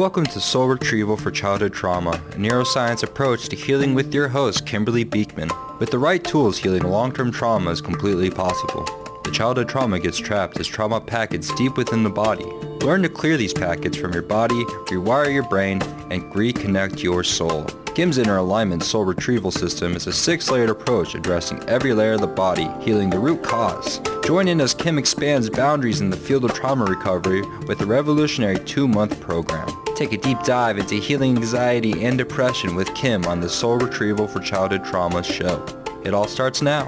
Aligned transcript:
Welcome 0.00 0.24
to 0.24 0.40
Soul 0.40 0.68
Retrieval 0.68 1.18
for 1.18 1.30
Childhood 1.30 1.74
Trauma, 1.74 2.12
a 2.12 2.36
neuroscience 2.36 3.02
approach 3.02 3.50
to 3.50 3.54
healing 3.54 3.92
with 3.92 4.14
your 4.14 4.28
host, 4.28 4.64
Kimberly 4.64 5.04
Beekman. 5.04 5.50
With 5.78 5.90
the 5.90 5.98
right 5.98 6.24
tools, 6.24 6.56
healing 6.56 6.84
long-term 6.84 7.32
trauma 7.32 7.70
is 7.70 7.82
completely 7.82 8.30
possible. 8.30 8.86
The 9.24 9.30
childhood 9.30 9.68
trauma 9.68 10.00
gets 10.00 10.16
trapped 10.16 10.58
as 10.58 10.66
trauma 10.66 11.02
packets 11.02 11.54
deep 11.54 11.76
within 11.76 12.02
the 12.02 12.08
body. 12.08 12.46
Learn 12.82 13.02
to 13.02 13.10
clear 13.10 13.36
these 13.36 13.52
packets 13.52 13.98
from 13.98 14.14
your 14.14 14.22
body, 14.22 14.64
rewire 14.88 15.30
your 15.30 15.42
brain, 15.42 15.82
and 16.10 16.22
reconnect 16.32 17.02
your 17.02 17.22
soul. 17.22 17.64
Kim's 17.94 18.16
Inner 18.16 18.38
Alignment 18.38 18.82
Soul 18.82 19.04
Retrieval 19.04 19.50
System 19.50 19.96
is 19.96 20.06
a 20.06 20.14
six-layered 20.14 20.70
approach 20.70 21.14
addressing 21.14 21.62
every 21.68 21.92
layer 21.92 22.14
of 22.14 22.22
the 22.22 22.26
body, 22.26 22.70
healing 22.80 23.10
the 23.10 23.18
root 23.18 23.42
cause. 23.42 24.00
Join 24.24 24.48
in 24.48 24.62
as 24.62 24.72
Kim 24.72 24.96
expands 24.96 25.50
boundaries 25.50 26.00
in 26.00 26.08
the 26.08 26.16
field 26.16 26.46
of 26.46 26.54
trauma 26.54 26.86
recovery 26.86 27.42
with 27.66 27.82
a 27.82 27.86
revolutionary 27.86 28.58
two-month 28.60 29.20
program. 29.20 29.68
Take 30.00 30.14
a 30.14 30.16
deep 30.16 30.42
dive 30.44 30.78
into 30.78 30.94
healing 30.94 31.36
anxiety 31.36 32.06
and 32.06 32.16
depression 32.16 32.74
with 32.74 32.94
Kim 32.94 33.26
on 33.26 33.40
the 33.40 33.50
Soul 33.50 33.76
Retrieval 33.76 34.26
for 34.28 34.40
Childhood 34.40 34.82
Trauma 34.82 35.22
show. 35.22 35.62
It 36.06 36.14
all 36.14 36.26
starts 36.26 36.62
now. 36.62 36.86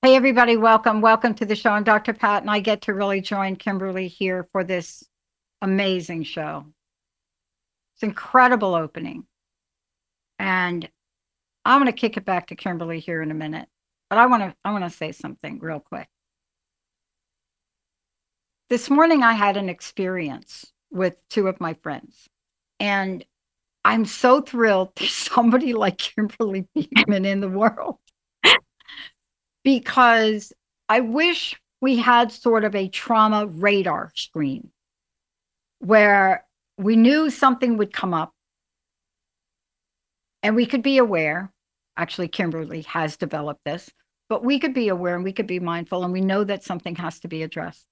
Hey, 0.00 0.16
everybody, 0.16 0.56
welcome. 0.56 1.02
Welcome 1.02 1.34
to 1.34 1.44
the 1.44 1.54
show. 1.54 1.72
I'm 1.72 1.84
Dr. 1.84 2.14
Pat, 2.14 2.40
and 2.40 2.50
I 2.50 2.60
get 2.60 2.80
to 2.82 2.94
really 2.94 3.20
join 3.20 3.56
Kimberly 3.56 4.08
here 4.08 4.48
for 4.50 4.64
this 4.64 5.04
amazing 5.60 6.22
show. 6.22 6.64
It's 7.94 8.02
incredible 8.02 8.74
opening. 8.74 9.26
And 10.38 10.88
I'm 11.66 11.82
going 11.82 11.92
to 11.92 12.00
kick 12.00 12.16
it 12.16 12.24
back 12.24 12.46
to 12.46 12.56
Kimberly 12.56 12.98
here 12.98 13.20
in 13.20 13.30
a 13.30 13.34
minute. 13.34 13.68
But 14.08 14.18
I 14.18 14.24
want 14.24 14.42
to 14.42 14.56
I 14.64 14.72
want 14.72 14.84
to 14.84 14.90
say 14.90 15.12
something 15.12 15.58
real 15.58 15.80
quick. 15.80 16.08
This 18.70 18.88
morning 18.88 19.22
I 19.22 19.34
had 19.34 19.58
an 19.58 19.68
experience 19.68 20.72
with 20.90 21.16
two 21.28 21.48
of 21.48 21.60
my 21.60 21.74
friends. 21.74 22.28
And 22.80 23.24
I'm 23.84 24.06
so 24.06 24.40
thrilled 24.40 24.92
there's 24.96 25.12
somebody 25.12 25.74
like 25.74 25.98
Kimberly 25.98 26.66
Beekman 26.74 27.26
in 27.26 27.40
the 27.40 27.48
world. 27.48 27.98
because 29.64 30.52
I 30.88 31.00
wish 31.00 31.60
we 31.80 31.96
had 31.96 32.32
sort 32.32 32.64
of 32.64 32.74
a 32.74 32.88
trauma 32.88 33.46
radar 33.46 34.10
screen 34.14 34.70
where 35.80 36.46
we 36.78 36.96
knew 36.96 37.28
something 37.28 37.76
would 37.76 37.92
come 37.92 38.14
up 38.14 38.32
and 40.42 40.56
we 40.56 40.64
could 40.64 40.82
be 40.82 40.96
aware. 40.96 41.52
Actually, 41.98 42.28
Kimberly 42.28 42.82
has 42.82 43.18
developed 43.18 43.60
this, 43.66 43.90
but 44.30 44.42
we 44.42 44.58
could 44.58 44.72
be 44.72 44.88
aware 44.88 45.14
and 45.14 45.24
we 45.24 45.32
could 45.32 45.46
be 45.46 45.60
mindful 45.60 46.02
and 46.02 46.12
we 46.12 46.22
know 46.22 46.44
that 46.44 46.64
something 46.64 46.96
has 46.96 47.20
to 47.20 47.28
be 47.28 47.42
addressed. 47.42 47.86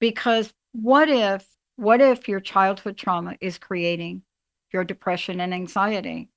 Because 0.00 0.52
what 0.72 1.08
if, 1.08 1.46
what 1.76 2.00
if 2.00 2.28
your 2.28 2.40
childhood 2.40 2.96
trauma 2.96 3.36
is 3.40 3.58
creating 3.58 4.22
your 4.72 4.84
depression 4.84 5.40
and 5.40 5.54
anxiety? 5.54 6.28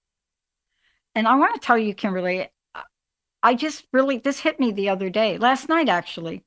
And 1.16 1.28
I 1.28 1.36
want 1.36 1.55
to 1.55 1.59
tell 1.59 1.78
you, 1.78 1.94
Kimberly, 1.94 2.50
I 3.42 3.55
just 3.55 3.86
really, 3.92 4.17
this 4.17 4.39
hit 4.39 4.59
me 4.59 4.72
the 4.72 4.89
other 4.89 5.09
day, 5.09 5.38
last 5.38 5.70
night 5.70 5.89
actually. 5.89 6.44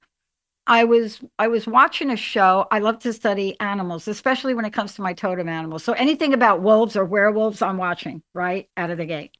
I 0.67 0.84
was 0.84 1.20
I 1.39 1.47
was 1.48 1.67
watching 1.67 2.11
a 2.11 2.17
show. 2.17 2.67
I 2.73 2.81
love 2.81 2.98
to 3.00 3.12
study 3.12 3.58
animals, 3.61 4.08
especially 4.08 4.53
when 4.55 4.64
it 4.64 4.73
comes 4.73 4.95
to 4.95 5.03
my 5.03 5.12
totem 5.12 5.48
animals. 5.48 5.84
So 5.84 5.92
anything 5.92 6.34
about 6.34 6.61
wolves 6.61 6.97
or 6.97 7.05
werewolves, 7.05 7.62
I'm 7.62 7.77
watching 7.77 8.23
right 8.34 8.69
out 8.77 8.91
of 8.91 8.98
the 8.98 9.06
gate. 9.06 9.36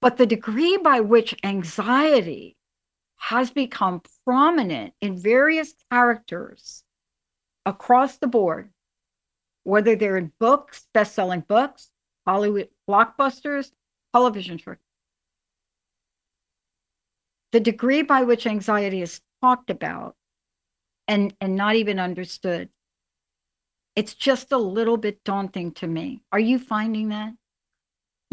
But 0.00 0.16
the 0.16 0.26
degree 0.26 0.76
by 0.78 1.00
which 1.00 1.34
anxiety 1.44 2.56
has 3.16 3.50
become 3.50 4.02
prominent 4.24 4.92
in 5.00 5.16
various 5.16 5.74
characters 5.90 6.84
across 7.64 8.18
the 8.18 8.26
board, 8.26 8.70
whether 9.62 9.96
they're 9.96 10.16
in 10.16 10.32
books, 10.38 10.86
best-selling 10.92 11.40
books, 11.40 11.90
Hollywood 12.26 12.68
blockbusters, 12.88 13.70
television 14.12 14.58
shows, 14.58 14.76
the 17.52 17.60
degree 17.60 18.02
by 18.02 18.22
which 18.22 18.46
anxiety 18.46 19.02
is 19.02 19.20
talked 19.42 19.70
about 19.70 20.16
and 21.06 21.34
and 21.40 21.54
not 21.54 21.76
even 21.76 21.98
understood 21.98 22.68
it's 23.96 24.14
just 24.14 24.52
a 24.52 24.58
little 24.58 24.96
bit 24.96 25.22
daunting 25.24 25.72
to 25.72 25.86
me. 25.86 26.22
Are 26.32 26.40
you 26.40 26.58
finding 26.58 27.10
that 27.10 27.32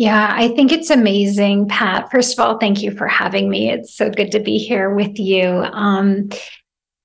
yeah, 0.02 0.34
I 0.36 0.48
think 0.48 0.72
it's 0.72 0.90
amazing, 0.90 1.68
Pat. 1.68 2.10
First 2.10 2.34
of 2.34 2.40
all, 2.40 2.58
thank 2.58 2.82
you 2.82 2.90
for 2.90 3.06
having 3.08 3.52
me. 3.52 3.70
It's 3.70 3.94
so 3.94 4.10
good 4.10 4.32
to 4.32 4.40
be 4.40 4.58
here 4.58 4.96
with 4.96 5.20
you. 5.20 5.46
Um, 5.46 6.32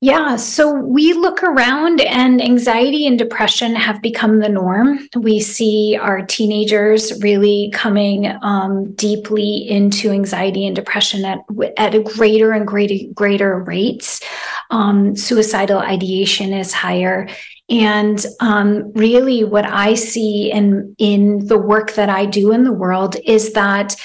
yeah, 0.01 0.37
so 0.37 0.73
we 0.73 1.13
look 1.13 1.43
around 1.43 2.01
and 2.01 2.41
anxiety 2.41 3.07
and 3.07 3.19
depression 3.19 3.75
have 3.75 4.01
become 4.01 4.39
the 4.39 4.49
norm. 4.49 5.07
We 5.15 5.41
see 5.41 5.99
our 6.01 6.25
teenagers 6.25 7.23
really 7.23 7.71
coming 7.75 8.33
um, 8.41 8.95
deeply 8.95 9.69
into 9.69 10.11
anxiety 10.11 10.67
and 10.67 10.75
depression 10.75 11.27
at, 11.27 11.41
at 11.77 11.95
a 11.95 12.03
greater 12.03 12.53
and 12.53 12.67
greater, 12.67 12.95
greater 13.13 13.59
rates. 13.59 14.23
Um, 14.71 15.17
suicidal 15.17 15.79
ideation 15.79 16.53
is 16.53 16.73
higher. 16.73 17.29
And 17.69 18.25
um, 18.41 18.93
really, 18.93 19.45
what 19.45 19.65
I 19.65 19.95
see 19.95 20.51
in, 20.53 20.95
in 20.99 21.47
the 21.47 21.59
work 21.59 21.93
that 21.95 22.09
I 22.09 22.27
do 22.27 22.53
in 22.53 22.65
the 22.65 22.73
world 22.73 23.17
is 23.25 23.53
that 23.55 23.97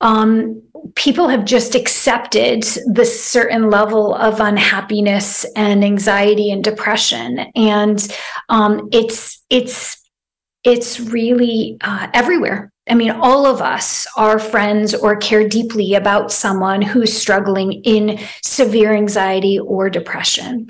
um, 0.00 0.62
people 0.94 1.28
have 1.28 1.44
just 1.44 1.74
accepted 1.74 2.62
this 2.86 3.24
certain 3.24 3.70
level 3.70 4.14
of 4.14 4.40
unhappiness 4.40 5.44
and 5.56 5.84
anxiety 5.84 6.50
and 6.50 6.62
depression 6.62 7.38
and 7.56 8.14
um, 8.48 8.88
it's 8.92 9.42
it's 9.48 10.02
it's 10.62 11.00
really 11.00 11.76
uh, 11.80 12.08
everywhere 12.12 12.70
i 12.88 12.94
mean 12.94 13.10
all 13.10 13.46
of 13.46 13.60
us 13.60 14.06
are 14.16 14.38
friends 14.38 14.94
or 14.94 15.16
care 15.16 15.48
deeply 15.48 15.94
about 15.94 16.32
someone 16.32 16.82
who's 16.82 17.16
struggling 17.16 17.72
in 17.84 18.18
severe 18.42 18.92
anxiety 18.92 19.58
or 19.58 19.90
depression. 19.90 20.68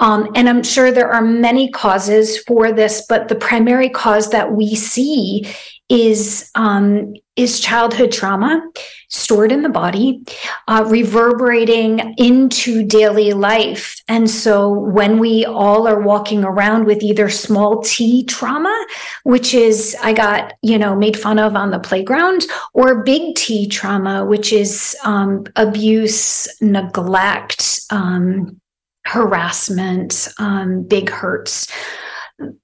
Um, 0.00 0.30
and 0.34 0.48
I'm 0.48 0.64
sure 0.64 0.90
there 0.90 1.12
are 1.12 1.22
many 1.22 1.70
causes 1.70 2.38
for 2.38 2.72
this, 2.72 3.06
but 3.08 3.28
the 3.28 3.36
primary 3.36 3.88
cause 3.88 4.30
that 4.30 4.52
we 4.52 4.74
see 4.74 5.46
is 5.88 6.50
um, 6.54 7.14
is 7.36 7.60
childhood 7.60 8.12
trauma 8.12 8.70
stored 9.08 9.50
in 9.50 9.62
the 9.62 9.68
body, 9.68 10.22
uh, 10.68 10.84
reverberating 10.88 12.14
into 12.16 12.84
daily 12.84 13.32
life. 13.32 14.00
And 14.08 14.30
so 14.30 14.70
when 14.70 15.18
we 15.18 15.44
all 15.44 15.88
are 15.88 16.00
walking 16.00 16.44
around 16.44 16.84
with 16.84 17.02
either 17.02 17.28
small 17.28 17.82
t 17.82 18.24
trauma, 18.24 18.86
which 19.24 19.52
is 19.52 19.96
I 20.02 20.12
got, 20.12 20.54
you 20.62 20.78
know, 20.78 20.94
made 20.94 21.18
fun 21.18 21.38
of 21.38 21.56
on 21.56 21.70
the 21.70 21.80
playground, 21.80 22.44
or 22.72 23.02
big 23.02 23.34
T 23.34 23.66
trauma, 23.66 24.24
which 24.24 24.52
is 24.52 24.96
um, 25.04 25.44
abuse, 25.56 26.48
neglect, 26.60 27.80
um, 27.90 28.60
harassment, 29.04 30.28
um, 30.38 30.82
big 30.82 31.10
hurts 31.10 31.66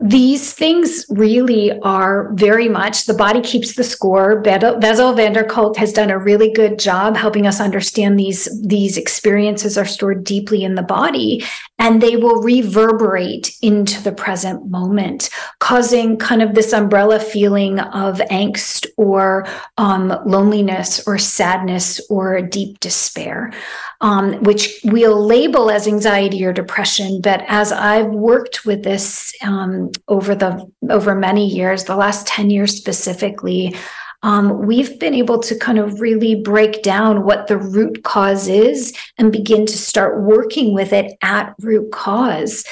these 0.00 0.52
things 0.52 1.06
really 1.10 1.78
are 1.82 2.32
very 2.34 2.68
much 2.68 3.04
the 3.04 3.14
body 3.14 3.40
keeps 3.40 3.76
the 3.76 3.84
score. 3.84 4.40
Bessel 4.40 5.12
van 5.12 5.32
der 5.32 5.44
Kolk 5.44 5.76
has 5.76 5.92
done 5.92 6.10
a 6.10 6.18
really 6.18 6.52
good 6.52 6.76
job 6.76 7.16
helping 7.16 7.46
us 7.46 7.60
understand 7.60 8.18
these 8.18 8.48
these 8.66 8.96
experiences 8.96 9.78
are 9.78 9.84
stored 9.84 10.24
deeply 10.24 10.64
in 10.64 10.74
the 10.74 10.82
body 10.82 11.44
and 11.78 12.02
they 12.02 12.16
will 12.16 12.42
reverberate 12.42 13.56
into 13.62 14.02
the 14.02 14.12
present 14.12 14.68
moment, 14.68 15.30
causing 15.60 16.16
kind 16.16 16.42
of 16.42 16.54
this 16.54 16.72
umbrella 16.72 17.20
feeling 17.20 17.78
of 17.78 18.18
angst 18.30 18.86
or 18.96 19.46
um, 19.78 20.08
loneliness 20.26 21.06
or 21.06 21.16
sadness 21.16 22.00
or 22.10 22.42
deep 22.42 22.80
despair 22.80 23.52
um, 24.00 24.42
which 24.42 24.80
we'll 24.84 25.24
label 25.24 25.70
as 25.70 25.86
anxiety 25.86 26.44
or 26.44 26.52
depression. 26.52 27.20
But 27.20 27.44
as 27.48 27.72
I've 27.72 28.10
worked 28.10 28.64
with 28.64 28.82
this 28.82 29.34
um, 29.42 29.90
over 30.08 30.34
the 30.34 30.70
over 30.88 31.14
many 31.14 31.46
years, 31.46 31.84
the 31.84 31.96
last 31.96 32.26
ten 32.26 32.50
years 32.50 32.76
specifically, 32.76 33.76
um, 34.22 34.66
we've 34.66 34.98
been 34.98 35.14
able 35.14 35.38
to 35.40 35.58
kind 35.58 35.78
of 35.78 36.00
really 36.00 36.34
break 36.34 36.82
down 36.82 37.24
what 37.24 37.46
the 37.46 37.58
root 37.58 38.02
cause 38.02 38.48
is 38.48 38.94
and 39.18 39.32
begin 39.32 39.66
to 39.66 39.78
start 39.78 40.22
working 40.22 40.74
with 40.74 40.92
it 40.92 41.16
at 41.22 41.54
root 41.60 41.90
cause, 41.92 42.64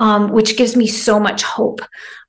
um, 0.00 0.32
which 0.32 0.56
gives 0.56 0.76
me 0.76 0.86
so 0.86 1.20
much 1.20 1.42
hope 1.42 1.80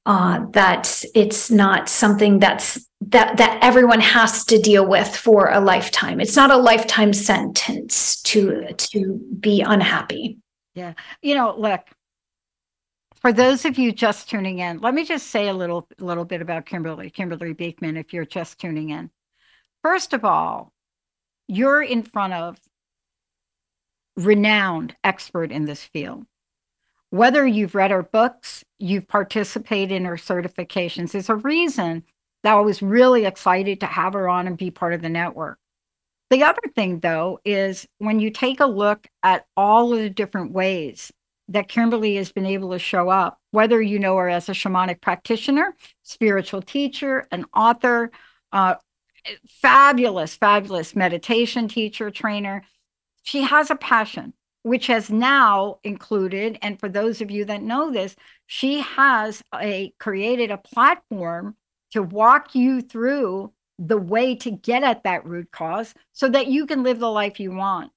uh, 0.05 0.45
that 0.51 1.03
it's 1.15 1.49
not 1.49 1.89
something 1.89 2.39
that's 2.39 2.87
that 3.01 3.37
that 3.37 3.59
everyone 3.61 3.99
has 3.99 4.45
to 4.45 4.59
deal 4.59 4.87
with 4.87 5.15
for 5.15 5.49
a 5.49 5.59
lifetime. 5.59 6.19
It's 6.19 6.35
not 6.35 6.51
a 6.51 6.57
lifetime 6.57 7.13
sentence 7.13 8.21
to 8.23 8.73
to 8.73 9.19
be 9.39 9.61
unhappy. 9.61 10.37
Yeah, 10.75 10.93
you 11.21 11.35
know, 11.35 11.55
look. 11.57 11.81
For 13.21 13.33
those 13.33 13.65
of 13.65 13.79
you 13.79 13.91
just 13.91 14.29
tuning 14.29 14.59
in, 14.59 14.81
let 14.81 14.93
me 14.93 15.03
just 15.03 15.27
say 15.27 15.47
a 15.47 15.53
little 15.53 15.87
little 15.99 16.25
bit 16.25 16.41
about 16.41 16.67
Kimberly, 16.67 17.09
Kimberly 17.09 17.53
Beekman. 17.53 17.97
If 17.97 18.13
you're 18.13 18.25
just 18.25 18.59
tuning 18.59 18.91
in, 18.91 19.09
first 19.81 20.13
of 20.13 20.23
all, 20.23 20.71
you're 21.47 21.81
in 21.81 22.03
front 22.03 22.33
of 22.33 22.59
renowned 24.15 24.95
expert 25.03 25.51
in 25.51 25.65
this 25.65 25.83
field. 25.83 26.25
Whether 27.09 27.45
you've 27.45 27.75
read 27.75 27.91
her 27.91 28.03
books, 28.03 28.63
you've 28.79 29.07
participated 29.07 29.91
in 29.91 30.05
her 30.05 30.17
certifications, 30.17 31.11
there's 31.11 31.29
a 31.29 31.35
reason 31.35 32.03
that 32.43 32.55
I 32.55 32.61
was 32.61 32.81
really 32.81 33.25
excited 33.25 33.79
to 33.79 33.85
have 33.85 34.13
her 34.13 34.27
on 34.29 34.47
and 34.47 34.57
be 34.57 34.71
part 34.71 34.93
of 34.93 35.01
the 35.01 35.09
network. 35.09 35.57
The 36.29 36.43
other 36.43 36.61
thing, 36.73 36.99
though, 36.99 37.39
is 37.45 37.87
when 37.99 38.19
you 38.19 38.31
take 38.31 38.59
a 38.59 38.65
look 38.65 39.07
at 39.23 39.45
all 39.55 39.93
of 39.93 39.99
the 39.99 40.09
different 40.09 40.51
ways 40.51 41.11
that 41.47 41.67
Kimberly 41.67 42.15
has 42.15 42.31
been 42.31 42.45
able 42.45 42.71
to 42.71 42.79
show 42.79 43.09
up, 43.09 43.39
whether 43.51 43.81
you 43.81 43.99
know 43.99 44.17
her 44.17 44.29
as 44.29 44.49
a 44.49 44.53
shamanic 44.53 45.01
practitioner, 45.01 45.75
spiritual 46.03 46.61
teacher, 46.61 47.27
an 47.31 47.45
author, 47.55 48.11
uh, 48.51 48.75
fabulous, 49.47 50.35
fabulous 50.35 50.95
meditation 50.95 51.67
teacher, 51.67 52.09
trainer, 52.09 52.63
she 53.23 53.41
has 53.41 53.69
a 53.69 53.75
passion, 53.75 54.33
which 54.65 54.87
has 54.87 55.11
now 55.11 55.77
included, 55.83 56.57
and 56.63 56.79
for 56.79 56.89
those 56.89 57.21
of 57.21 57.29
you 57.29 57.45
that 57.45 57.61
know 57.61 57.91
this, 57.91 58.15
she 58.47 58.79
has 58.79 59.39
a 59.53 59.93
created 59.99 60.49
a 60.49 60.57
platform 60.57 61.55
to 61.91 62.01
walk 62.01 62.55
you 62.55 62.81
through 62.81 63.51
the 63.77 63.99
way 63.99 64.33
to 64.33 64.49
get 64.49 64.81
at 64.81 65.03
that 65.03 65.23
root 65.23 65.51
cause 65.51 65.93
so 66.13 66.27
that 66.27 66.47
you 66.47 66.65
can 66.65 66.81
live 66.81 66.97
the 66.97 67.11
life 67.11 67.39
you 67.39 67.51
want. 67.51 67.91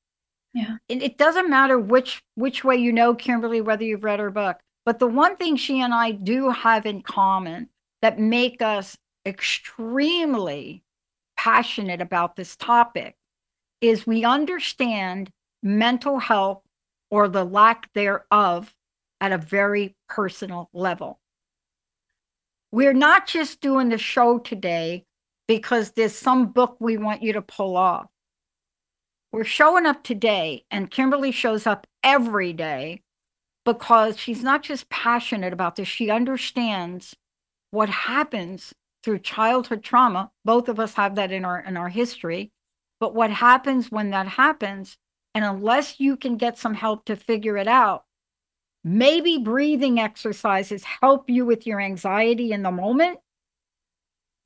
Yeah. 0.53 0.76
And 0.91 1.03
it 1.03 1.17
doesn't 1.17 1.49
matter 1.49 1.79
which 1.79 2.20
which 2.35 2.65
way 2.65 2.76
you 2.76 2.93
know 2.93 3.14
Kimberly 3.14 3.62
whether 3.62 3.85
you've 3.85 4.05
read 4.05 4.21
her 4.21 4.31
book, 4.31 4.59
but 4.85 4.99
the 4.99 5.06
one 5.06 5.38
thing 5.38 5.56
she 5.56 5.81
and 5.81 5.94
I 5.94 6.11
do 6.11 6.50
have 6.50 6.85
in 6.85 7.00
common 7.00 7.71
that 8.03 8.19
make 8.19 8.61
us 8.61 8.94
extremely 9.25 10.82
passionate 11.38 12.03
about 12.03 12.37
this 12.37 12.56
topic 12.56 13.17
is 13.81 14.06
we 14.06 14.26
understand 14.26 15.31
mental 15.63 16.19
health 16.19 16.63
or 17.11 17.29
the 17.29 17.45
lack 17.45 17.93
thereof 17.95 18.75
at 19.21 19.33
a 19.33 19.39
very 19.39 19.97
personal 20.09 20.69
level. 20.73 21.19
We're 22.71 22.93
not 22.93 23.27
just 23.27 23.61
doing 23.61 23.89
the 23.89 23.99
show 23.99 24.39
today 24.39 25.05
because 25.47 25.93
there's 25.93 26.15
some 26.15 26.53
book 26.53 26.77
we 26.79 26.99
want 26.99 27.23
you 27.23 27.33
to 27.33 27.43
pull 27.43 27.77
off. 27.77 28.07
We're 29.33 29.45
showing 29.45 29.87
up 29.87 30.05
today, 30.05 30.65
and 30.71 30.91
Kimberly 30.91 31.33
shows 31.33 31.67
up 31.67 31.87
every 32.03 32.53
day 32.53 33.03
because 33.65 34.19
she's 34.19 34.43
not 34.43 34.63
just 34.63 34.89
passionate 34.89 35.53
about 35.53 35.77
this, 35.77 35.89
she 35.89 36.11
understands 36.11 37.15
what 37.71 37.89
happens 37.91 38.73
through 39.03 39.19
childhood 39.19 39.83
trauma. 39.83 40.31
Both 40.45 40.69
of 40.69 40.81
us 40.81 40.95
have 40.95 41.17
that 41.17 41.33
in 41.33 41.45
our 41.45 41.61
in 41.61 41.77
our 41.77 41.89
history. 41.89 42.51
But 43.01 43.15
what 43.15 43.31
happens 43.31 43.91
when 43.91 44.11
that 44.11 44.27
happens, 44.27 44.97
and 45.38 45.46
unless 45.46 46.00
you 46.00 46.17
can 46.17 46.37
get 46.37 46.58
some 46.58 46.75
help 46.75 47.05
to 47.05 47.14
figure 47.14 47.56
it 47.56 47.69
out, 47.69 48.02
maybe 48.82 49.38
breathing 49.38 50.00
exercises 50.00 50.82
help 50.82 51.31
you 51.31 51.46
with 51.46 51.64
your 51.64 51.81
anxiety 51.81 52.50
in 52.50 52.64
the 52.64 52.73
moment 52.73 53.20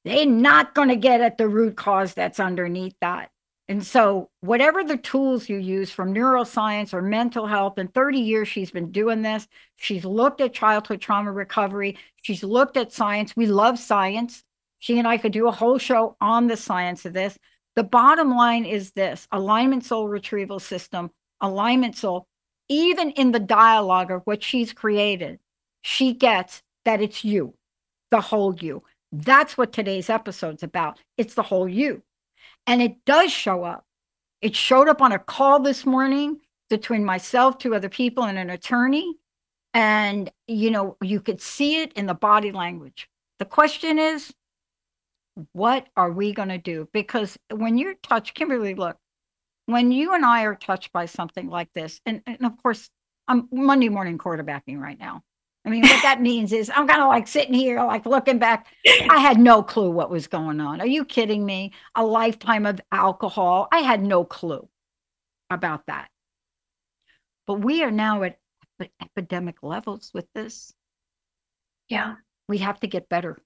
they're 0.04 0.26
not 0.26 0.74
going 0.74 0.88
to 0.88 0.96
get 0.96 1.20
at 1.20 1.38
the 1.38 1.48
root 1.48 1.76
cause 1.76 2.14
that's 2.14 2.40
underneath 2.40 2.96
that. 3.00 3.30
And 3.68 3.86
so, 3.86 4.28
whatever 4.40 4.82
the 4.82 4.96
tools 4.96 5.48
you 5.48 5.56
use 5.56 5.90
from 5.90 6.12
neuroscience 6.12 6.92
or 6.92 7.00
mental 7.00 7.46
health, 7.46 7.78
in 7.78 7.88
30 7.88 8.18
years, 8.18 8.48
she's 8.48 8.72
been 8.72 8.90
doing 8.90 9.22
this. 9.22 9.46
She's 9.76 10.04
looked 10.04 10.40
at 10.40 10.52
childhood 10.52 11.00
trauma 11.00 11.32
recovery. 11.32 11.96
She's 12.22 12.42
looked 12.42 12.76
at 12.76 12.92
science. 12.92 13.36
We 13.36 13.46
love 13.46 13.78
science. 13.78 14.42
She 14.80 14.98
and 14.98 15.06
I 15.06 15.16
could 15.16 15.32
do 15.32 15.46
a 15.46 15.52
whole 15.52 15.78
show 15.78 16.16
on 16.20 16.48
the 16.48 16.56
science 16.56 17.06
of 17.06 17.12
this. 17.12 17.38
The 17.76 17.84
bottom 17.84 18.36
line 18.36 18.64
is 18.64 18.92
this 18.92 19.26
alignment 19.32 19.84
soul 19.84 20.08
retrieval 20.08 20.60
system, 20.60 21.10
alignment 21.40 21.96
soul, 21.96 22.26
even 22.68 23.10
in 23.12 23.32
the 23.32 23.40
dialogue 23.40 24.10
of 24.10 24.22
what 24.24 24.42
she's 24.42 24.72
created, 24.72 25.38
she 25.82 26.12
gets 26.12 26.62
that 26.84 27.00
it's 27.00 27.24
you, 27.24 27.54
the 28.10 28.20
whole 28.20 28.54
you. 28.54 28.82
That's 29.10 29.58
what 29.58 29.72
today's 29.72 30.08
episode's 30.08 30.62
about. 30.62 30.98
It's 31.16 31.34
the 31.34 31.42
whole 31.42 31.68
you. 31.68 32.02
And 32.66 32.80
it 32.80 33.04
does 33.04 33.32
show 33.32 33.64
up. 33.64 33.84
It 34.40 34.56
showed 34.56 34.88
up 34.88 35.02
on 35.02 35.12
a 35.12 35.18
call 35.18 35.60
this 35.60 35.84
morning 35.84 36.40
between 36.70 37.04
myself, 37.04 37.58
two 37.58 37.74
other 37.74 37.88
people, 37.88 38.24
and 38.24 38.38
an 38.38 38.50
attorney. 38.50 39.16
And, 39.74 40.30
you 40.46 40.70
know, 40.70 40.96
you 41.02 41.20
could 41.20 41.40
see 41.40 41.82
it 41.82 41.92
in 41.94 42.06
the 42.06 42.14
body 42.14 42.52
language. 42.52 43.08
The 43.38 43.44
question 43.44 43.98
is, 43.98 44.32
what 45.52 45.86
are 45.96 46.10
we 46.10 46.32
going 46.32 46.48
to 46.50 46.58
do? 46.58 46.88
Because 46.92 47.38
when 47.50 47.78
you're 47.78 47.94
touched, 48.02 48.34
Kimberly, 48.34 48.74
look, 48.74 48.96
when 49.66 49.92
you 49.92 50.14
and 50.14 50.24
I 50.24 50.42
are 50.42 50.54
touched 50.54 50.92
by 50.92 51.06
something 51.06 51.48
like 51.48 51.72
this, 51.72 52.00
and, 52.04 52.22
and 52.26 52.44
of 52.44 52.60
course, 52.62 52.90
I'm 53.28 53.48
Monday 53.52 53.88
morning 53.88 54.18
quarterbacking 54.18 54.78
right 54.78 54.98
now. 54.98 55.22
I 55.64 55.70
mean, 55.70 55.82
what 55.82 56.02
that 56.02 56.20
means 56.20 56.52
is 56.52 56.70
I'm 56.74 56.88
kind 56.88 57.00
of 57.00 57.08
like 57.08 57.28
sitting 57.28 57.54
here, 57.54 57.82
like 57.84 58.04
looking 58.04 58.38
back. 58.38 58.66
I 59.08 59.18
had 59.18 59.38
no 59.38 59.62
clue 59.62 59.90
what 59.90 60.10
was 60.10 60.26
going 60.26 60.60
on. 60.60 60.80
Are 60.80 60.86
you 60.86 61.04
kidding 61.04 61.46
me? 61.46 61.72
A 61.94 62.04
lifetime 62.04 62.66
of 62.66 62.80
alcohol. 62.90 63.68
I 63.70 63.78
had 63.78 64.02
no 64.02 64.24
clue 64.24 64.68
about 65.50 65.86
that. 65.86 66.08
But 67.46 67.60
we 67.60 67.84
are 67.84 67.92
now 67.92 68.24
at 68.24 68.38
epidemic 69.00 69.62
levels 69.62 70.10
with 70.12 70.26
this. 70.34 70.72
Yeah. 71.88 72.16
We 72.48 72.58
have 72.58 72.80
to 72.80 72.88
get 72.88 73.08
better. 73.08 73.38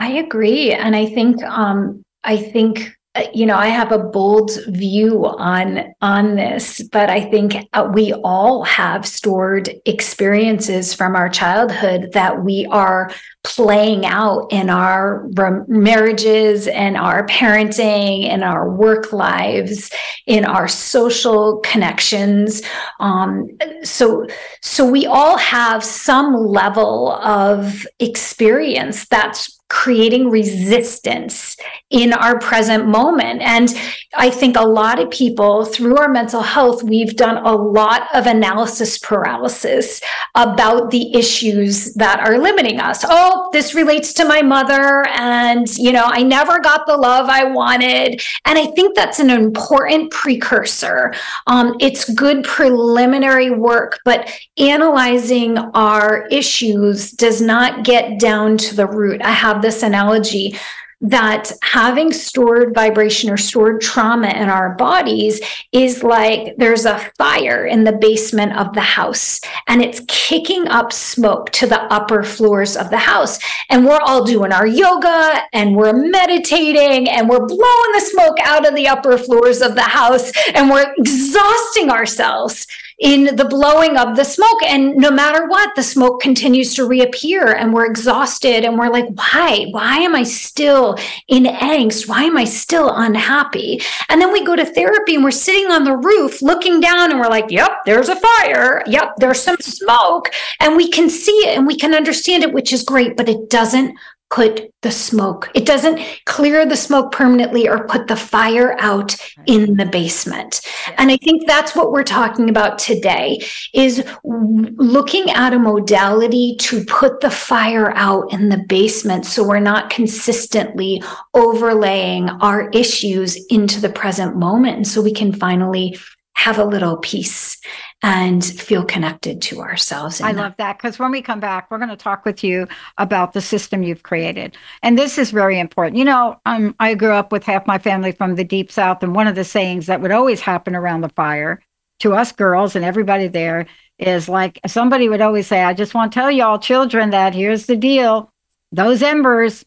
I 0.00 0.12
agree. 0.12 0.72
And 0.72 0.94
I 0.94 1.06
think, 1.06 1.42
um, 1.42 2.02
I 2.22 2.36
think 2.36 2.94
uh, 3.16 3.22
you 3.32 3.46
know 3.46 3.56
i 3.56 3.68
have 3.68 3.92
a 3.92 3.98
bold 3.98 4.50
view 4.66 5.24
on 5.24 5.84
on 6.00 6.34
this 6.34 6.82
but 6.90 7.08
i 7.08 7.20
think 7.20 7.54
uh, 7.72 7.88
we 7.94 8.12
all 8.24 8.64
have 8.64 9.06
stored 9.06 9.70
experiences 9.86 10.92
from 10.92 11.14
our 11.14 11.28
childhood 11.28 12.10
that 12.12 12.42
we 12.42 12.66
are 12.72 13.08
playing 13.44 14.04
out 14.04 14.48
in 14.50 14.68
our 14.68 15.28
marriages 15.68 16.66
and 16.66 16.96
our 16.96 17.24
parenting 17.26 18.24
and 18.24 18.42
our 18.42 18.68
work 18.68 19.12
lives 19.12 19.92
in 20.26 20.44
our 20.44 20.66
social 20.66 21.58
connections 21.60 22.62
um, 22.98 23.46
so 23.84 24.26
so 24.60 24.84
we 24.90 25.06
all 25.06 25.36
have 25.38 25.84
some 25.84 26.34
level 26.34 27.12
of 27.12 27.86
experience 28.00 29.06
that's 29.06 29.53
creating 29.68 30.30
resistance 30.30 31.56
in 31.90 32.12
our 32.12 32.38
present 32.38 32.86
moment. 32.86 33.42
And 33.42 33.74
I 34.16 34.30
think 34.30 34.56
a 34.56 34.62
lot 34.62 34.98
of 35.00 35.10
people, 35.10 35.64
through 35.64 35.96
our 35.96 36.08
mental 36.08 36.42
health, 36.42 36.82
we've 36.82 37.16
done 37.16 37.38
a 37.44 37.52
lot 37.52 38.02
of 38.14 38.26
analysis 38.26 38.98
paralysis 38.98 40.00
about 40.34 40.90
the 40.90 41.14
issues 41.14 41.94
that 41.94 42.20
are 42.20 42.38
limiting 42.38 42.78
us. 42.80 43.04
Oh, 43.08 43.48
this 43.52 43.74
relates 43.74 44.12
to 44.14 44.24
my 44.24 44.42
mother, 44.42 45.06
and, 45.08 45.68
you 45.76 45.92
know, 45.92 46.04
I 46.06 46.22
never 46.22 46.60
got 46.60 46.86
the 46.86 46.96
love 46.96 47.28
I 47.28 47.44
wanted. 47.44 48.22
And 48.44 48.58
I 48.58 48.66
think 48.66 48.94
that's 48.94 49.18
an 49.18 49.30
important 49.30 50.10
precursor. 50.10 51.14
Um, 51.46 51.76
it's 51.80 52.12
good 52.12 52.44
preliminary 52.44 53.50
work, 53.50 54.00
but 54.04 54.30
analyzing 54.58 55.58
our 55.58 56.26
issues 56.30 57.10
does 57.12 57.40
not 57.40 57.84
get 57.84 58.20
down 58.20 58.58
to 58.58 58.76
the 58.76 58.86
root. 58.86 59.22
I 59.22 59.30
have 59.30 59.53
this 59.62 59.82
analogy 59.82 60.56
that 61.00 61.52
having 61.62 62.12
stored 62.12 62.74
vibration 62.74 63.28
or 63.28 63.36
stored 63.36 63.80
trauma 63.80 64.28
in 64.28 64.48
our 64.48 64.74
bodies 64.76 65.38
is 65.70 66.02
like 66.02 66.56
there's 66.56 66.86
a 66.86 66.98
fire 67.18 67.66
in 67.66 67.84
the 67.84 67.92
basement 67.92 68.56
of 68.56 68.72
the 68.72 68.80
house 68.80 69.38
and 69.68 69.82
it's 69.82 70.00
kicking 70.08 70.66
up 70.68 70.92
smoke 70.94 71.50
to 71.50 71.66
the 71.66 71.82
upper 71.92 72.22
floors 72.22 72.74
of 72.74 72.88
the 72.88 72.96
house. 72.96 73.38
And 73.68 73.84
we're 73.84 74.00
all 74.00 74.24
doing 74.24 74.50
our 74.50 74.66
yoga 74.66 75.42
and 75.52 75.76
we're 75.76 75.92
meditating 75.92 77.10
and 77.10 77.28
we're 77.28 77.46
blowing 77.46 77.92
the 77.92 78.10
smoke 78.10 78.38
out 78.42 78.66
of 78.66 78.74
the 78.74 78.88
upper 78.88 79.18
floors 79.18 79.60
of 79.60 79.74
the 79.74 79.82
house 79.82 80.32
and 80.54 80.70
we're 80.70 80.94
exhausting 80.96 81.90
ourselves 81.90 82.66
in 83.04 83.36
the 83.36 83.44
blowing 83.44 83.98
of 83.98 84.16
the 84.16 84.24
smoke. 84.24 84.62
And 84.62 84.96
no 84.96 85.10
matter 85.10 85.46
what, 85.46 85.76
the 85.76 85.82
smoke 85.82 86.22
continues 86.22 86.74
to 86.74 86.88
reappear 86.88 87.52
and 87.52 87.72
we're 87.72 87.84
exhausted 87.84 88.64
and 88.64 88.78
we're 88.78 88.88
like, 88.88 89.06
why? 89.10 89.66
Why 89.72 89.98
am 89.98 90.16
I 90.16 90.22
still 90.22 90.96
in 91.28 91.44
angst? 91.44 92.08
Why 92.08 92.22
am 92.22 92.38
I 92.38 92.44
still 92.44 92.90
unhappy? 92.96 93.82
And 94.08 94.22
then 94.22 94.32
we 94.32 94.42
go 94.42 94.56
to 94.56 94.64
therapy 94.64 95.16
and 95.16 95.22
we're 95.22 95.32
sitting 95.32 95.70
on 95.70 95.84
the 95.84 95.94
roof 95.98 96.40
looking 96.40 96.80
down 96.80 97.10
and 97.10 97.20
we're 97.20 97.28
like, 97.28 97.50
yep, 97.50 97.72
there's 97.84 98.08
a 98.08 98.16
fire. 98.16 98.82
Yep, 98.86 99.16
there's 99.18 99.42
some 99.42 99.58
smoke. 99.60 100.30
And 100.60 100.74
we 100.74 100.88
can 100.88 101.10
see 101.10 101.46
it 101.46 101.58
and 101.58 101.66
we 101.66 101.76
can 101.76 101.94
understand 101.94 102.42
it, 102.42 102.54
which 102.54 102.72
is 102.72 102.82
great, 102.82 103.18
but 103.18 103.28
it 103.28 103.50
doesn't 103.50 103.98
put 104.34 104.72
the 104.82 104.90
smoke. 104.90 105.48
It 105.54 105.64
doesn't 105.64 106.00
clear 106.26 106.66
the 106.66 106.76
smoke 106.76 107.12
permanently 107.12 107.68
or 107.68 107.86
put 107.86 108.08
the 108.08 108.16
fire 108.16 108.76
out 108.80 109.14
in 109.46 109.76
the 109.76 109.86
basement. 109.86 110.60
And 110.98 111.12
I 111.12 111.18
think 111.18 111.46
that's 111.46 111.76
what 111.76 111.92
we're 111.92 112.02
talking 112.02 112.50
about 112.50 112.80
today 112.80 113.40
is 113.74 114.04
looking 114.24 115.30
at 115.30 115.54
a 115.54 115.58
modality 115.58 116.56
to 116.62 116.84
put 116.86 117.20
the 117.20 117.30
fire 117.30 117.92
out 117.94 118.32
in 118.32 118.48
the 118.48 118.64
basement 118.68 119.24
so 119.24 119.46
we're 119.46 119.60
not 119.60 119.88
consistently 119.88 121.00
overlaying 121.34 122.28
our 122.28 122.70
issues 122.70 123.36
into 123.46 123.80
the 123.80 123.88
present 123.88 124.36
moment 124.36 124.76
and 124.76 124.86
so 124.86 125.00
we 125.00 125.12
can 125.12 125.32
finally 125.32 125.96
have 126.34 126.58
a 126.58 126.64
little 126.64 126.96
peace 126.98 127.58
and 128.02 128.44
feel 128.44 128.84
connected 128.84 129.40
to 129.40 129.60
ourselves. 129.60 130.20
I 130.20 130.32
love 130.32 130.54
that 130.58 130.76
because 130.76 130.98
when 130.98 131.10
we 131.10 131.22
come 131.22 131.40
back, 131.40 131.70
we're 131.70 131.78
going 131.78 131.88
to 131.88 131.96
talk 131.96 132.24
with 132.24 132.44
you 132.44 132.66
about 132.98 133.32
the 133.32 133.40
system 133.40 133.82
you've 133.82 134.02
created. 134.02 134.56
And 134.82 134.98
this 134.98 135.16
is 135.16 135.30
very 135.30 135.58
important. 135.58 135.96
You 135.96 136.04
know, 136.04 136.38
um, 136.44 136.74
I 136.78 136.94
grew 136.94 137.12
up 137.12 137.32
with 137.32 137.44
half 137.44 137.66
my 137.66 137.78
family 137.78 138.12
from 138.12 138.34
the 138.34 138.44
deep 138.44 138.70
south, 138.70 139.02
and 139.02 139.14
one 139.14 139.26
of 139.26 139.36
the 139.36 139.44
sayings 139.44 139.86
that 139.86 140.00
would 140.02 140.10
always 140.10 140.40
happen 140.40 140.74
around 140.74 141.00
the 141.00 141.08
fire 141.10 141.62
to 142.00 142.14
us 142.14 142.32
girls 142.32 142.76
and 142.76 142.84
everybody 142.84 143.28
there 143.28 143.66
is 143.98 144.28
like 144.28 144.58
somebody 144.66 145.08
would 145.08 145.20
always 145.20 145.46
say, 145.46 145.62
I 145.62 145.72
just 145.72 145.94
want 145.94 146.12
to 146.12 146.18
tell 146.18 146.30
y'all 146.30 146.58
children 146.58 147.10
that 147.10 147.34
here's 147.34 147.66
the 147.66 147.76
deal. 147.76 148.32
Those 148.72 149.02
embers, 149.02 149.64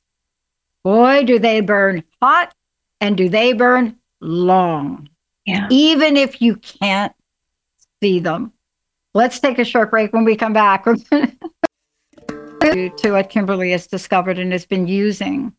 boy, 0.83 1.23
do 1.23 1.39
they 1.39 1.61
burn 1.61 2.03
hot 2.21 2.53
and 2.99 3.15
do 3.15 3.29
they 3.29 3.53
burn 3.53 3.97
long. 4.19 5.09
Yeah. 5.47 5.67
Even 5.71 6.17
if 6.17 6.41
you 6.41 6.57
can't 6.57 7.13
see 8.03 8.19
them. 8.19 8.51
Let's 9.13 9.39
take 9.39 9.57
a 9.57 9.65
short 9.65 9.89
break. 9.89 10.11
When 10.13 10.25
we 10.25 10.35
come 10.35 10.53
back, 10.53 10.83
to 12.61 13.11
what 13.11 13.29
Kimberly 13.29 13.71
has 13.71 13.87
discovered 13.87 14.37
and 14.37 14.51
has 14.51 14.65
been 14.65 14.87
using. 14.87 15.53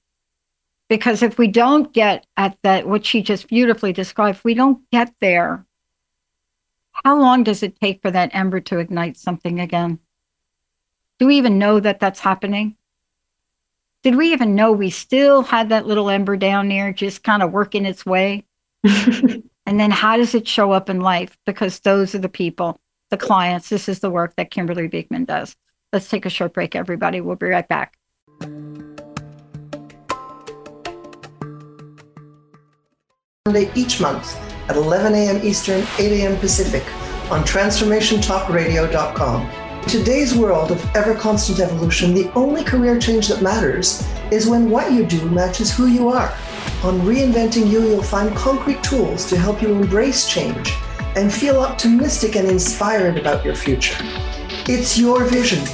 Because 0.88 1.22
if 1.22 1.38
we 1.38 1.48
don't 1.48 1.92
get 1.92 2.26
at 2.36 2.58
that, 2.62 2.86
what 2.86 3.04
she 3.04 3.22
just 3.22 3.48
beautifully 3.48 3.92
described, 3.92 4.38
if 4.38 4.44
we 4.44 4.54
don't 4.54 4.88
get 4.90 5.12
there, 5.20 5.66
how 7.04 7.18
long 7.18 7.42
does 7.42 7.62
it 7.62 7.80
take 7.80 8.02
for 8.02 8.10
that 8.10 8.34
ember 8.34 8.60
to 8.60 8.78
ignite 8.78 9.16
something 9.16 9.58
again? 9.58 9.98
Do 11.18 11.26
we 11.26 11.36
even 11.36 11.58
know 11.58 11.80
that 11.80 11.98
that's 11.98 12.20
happening? 12.20 12.76
Did 14.02 14.16
we 14.16 14.32
even 14.32 14.54
know 14.54 14.70
we 14.70 14.90
still 14.90 15.42
had 15.42 15.70
that 15.70 15.86
little 15.86 16.10
ember 16.10 16.36
down 16.36 16.68
there 16.68 16.92
just 16.92 17.24
kind 17.24 17.42
of 17.42 17.52
working 17.52 17.86
its 17.86 18.04
way? 18.06 18.44
And 19.68 19.78
then 19.78 19.90
how 19.90 20.16
does 20.16 20.34
it 20.34 20.48
show 20.48 20.72
up 20.72 20.88
in 20.88 21.02
life? 21.02 21.36
Because 21.44 21.80
those 21.80 22.14
are 22.14 22.20
the 22.20 22.30
people, 22.30 22.80
the 23.10 23.18
clients. 23.18 23.68
This 23.68 23.86
is 23.86 24.00
the 24.00 24.08
work 24.08 24.34
that 24.36 24.50
Kimberly 24.50 24.88
Beekman 24.88 25.26
does. 25.26 25.54
Let's 25.92 26.08
take 26.08 26.24
a 26.24 26.30
short 26.30 26.54
break, 26.54 26.74
everybody. 26.74 27.20
We'll 27.20 27.36
be 27.36 27.48
right 27.48 27.68
back. 27.68 27.98
Monday 33.44 33.70
each 33.74 34.00
month 34.00 34.40
at 34.70 34.76
11 34.76 35.12
a.m. 35.12 35.46
Eastern, 35.46 35.86
8 35.98 36.22
a.m. 36.22 36.38
Pacific 36.38 36.84
on 37.30 37.42
TransformationTalkRadio.com. 37.42 39.50
In 39.82 39.88
today's 39.90 40.34
world 40.34 40.70
of 40.70 40.82
ever 40.96 41.14
constant 41.14 41.60
evolution, 41.60 42.14
the 42.14 42.32
only 42.32 42.64
career 42.64 42.98
change 42.98 43.28
that 43.28 43.42
matters 43.42 44.02
is 44.32 44.48
when 44.48 44.70
what 44.70 44.92
you 44.92 45.04
do 45.04 45.28
matches 45.28 45.70
who 45.70 45.88
you 45.88 46.08
are. 46.08 46.34
On 46.84 47.00
Reinventing 47.00 47.68
You, 47.68 47.82
you'll 47.88 48.04
find 48.04 48.32
concrete 48.36 48.84
tools 48.84 49.26
to 49.26 49.36
help 49.36 49.60
you 49.60 49.72
embrace 49.72 50.28
change 50.28 50.72
and 51.16 51.32
feel 51.32 51.58
optimistic 51.58 52.36
and 52.36 52.48
inspired 52.48 53.18
about 53.18 53.44
your 53.44 53.56
future. 53.56 53.96
It's 54.68 54.96
your 54.96 55.24
vision, 55.24 55.64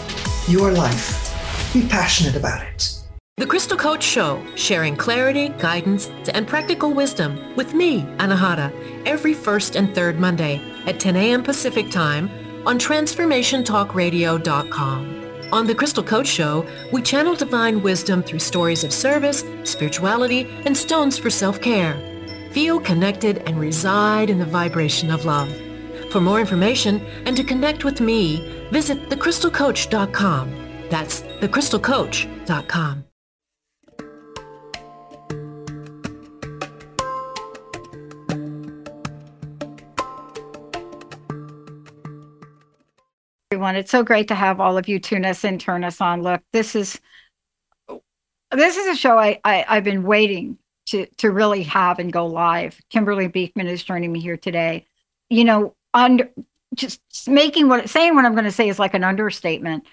your 0.49 0.73
life. 0.73 1.31
Be 1.75 1.87
passionate 1.87 2.37
about 2.37 2.67
it. 2.67 2.91
The 3.37 3.45
Crystal 3.45 3.77
Coach 3.77 4.03
Show, 4.03 4.43
sharing 4.55 4.97
clarity, 4.97 5.51
guidance, 5.59 6.09
and 6.33 6.49
practical 6.49 6.95
wisdom 6.95 7.55
with 7.55 7.75
me, 7.75 8.01
Anahata, 8.19 8.73
every 9.05 9.35
first 9.35 9.77
and 9.77 9.95
third 9.95 10.19
Monday 10.19 10.63
at 10.87 10.99
10 11.01 11.17
a.m. 11.17 11.43
Pacific 11.43 11.91
Time 11.91 12.31
on 12.67 12.79
TransformationTalkRadio.com. 12.79 15.14
On 15.55 15.69
The 15.69 15.75
Crystal 15.75 16.03
Coach 16.03 16.27
Show, 16.27 16.67
we 16.91 17.01
channel 17.01 17.37
divine 17.37 17.81
wisdom 17.81 18.25
through 18.25 18.41
stories 18.41 18.83
of 18.83 18.93
service, 18.93 19.45
spirituality, 19.63 20.49
and 20.67 20.77
stones 20.77 21.17
for 21.17 21.31
self-care. 21.31 21.95
Feel 22.51 22.81
connected 22.81 23.39
and 23.47 23.61
reside 23.61 24.31
in 24.31 24.41
the 24.41 24.45
vibration 24.45 25.13
of 25.13 25.25
love. 25.25 25.49
For 26.11 26.21
more 26.21 26.41
information 26.41 27.01
and 27.25 27.37
to 27.37 27.45
connect 27.45 27.85
with 27.85 28.01
me, 28.01 28.67
visit 28.73 29.09
thecrystalcoach.com. 29.09 30.89
That's 30.91 31.21
thecrystalcoach.com. 31.23 33.05
everyone. 43.55 43.77
It's 43.77 43.93
so 43.93 44.03
great 44.03 44.27
to 44.29 44.35
have 44.35 44.61
all 44.61 44.77
of 44.77 44.89
you 44.89 44.99
tune 44.99 45.25
us 45.25 45.45
in, 45.45 45.61
turn 45.61 45.85
us 45.85 46.01
on. 46.01 46.23
Look, 46.23 46.43
this 46.53 46.75
is 46.75 47.01
this 48.51 48.77
is 48.77 48.87
a 48.89 48.97
show 48.97 49.17
I, 49.17 49.39
I 49.45 49.65
I've 49.69 49.85
been 49.85 50.03
waiting 50.03 50.59
to 50.87 51.07
to 51.19 51.31
really 51.31 51.63
have 51.63 52.01
and 52.01 52.13
go 52.13 52.27
live. 52.27 52.81
Kimberly 52.91 53.29
Beekman 53.29 53.69
is 53.69 53.85
joining 53.85 54.11
me 54.11 54.19
here 54.19 54.37
today. 54.37 54.89
You 55.31 55.45
know, 55.45 55.77
under 55.95 56.29
just 56.75 57.01
making 57.29 57.69
what 57.69 57.89
saying 57.89 58.17
what 58.17 58.25
I'm 58.25 58.33
going 58.33 58.45
to 58.45 58.51
say 58.51 58.69
is 58.69 58.81
like 58.81 58.95
an 58.95 59.05
understatement, 59.05 59.85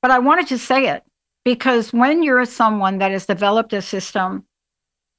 but 0.00 0.10
I 0.10 0.18
wanted 0.18 0.46
to 0.46 0.58
say 0.58 0.88
it 0.88 1.02
because 1.44 1.92
when 1.92 2.22
you're 2.22 2.46
someone 2.46 2.96
that 2.98 3.10
has 3.10 3.26
developed 3.26 3.74
a 3.74 3.82
system 3.82 4.46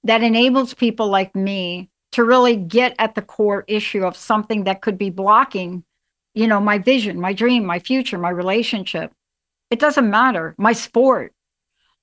that 0.04 0.24
enables 0.24 0.74
people 0.74 1.10
like 1.10 1.36
me 1.36 1.92
to 2.14 2.24
really 2.24 2.56
get 2.56 2.96
at 2.98 3.14
the 3.14 3.22
core 3.22 3.66
issue 3.68 4.04
of 4.04 4.18
something 4.18 4.64
that 4.64 4.82
could 4.82 4.98
be 4.98 5.12
blocking 5.12 5.84
you 6.34 6.48
know, 6.48 6.60
my 6.60 6.78
vision, 6.78 7.20
my 7.20 7.34
dream, 7.34 7.66
my 7.66 7.80
future, 7.80 8.18
my 8.18 8.30
relationship. 8.30 9.12
It 9.70 9.80
doesn't 9.80 10.10
matter. 10.10 10.56
My 10.58 10.74
sport, 10.74 11.34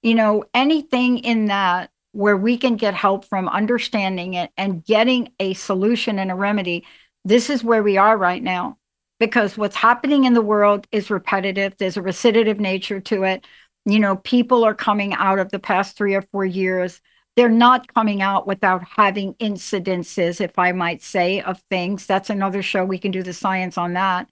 you 0.03 0.15
know, 0.15 0.45
anything 0.55 1.19
in 1.19 1.47
that 1.47 1.91
where 2.13 2.37
we 2.37 2.57
can 2.57 2.77
get 2.77 2.95
help 2.95 3.25
from 3.25 3.49
understanding 3.49 4.35
it 4.35 4.51
and 4.57 4.85
getting 4.85 5.31
a 5.39 5.55
solution 5.55 6.19
and 6.19 6.31
a 6.31 6.35
remedy. 6.35 6.85
This 7.25 7.51
is 7.51 7.63
where 7.63 7.83
we 7.83 7.97
are 7.97 8.17
right 8.17 8.43
now 8.43 8.79
because 9.21 9.59
what's 9.59 9.77
happening 9.77 10.25
in 10.25 10.35
the 10.35 10.43
world 10.43 10.87
is 10.91 11.11
repetitive. 11.11 11.77
There's 11.77 11.97
a 11.97 12.03
recidivative 12.03 12.59
nature 12.59 13.01
to 13.01 13.25
it. 13.25 13.47
You 13.85 13.99
know, 13.99 14.17
people 14.17 14.65
are 14.65 14.75
coming 14.75 15.15
out 15.15 15.39
of 15.39 15.51
the 15.51 15.59
past 15.59 15.97
three 15.97 16.15
or 16.15 16.23
four 16.23 16.45
years 16.45 17.01
they're 17.39 17.49
not 17.49 17.95
coming 17.95 18.21
out 18.21 18.49
without 18.49 18.83
having 18.83 19.33
incidences, 19.35 20.41
if 20.41 20.59
I 20.59 20.73
might 20.73 21.01
say, 21.01 21.41
of 21.41 21.61
things. 21.71 22.05
That's 22.05 22.31
another 22.31 22.63
show. 22.63 22.85
We 22.85 22.99
can 22.99 23.13
do 23.13 23.23
the 23.23 23.33
science 23.33 23.79
on 23.79 23.93
that. 23.93 24.29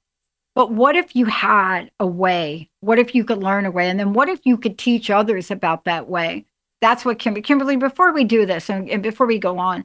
But 0.57 0.73
what 0.73 0.97
if 0.97 1.15
you 1.15 1.27
had 1.27 1.93
a 2.01 2.07
way? 2.07 2.69
What 2.81 2.99
if 2.99 3.15
you 3.15 3.25
could 3.25 3.39
learn 3.39 3.65
a 3.65 3.71
way? 3.71 3.89
And 3.89 4.01
then 4.01 4.13
what 4.13 4.29
if 4.29 4.45
you 4.45 4.59
could 4.59 4.77
teach 4.77 5.09
others 5.09 5.53
about 5.53 5.85
that 5.85 6.09
way? 6.09 6.47
That's 6.81 7.05
what 7.05 7.21
Kim- 7.21 7.41
Kimberly, 7.43 7.77
before 7.77 8.13
we 8.13 8.25
do 8.25 8.45
this 8.45 8.69
and, 8.69 8.91
and 8.91 9.05
before 9.05 9.29
we 9.29 9.39
go 9.39 9.57
on, 9.61 9.85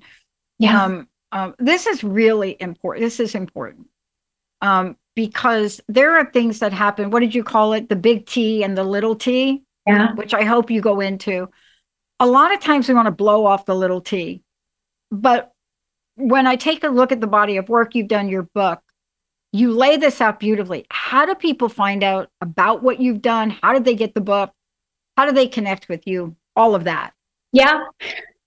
yeah. 0.58 0.84
Um, 0.84 1.08
um, 1.32 1.54
this 1.60 1.86
is 1.86 2.04
really 2.04 2.58
important. 2.60 3.06
This 3.06 3.20
is 3.20 3.36
important 3.36 3.86
um, 4.62 4.98
because 5.16 5.80
there 5.88 6.18
are 6.18 6.26
things 6.32 6.58
that 6.58 6.74
happen. 6.74 7.12
What 7.12 7.20
did 7.20 7.36
you 7.36 7.44
call 7.44 7.74
it? 7.74 7.88
The 7.88 7.96
big 7.96 8.26
T 8.26 8.64
and 8.64 8.76
the 8.76 8.84
little 8.84 9.16
T? 9.16 9.62
Yeah. 9.86 10.16
Which 10.16 10.34
I 10.34 10.44
hope 10.44 10.72
you 10.72 10.82
go 10.82 11.00
into 11.02 11.50
a 12.22 12.28
lot 12.28 12.54
of 12.54 12.60
times 12.60 12.88
we 12.88 12.94
want 12.94 13.08
to 13.08 13.12
blow 13.12 13.48
off 13.48 13.66
the 13.66 13.76
little 13.76 14.00
t. 14.00 14.44
But 15.10 15.52
when 16.16 16.46
I 16.46 16.56
take 16.56 16.84
a 16.84 16.88
look 16.88 17.12
at 17.12 17.20
the 17.20 17.26
body 17.26 17.58
of 17.58 17.68
work 17.68 17.96
you've 17.96 18.08
done, 18.08 18.30
your 18.30 18.44
book, 18.44 18.80
you 19.52 19.72
lay 19.72 19.98
this 19.98 20.22
out 20.22 20.40
beautifully. 20.40 20.86
How 20.92 21.26
do 21.26 21.34
people 21.34 21.68
find 21.68 22.04
out 22.04 22.30
about 22.40 22.84
what 22.84 23.02
you've 23.02 23.24
done? 23.24 23.50
How 23.50 23.74
did 23.74 23.86
they 23.86 23.96
get 23.96 24.14
the 24.14 24.22
book? 24.22 24.52
How 25.18 25.26
do 25.26 25.32
they 25.32 25.48
connect 25.48 25.90
with 25.90 26.06
you? 26.06 26.36
All 26.56 26.76
of 26.76 26.84
that. 26.84 27.14
Yeah. 27.52 27.86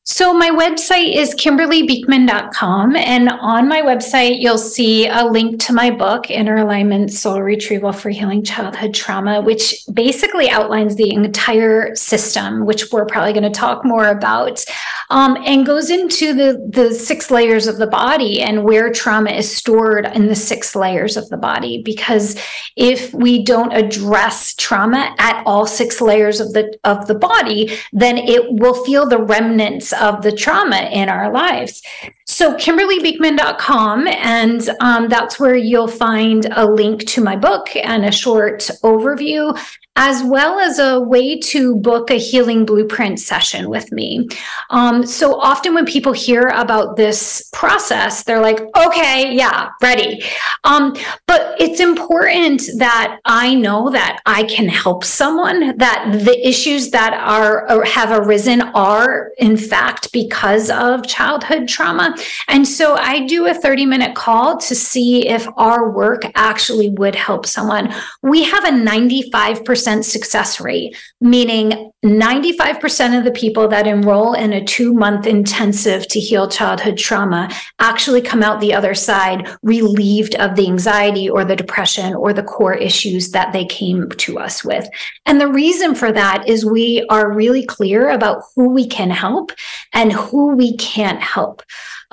So 0.07 0.35
my 0.35 0.51
website 0.51 1.15
is 1.17 1.35
kimberlybeekman.com 1.35 2.95
and 2.95 3.31
on 3.31 3.67
my 3.67 3.81
website 3.81 4.39
you'll 4.39 4.59
see 4.59 5.07
a 5.07 5.25
link 5.25 5.59
to 5.61 5.73
my 5.73 5.91
book 5.91 6.31
Inner 6.31 6.59
Alignment 6.59 7.11
Soul 7.11 7.41
Retrieval 7.41 7.91
for 7.91 8.11
Healing 8.11 8.45
Childhood 8.45 8.93
Trauma 8.93 9.41
which 9.41 9.83
basically 9.95 10.51
outlines 10.51 10.97
the 10.97 11.11
entire 11.15 11.95
system 11.95 12.67
which 12.67 12.93
we're 12.93 13.07
probably 13.07 13.33
going 13.33 13.51
to 13.51 13.59
talk 13.59 13.83
more 13.83 14.09
about 14.09 14.63
um, 15.11 15.37
and 15.45 15.67
goes 15.67 15.91
into 15.91 16.35
the 16.35 16.69
the 16.71 16.95
six 16.95 17.31
layers 17.31 17.67
of 17.67 17.79
the 17.79 17.87
body 17.87 18.43
and 18.43 18.65
where 18.65 18.91
trauma 18.91 19.31
is 19.31 19.55
stored 19.55 20.07
in 20.07 20.27
the 20.27 20.35
six 20.35 20.75
layers 20.75 21.17
of 21.17 21.29
the 21.29 21.37
body 21.37 21.83
because 21.83 22.41
if 22.77 23.13
we 23.15 23.43
don't 23.43 23.73
address 23.73 24.55
trauma 24.55 25.15
at 25.19 25.43
all 25.47 25.67
six 25.67 26.01
layers 26.01 26.41
of 26.41 26.53
the 26.53 26.77
of 26.85 27.07
the 27.07 27.15
body 27.15 27.77
then 27.93 28.19
it 28.19 28.53
will 28.53 28.85
feel 28.85 29.09
the 29.09 29.23
remnants 29.23 29.93
of 29.95 30.23
the 30.23 30.33
trauma 30.33 30.89
in 30.93 31.09
our 31.09 31.31
lives. 31.33 31.83
So, 32.27 32.55
KimberlyBeekman.com, 32.55 34.09
and 34.09 34.71
um, 34.81 35.09
that's 35.09 35.39
where 35.39 35.57
you'll 35.57 35.89
find 35.89 36.47
a 36.53 36.67
link 36.67 37.05
to 37.09 37.23
my 37.23 37.37
book 37.37 37.69
and 37.77 38.05
a 38.05 38.11
short 38.11 38.61
overview 38.83 39.57
as 39.97 40.25
well 40.25 40.59
as 40.59 40.79
a 40.79 41.01
way 41.01 41.39
to 41.39 41.77
book 41.77 42.11
a 42.11 42.19
healing 42.19 42.67
blueprint 42.67 43.21
session 43.21 43.71
with 43.71 43.93
me. 43.93 44.29
Um, 44.71 45.07
so 45.07 45.39
often 45.41 45.73
when 45.73 45.87
people 45.87 46.13
hear 46.13 46.49
about 46.55 46.97
this 46.97 47.49
process, 47.53 48.25
they're 48.25 48.41
like, 48.41 48.61
okay, 48.77 49.33
yeah, 49.33 49.71
ready. 49.81 50.23
Um, 50.65 50.97
but 51.27 51.55
it's 51.61 51.79
important 51.79 52.63
that 52.79 53.21
I 53.25 53.55
know 53.55 53.91
that 53.91 54.21
I 54.27 54.45
can 54.45 54.69
help 54.69 55.05
someone, 55.05 55.77
that 55.79 56.11
the 56.25 56.47
issues 56.47 56.91
that 56.91 57.15
are 57.15 57.85
have 57.85 58.11
arisen 58.11 58.63
are, 58.63 59.31
in 59.39 59.57
fact, 59.57 60.13
because 60.13 60.71
of 60.71 61.07
childhood 61.07 61.69
trauma. 61.69 62.17
And 62.49 62.67
so 62.67 62.97
I 62.97 63.27
do 63.27 63.47
a 63.47 63.55
30 63.55 63.87
minute 63.87 64.17
call 64.17 64.57
to 64.59 64.75
see 64.75 65.29
if 65.29 65.47
our 65.57 65.91
work 65.91 66.23
actually 66.35 66.89
would 66.91 67.15
help 67.15 67.47
someone. 67.47 67.95
We 68.23 68.43
have 68.45 68.65
a 68.65 68.71
95% 68.71 69.84
success 70.05 70.61
rate, 70.61 70.97
meaning 71.21 71.91
95% 72.05 73.19
of 73.19 73.25
the 73.25 73.31
people 73.31 73.67
that 73.69 73.87
enroll 73.87 74.35
in 74.35 74.53
a 74.53 74.65
two 74.65 74.93
month 74.93 75.27
intensive 75.27 76.07
to 76.09 76.21
heal 76.21 76.49
childhood 76.49 76.99
trauma 76.99 77.51
actually 77.79 78.21
come 78.21 78.43
out 78.43 78.61
the 78.61 78.75
other 78.75 78.95
side 78.95 79.49
relieved 79.63 80.35
of 80.37 80.55
the 80.57 80.67
anxiety 80.67 81.29
or 81.29 81.45
the 81.45 81.57
depression 81.57 82.15
or 82.15 82.33
the 82.33 82.43
core 82.43 82.75
issues 82.75 83.31
that 83.31 83.53
they 83.53 83.65
came 83.65 84.09
to 84.11 84.39
us 84.39 84.65
with. 84.65 84.89
And 85.27 85.41
the 85.41 85.49
reason 85.49 85.95
for 85.95 86.13
that 86.13 86.49
is 86.49 86.65
we 86.65 87.07
are 87.09 87.33
really 87.33 87.65
clear 87.65 88.11
about 88.11 88.43
who 88.55 88.69
we 88.69 88.87
can 88.87 89.11
help 89.11 89.53
and 89.93 90.13
who 90.13 90.55
we 90.55 90.77
can't 90.77 91.21
help. 91.21 91.63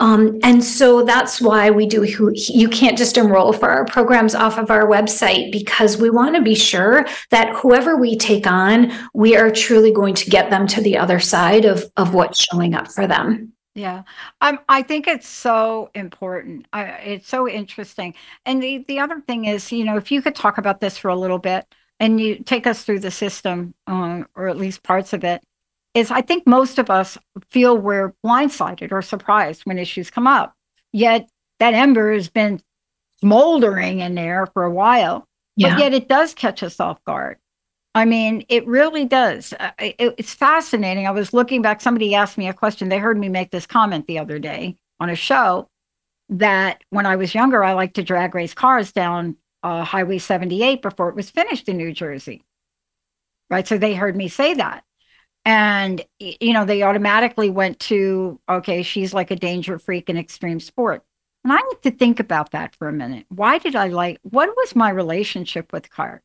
Um, 0.01 0.39
and 0.41 0.63
so 0.63 1.03
that's 1.03 1.39
why 1.39 1.69
we 1.69 1.85
do, 1.85 2.03
you 2.33 2.67
can't 2.69 2.97
just 2.97 3.17
enroll 3.17 3.53
for 3.53 3.69
our 3.69 3.85
programs 3.85 4.33
off 4.33 4.57
of 4.57 4.71
our 4.71 4.87
website 4.87 5.51
because 5.51 5.95
we 5.95 6.09
want 6.09 6.35
to 6.35 6.41
be 6.41 6.55
sure 6.55 7.05
that 7.29 7.53
whoever 7.55 7.95
we 7.95 8.17
take 8.17 8.47
on, 8.47 8.91
we 9.13 9.37
are 9.37 9.51
truly 9.51 9.91
going 9.91 10.15
to 10.15 10.27
get 10.27 10.49
them 10.49 10.65
to 10.65 10.81
the 10.81 10.97
other 10.97 11.19
side 11.19 11.65
of, 11.65 11.85
of 11.97 12.15
what's 12.15 12.43
showing 12.43 12.73
up 12.73 12.91
for 12.91 13.05
them. 13.05 13.53
Yeah, 13.75 14.01
um, 14.41 14.59
I 14.67 14.81
think 14.81 15.07
it's 15.07 15.27
so 15.27 15.91
important. 15.93 16.65
I, 16.73 16.83
it's 16.83 17.27
so 17.27 17.47
interesting. 17.47 18.15
And 18.43 18.61
the, 18.61 18.83
the 18.87 18.99
other 18.99 19.21
thing 19.21 19.45
is, 19.45 19.71
you 19.71 19.85
know, 19.85 19.97
if 19.97 20.11
you 20.11 20.23
could 20.23 20.35
talk 20.35 20.57
about 20.57 20.79
this 20.79 20.97
for 20.97 21.09
a 21.09 21.15
little 21.15 21.37
bit 21.37 21.65
and 21.99 22.19
you 22.19 22.39
take 22.43 22.65
us 22.65 22.83
through 22.83 23.01
the 23.01 23.11
system, 23.11 23.75
uh, 23.85 24.23
or 24.35 24.47
at 24.47 24.57
least 24.57 24.81
parts 24.81 25.13
of 25.13 25.23
it, 25.23 25.43
is 25.93 26.11
I 26.11 26.21
think 26.21 26.47
most 26.47 26.79
of 26.79 26.89
us 26.89 27.17
feel 27.49 27.77
we're 27.77 28.13
blindsided 28.25 28.91
or 28.91 29.01
surprised 29.01 29.63
when 29.63 29.77
issues 29.77 30.09
come 30.09 30.27
up. 30.27 30.55
Yet 30.93 31.29
that 31.59 31.73
ember 31.73 32.13
has 32.13 32.29
been 32.29 32.61
smoldering 33.19 33.99
in 33.99 34.15
there 34.15 34.47
for 34.47 34.63
a 34.63 34.71
while, 34.71 35.27
yeah. 35.55 35.69
but 35.69 35.79
yet 35.79 35.93
it 35.93 36.07
does 36.07 36.33
catch 36.33 36.63
us 36.63 36.79
off 36.79 37.03
guard. 37.05 37.37
I 37.93 38.05
mean, 38.05 38.45
it 38.47 38.65
really 38.65 39.05
does. 39.05 39.53
Uh, 39.59 39.71
it's 39.77 40.33
fascinating. 40.33 41.07
I 41.07 41.11
was 41.11 41.33
looking 41.33 41.61
back, 41.61 41.81
somebody 41.81 42.15
asked 42.15 42.37
me 42.37 42.47
a 42.47 42.53
question. 42.53 42.87
They 42.87 42.99
heard 42.99 43.17
me 43.17 43.27
make 43.27 43.51
this 43.51 43.67
comment 43.67 44.07
the 44.07 44.17
other 44.17 44.39
day 44.39 44.77
on 45.01 45.09
a 45.09 45.15
show 45.15 45.67
that 46.29 46.81
when 46.89 47.05
I 47.05 47.17
was 47.17 47.35
younger, 47.35 47.63
I 47.63 47.73
liked 47.73 47.95
to 47.95 48.03
drag 48.03 48.33
race 48.33 48.53
cars 48.53 48.93
down 48.93 49.35
uh, 49.61 49.83
Highway 49.83 50.19
78 50.19 50.81
before 50.81 51.09
it 51.09 51.15
was 51.15 51.29
finished 51.29 51.67
in 51.67 51.75
New 51.75 51.91
Jersey. 51.91 52.43
Right. 53.49 53.67
So 53.67 53.77
they 53.77 53.93
heard 53.93 54.15
me 54.15 54.29
say 54.29 54.53
that 54.53 54.85
and 55.45 56.05
you 56.19 56.53
know 56.53 56.65
they 56.65 56.83
automatically 56.83 57.49
went 57.49 57.79
to 57.79 58.39
okay 58.47 58.83
she's 58.83 59.13
like 59.13 59.31
a 59.31 59.35
danger 59.35 59.79
freak 59.79 60.09
in 60.09 60.17
extreme 60.17 60.59
sport. 60.59 61.03
And 61.43 61.53
i 61.53 61.57
need 61.57 61.81
to 61.83 61.91
think 61.91 62.19
about 62.19 62.51
that 62.51 62.75
for 62.75 62.87
a 62.87 62.93
minute. 62.93 63.25
Why 63.29 63.57
did 63.57 63.75
i 63.75 63.87
like 63.87 64.19
what 64.23 64.49
was 64.55 64.75
my 64.75 64.89
relationship 64.89 65.73
with 65.73 65.89
cars? 65.89 66.21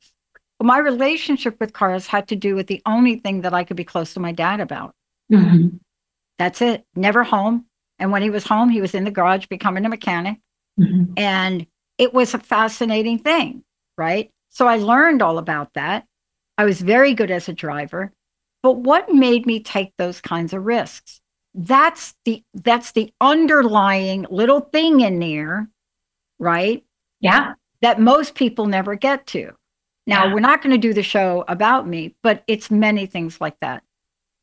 Well, 0.59 0.67
my 0.67 0.79
relationship 0.79 1.61
with 1.61 1.73
cars 1.73 2.07
had 2.07 2.29
to 2.29 2.37
do 2.37 2.55
with 2.55 2.67
the 2.67 2.83
only 2.87 3.19
thing 3.19 3.43
that 3.43 3.55
i 3.55 3.65
could 3.65 3.77
be 3.77 3.85
close 3.85 4.15
to 4.15 4.21
my 4.21 4.33
dad 4.33 4.61
about. 4.61 4.95
Mm-hmm. 5.33 5.79
that's 6.39 6.63
it. 6.63 6.85
Never 6.95 7.25
home. 7.25 7.67
And 7.99 8.13
when 8.13 8.23
he 8.23 8.31
was 8.31 8.45
home 8.45 8.69
he 8.69 8.81
was 8.81 8.95
in 8.95 9.05
the 9.05 9.11
garage 9.11 9.47
becoming 9.47 9.85
a 9.85 9.89
mechanic. 9.89 10.39
Mm-hmm. 10.79 11.15
and 11.17 11.67
it 11.97 12.13
was 12.13 12.35
a 12.35 12.39
fascinating 12.39 13.19
thing 13.19 13.63
right? 13.99 14.31
So 14.51 14.67
i 14.67 14.77
learned 14.77 15.23
all 15.23 15.39
about 15.39 15.73
that. 15.73 16.05
I 16.59 16.65
was 16.67 16.81
very 16.81 17.15
good 17.15 17.31
as 17.31 17.49
a 17.49 17.55
driver 17.55 18.13
but 18.67 18.79
what 18.79 19.15
made 19.15 19.47
me 19.47 19.61
take 19.61 19.93
those 19.97 20.21
kinds 20.21 20.53
of 20.53 20.67
risks? 20.67 21.21
That's 21.55 22.17
the 22.25 22.43
that's 22.53 22.91
the 22.91 23.13
underlying 23.21 24.27
little 24.29 24.59
thing 24.59 25.03
in 25.03 25.21
there, 25.21 25.69
right? 26.41 26.85
Yeah. 27.21 27.53
That 27.81 28.01
most 28.01 28.35
people 28.35 28.67
never 28.67 28.97
get 28.97 29.25
to. 29.29 29.53
Now, 30.09 30.25
yeah. 30.25 30.35
we're 30.35 30.41
not 30.41 30.63
going 30.63 30.73
to 30.73 30.79
do 30.79 30.93
the 30.93 31.05
show 31.05 31.45
about 31.47 31.87
me, 31.87 32.17
but 32.25 32.43
it's 32.49 32.69
many 32.69 33.07
things 33.07 33.41
like 33.41 33.57
that. 33.61 33.85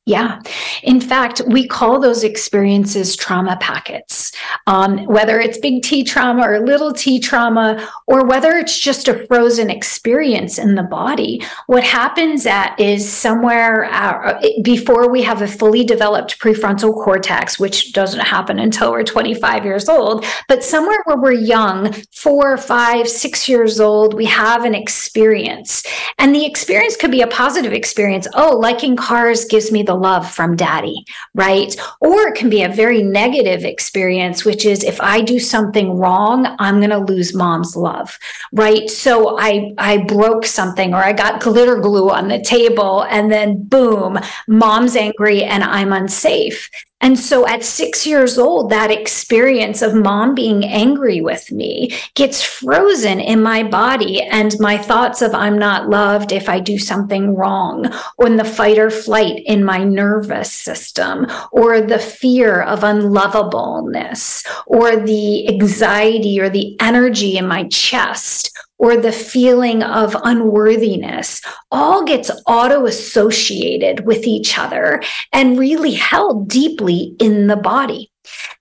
Yeah. 0.06 0.42
In 0.84 1.00
fact, 1.00 1.42
we 1.48 1.66
call 1.66 1.98
those 1.98 2.26
experiences 2.26 3.16
trauma 3.16 3.58
packets. 3.62 4.34
Um, 4.68 5.06
whether 5.06 5.40
it's 5.40 5.58
big 5.58 5.82
T 5.82 6.04
trauma 6.04 6.42
or 6.46 6.60
little 6.60 6.92
t 6.92 7.20
trauma, 7.20 7.90
or 8.06 8.26
whether 8.26 8.52
it's 8.58 8.78
just 8.78 9.08
a 9.08 9.26
frozen 9.28 9.70
experience 9.70 10.58
in 10.58 10.76
the 10.76 10.84
body, 10.84 11.42
what 11.68 11.86
happens 11.86 12.46
at 12.46 12.78
is 12.78 13.10
somewhere 13.10 13.86
uh, 13.86 14.42
before 14.62 15.10
we 15.10 15.22
have 15.22 15.42
a 15.42 15.48
fully 15.48 15.86
developed 15.86 16.38
prefrontal 16.38 16.94
cortex, 16.94 17.58
which 17.58 17.94
doesn't 17.94 18.20
happen 18.20 18.60
until 18.60 18.92
we're 18.92 19.04
25 19.04 19.64
years 19.64 19.88
old, 19.88 20.26
but 20.50 20.66
somewhere 20.66 21.00
where 21.06 21.18
we're 21.18 21.32
young, 21.32 21.94
four, 22.12 22.58
five, 22.58 23.08
six 23.08 23.48
years 23.48 23.80
old, 23.80 24.14
we 24.14 24.26
have 24.26 24.66
an 24.66 24.76
experience. 24.76 25.84
And 26.18 26.36
the 26.36 26.46
experience 26.46 26.98
could 26.98 27.12
be 27.12 27.22
a 27.22 27.28
positive 27.28 27.72
experience. 27.72 28.28
Oh, 28.34 28.58
liking 28.58 28.98
cars 28.98 29.46
gives 29.46 29.72
me 29.72 29.82
the 29.84 29.93
the 29.94 30.00
love 30.00 30.30
from 30.30 30.56
daddy, 30.56 31.06
right? 31.34 31.76
Or 32.00 32.28
it 32.28 32.36
can 32.36 32.50
be 32.50 32.64
a 32.64 32.70
very 32.70 33.04
negative 33.04 33.64
experience, 33.64 34.44
which 34.44 34.66
is 34.66 34.84
if 34.84 35.00
I 35.02 35.22
do 35.22 35.40
something 35.40 35.98
wrong, 35.98 36.56
I'm 36.60 36.80
going 36.80 36.90
to 36.90 37.14
lose 37.14 37.36
mom's 37.36 37.76
love, 37.76 38.18
right? 38.52 38.90
So 38.90 39.38
I 39.40 39.74
I 39.78 39.98
broke 39.98 40.46
something 40.46 40.94
or 40.94 41.04
I 41.04 41.14
got 41.14 41.42
glitter 41.42 41.78
glue 41.80 42.10
on 42.10 42.28
the 42.28 42.42
table 42.42 43.04
and 43.04 43.32
then 43.32 43.64
boom, 43.64 44.20
mom's 44.48 44.96
angry 44.96 45.44
and 45.44 45.64
I'm 45.64 45.94
unsafe. 45.94 46.70
And 47.04 47.20
so 47.20 47.46
at 47.46 47.66
six 47.66 48.08
years 48.08 48.38
old, 48.38 48.70
that 48.70 48.90
experience 48.90 49.82
of 49.82 49.94
mom 49.94 50.34
being 50.34 50.64
angry 50.64 51.20
with 51.20 51.52
me 51.52 51.94
gets 52.16 52.42
frozen 52.42 53.20
in 53.20 53.44
my 53.44 53.62
body. 53.62 54.22
And 54.22 54.58
my 54.60 54.78
thoughts 54.78 55.22
of 55.22 55.36
I'm 55.36 55.60
not 55.60 55.90
loved 55.90 56.32
if 56.32 56.48
I 56.48 56.62
do 56.62 56.80
something 56.80 57.36
wrong, 57.36 57.94
or 58.18 58.28
in 58.28 58.38
the 58.38 58.46
fight 58.46 58.80
or 58.80 58.90
flight 58.90 59.44
in 59.46 59.66
my 59.66 59.83
nervous 59.84 60.52
system, 60.52 61.28
or 61.52 61.82
the 61.82 62.00
fear 62.00 62.62
of 62.62 62.82
unlovableness, 62.82 64.46
or 64.66 64.96
the 64.96 65.48
anxiety 65.50 66.40
or 66.40 66.50
the 66.50 66.76
energy 66.80 67.38
in 67.38 67.48
my 67.48 67.68
chest, 67.68 68.52
or 68.78 68.98
the 68.98 69.12
feeling 69.12 69.82
of 69.82 70.16
unworthiness 70.24 71.42
all 71.72 72.04
gets 72.04 72.30
auto 72.48 72.86
associated 72.86 74.06
with 74.06 74.26
each 74.26 74.58
other 74.58 75.02
and 75.32 75.58
really 75.58 75.94
held 75.94 76.50
deeply 76.50 77.16
in 77.20 77.48
the 77.48 77.56
body. 77.56 78.12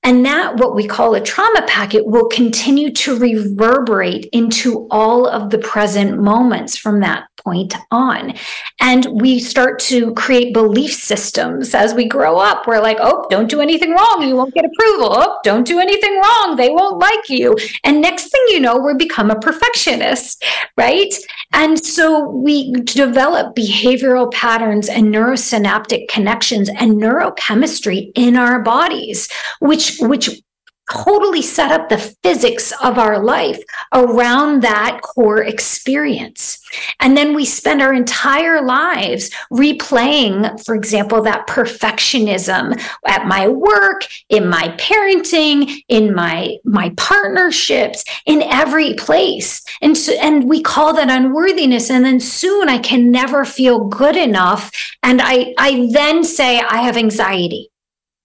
And 0.05 0.25
that, 0.27 0.57
what 0.57 0.75
we 0.75 0.87
call 0.87 1.15
a 1.15 1.21
trauma 1.21 1.63
packet, 1.67 2.07
will 2.07 2.27
continue 2.27 2.93
to 2.93 3.19
reverberate 3.19 4.27
into 4.33 4.87
all 4.91 5.27
of 5.27 5.51
the 5.51 5.59
present 5.59 6.21
moments 6.21 6.77
from 6.77 7.01
that 7.01 7.25
point 7.45 7.75
on. 7.91 8.35
And 8.81 9.07
we 9.21 9.39
start 9.39 9.79
to 9.81 10.13
create 10.15 10.55
belief 10.55 10.93
systems 10.93 11.75
as 11.75 11.95
we 11.95 12.07
grow 12.07 12.39
up. 12.39 12.67
We're 12.67 12.81
like, 12.81 12.99
oh, 13.01 13.27
don't 13.31 13.51
do 13.51 13.61
anything 13.61 13.93
wrong. 13.93 14.23
You 14.23 14.37
won't 14.37 14.55
get 14.55 14.65
approval. 14.65 15.09
Oh, 15.13 15.39
don't 15.45 15.67
do 15.67 15.79
anything 15.79 16.17
wrong. 16.19 16.57
They 16.57 16.71
won't 16.71 16.99
like 16.99 17.29
you. 17.29 17.57
And 17.85 18.01
next 18.01 18.31
thing 18.31 18.43
you 18.49 18.61
know, 18.61 18.79
we 18.79 18.95
become 18.95 19.31
a 19.31 19.39
perfectionist, 19.39 20.45
right? 20.77 21.13
And 21.53 21.79
so 21.79 22.29
we 22.29 22.73
develop 22.73 23.55
behavioral 23.55 24.33
patterns 24.33 24.89
and 24.89 25.07
neurosynaptic 25.07 26.09
connections 26.09 26.69
and 26.69 26.93
neurochemistry 26.93 28.11
in 28.15 28.37
our 28.37 28.63
bodies, 28.63 29.29
which, 29.61 29.99
which 30.01 30.43
totally 30.91 31.43
set 31.43 31.71
up 31.71 31.89
the 31.89 31.99
physics 31.99 32.73
of 32.83 32.99
our 32.99 33.23
life 33.23 33.63
around 33.95 34.63
that 34.63 35.01
core 35.03 35.43
experience. 35.43 36.59
And 37.01 37.17
then 37.17 37.35
we 37.35 37.45
spend 37.45 37.83
our 37.83 37.93
entire 37.93 38.63
lives 38.63 39.31
replaying, 39.53 40.65
for 40.65 40.75
example, 40.75 41.23
that 41.23 41.47
perfectionism 41.47 42.81
at 43.07 43.27
my 43.27 43.49
work, 43.49 44.07
in 44.29 44.49
my 44.49 44.69
parenting, 44.79 45.83
in 45.89 46.15
my, 46.15 46.57
my 46.65 46.93
partnerships, 46.97 48.05
in 48.27 48.43
every 48.43 48.95
place. 48.95 49.63
And, 49.81 49.97
so, 49.97 50.13
and 50.21 50.49
we 50.49 50.63
call 50.63 50.95
that 50.95 51.11
unworthiness. 51.11 51.91
And 51.91 52.05
then 52.05 52.21
soon 52.21 52.69
I 52.69 52.79
can 52.79 53.11
never 53.11 53.45
feel 53.45 53.89
good 53.89 54.17
enough. 54.17 54.71
And 55.03 55.21
I, 55.23 55.55
I 55.59 55.89
then 55.93 56.25
say 56.25 56.61
I 56.61 56.79
have 56.79 56.97
anxiety 56.97 57.72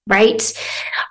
right? 0.08 0.54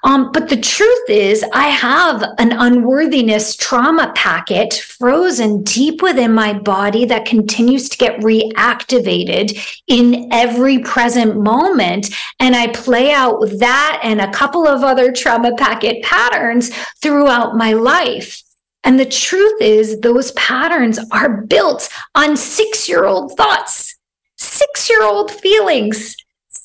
Um, 0.02 0.32
but 0.32 0.48
the 0.48 0.56
truth 0.56 1.10
is, 1.10 1.44
I 1.52 1.68
have 1.68 2.22
an 2.38 2.52
unworthiness 2.52 3.56
trauma 3.56 4.12
packet 4.14 4.74
frozen 4.74 5.62
deep 5.62 6.02
within 6.02 6.32
my 6.32 6.54
body 6.54 7.04
that 7.04 7.26
continues 7.26 7.88
to 7.90 7.98
get 7.98 8.20
reactivated 8.20 9.80
in 9.86 10.28
every 10.32 10.78
present 10.80 11.36
moment. 11.36 12.08
And 12.40 12.56
I 12.56 12.68
play 12.68 13.12
out 13.12 13.40
that 13.58 14.00
and 14.02 14.20
a 14.20 14.32
couple 14.32 14.66
of 14.66 14.82
other 14.82 15.12
trauma 15.12 15.54
packet 15.56 16.02
patterns 16.02 16.74
throughout 17.02 17.56
my 17.56 17.74
life. 17.74 18.42
And 18.84 19.00
the 19.00 19.06
truth 19.06 19.60
is, 19.60 20.00
those 20.00 20.30
patterns 20.32 20.98
are 21.10 21.42
built 21.42 21.88
on 22.14 22.36
six 22.36 22.88
year 22.88 23.04
old 23.04 23.36
thoughts, 23.36 23.96
six 24.36 24.88
year 24.88 25.02
old 25.02 25.30
feelings, 25.30 26.16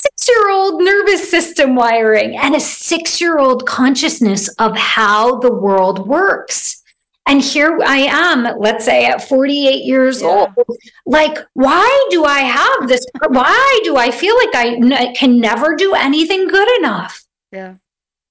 six 0.01 0.27
year 0.27 0.49
old 0.51 0.81
nervous 0.81 1.29
system 1.29 1.75
wiring, 1.75 2.37
and 2.37 2.55
a 2.55 2.59
six 2.59 3.21
year 3.21 3.37
old 3.37 3.65
consciousness 3.65 4.47
of 4.55 4.75
how 4.77 5.39
the 5.39 5.53
world 5.53 6.07
works. 6.07 6.81
And 7.27 7.41
here 7.41 7.79
I 7.85 7.97
am, 7.97 8.59
let's 8.59 8.83
say 8.83 9.05
at 9.05 9.27
48 9.27 9.83
years 9.83 10.21
yeah. 10.21 10.27
old. 10.27 10.67
Like, 11.05 11.37
why 11.53 12.07
do 12.09 12.25
I 12.25 12.39
have 12.39 12.87
this? 12.87 13.05
Why 13.29 13.81
do 13.83 13.95
I 13.95 14.11
feel 14.11 14.35
like 14.35 14.55
I 14.55 14.67
n- 14.75 15.15
can 15.15 15.39
never 15.39 15.75
do 15.75 15.93
anything 15.93 16.47
good 16.47 16.79
enough? 16.79 17.23
Yeah. 17.51 17.75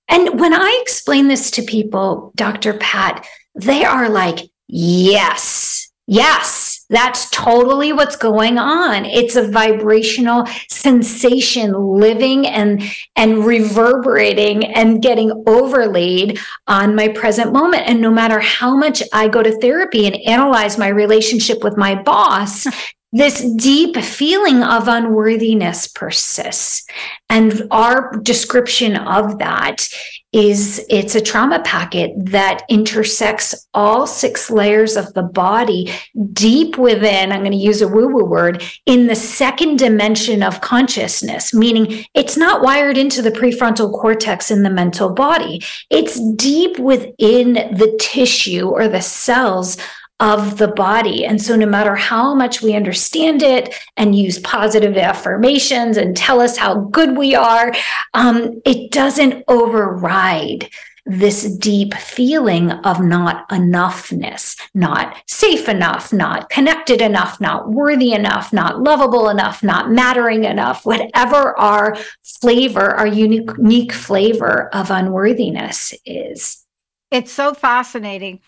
And 0.08 0.40
when 0.40 0.52
I 0.52 0.78
explain 0.82 1.28
this 1.28 1.52
to 1.52 1.62
people, 1.62 2.32
Dr. 2.34 2.74
Pat, 2.74 3.24
they 3.54 3.84
are 3.84 4.08
like, 4.08 4.40
yes, 4.66 5.90
yes, 6.06 6.79
that's 6.90 7.30
totally 7.30 7.92
what's 7.92 8.16
going 8.16 8.58
on. 8.58 9.04
It's 9.06 9.36
a 9.36 9.48
vibrational 9.48 10.46
sensation 10.68 11.72
living 11.72 12.46
and, 12.46 12.82
and 13.16 13.46
reverberating 13.46 14.66
and 14.66 15.00
getting 15.00 15.44
overlaid 15.46 16.38
on 16.66 16.94
my 16.96 17.08
present 17.08 17.52
moment. 17.52 17.84
And 17.86 18.00
no 18.00 18.10
matter 18.10 18.40
how 18.40 18.76
much 18.76 19.02
I 19.12 19.28
go 19.28 19.42
to 19.42 19.56
therapy 19.60 20.06
and 20.06 20.16
analyze 20.26 20.78
my 20.78 20.88
relationship 20.88 21.62
with 21.62 21.76
my 21.76 21.94
boss, 21.94 22.66
this 23.12 23.42
deep 23.54 23.96
feeling 23.96 24.62
of 24.62 24.88
unworthiness 24.88 25.88
persists. 25.88 26.86
And 27.28 27.66
our 27.70 28.16
description 28.22 28.96
of 28.96 29.38
that 29.38 29.88
is 30.32 30.84
it's 30.88 31.14
a 31.14 31.20
trauma 31.20 31.60
packet 31.60 32.12
that 32.16 32.62
intersects 32.68 33.66
all 33.74 34.06
six 34.06 34.50
layers 34.50 34.96
of 34.96 35.12
the 35.14 35.22
body 35.22 35.92
deep 36.32 36.78
within, 36.78 37.32
I'm 37.32 37.40
going 37.40 37.52
to 37.52 37.58
use 37.58 37.82
a 37.82 37.88
woo 37.88 38.08
woo 38.08 38.24
word, 38.24 38.62
in 38.86 39.08
the 39.08 39.16
second 39.16 39.78
dimension 39.78 40.42
of 40.42 40.60
consciousness, 40.60 41.52
meaning 41.52 42.04
it's 42.14 42.36
not 42.36 42.62
wired 42.62 42.96
into 42.96 43.22
the 43.22 43.30
prefrontal 43.30 43.92
cortex 43.92 44.50
in 44.50 44.62
the 44.62 44.70
mental 44.70 45.10
body. 45.10 45.62
It's 45.90 46.20
deep 46.34 46.78
within 46.78 47.54
the 47.54 47.96
tissue 48.00 48.68
or 48.68 48.86
the 48.86 49.02
cells 49.02 49.76
of 50.20 50.58
the 50.58 50.68
body. 50.68 51.24
And 51.24 51.40
so, 51.40 51.56
no 51.56 51.66
matter 51.66 51.96
how 51.96 52.34
much 52.34 52.62
we 52.62 52.74
understand 52.74 53.42
it 53.42 53.74
and 53.96 54.14
use 54.14 54.38
positive 54.38 54.96
affirmations 54.96 55.96
and 55.96 56.16
tell 56.16 56.40
us 56.40 56.56
how 56.56 56.74
good 56.76 57.16
we 57.16 57.34
are, 57.34 57.72
um, 58.14 58.60
it 58.64 58.92
doesn't 58.92 59.42
override 59.48 60.68
this 61.06 61.56
deep 61.56 61.94
feeling 61.94 62.70
of 62.70 63.00
not 63.00 63.48
enoughness, 63.48 64.60
not 64.74 65.16
safe 65.26 65.68
enough, 65.68 66.12
not 66.12 66.48
connected 66.50 67.00
enough, 67.00 67.40
not 67.40 67.70
worthy 67.70 68.12
enough, 68.12 68.52
not 68.52 68.82
lovable 68.82 69.28
enough, 69.28 69.62
not 69.62 69.90
mattering 69.90 70.44
enough, 70.44 70.84
whatever 70.84 71.58
our 71.58 71.96
flavor, 72.22 72.90
our 72.90 73.06
unique, 73.06 73.50
unique 73.58 73.92
flavor 73.92 74.68
of 74.74 74.90
unworthiness 74.90 75.94
is. 76.04 76.64
It's 77.10 77.32
so 77.32 77.54
fascinating 77.54 78.40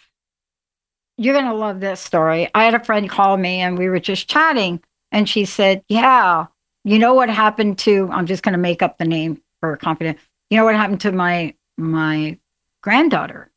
you're 1.16 1.34
going 1.34 1.46
to 1.46 1.54
love 1.54 1.80
this 1.80 2.00
story. 2.00 2.48
I 2.54 2.64
had 2.64 2.74
a 2.74 2.84
friend 2.84 3.08
call 3.08 3.36
me 3.36 3.60
and 3.60 3.78
we 3.78 3.88
were 3.88 4.00
just 4.00 4.28
chatting, 4.28 4.82
and 5.10 5.28
she 5.28 5.44
said, 5.44 5.82
Yeah, 5.88 6.46
you 6.84 6.98
know 6.98 7.14
what 7.14 7.28
happened 7.28 7.78
to, 7.80 8.08
I'm 8.10 8.26
just 8.26 8.42
going 8.42 8.54
to 8.54 8.58
make 8.58 8.82
up 8.82 8.98
the 8.98 9.04
name 9.04 9.40
for 9.60 9.76
confidence. 9.76 10.20
You 10.50 10.56
know 10.56 10.64
what 10.64 10.74
happened 10.74 11.00
to 11.02 11.12
my, 11.12 11.54
my 11.76 12.38
granddaughter, 12.82 13.50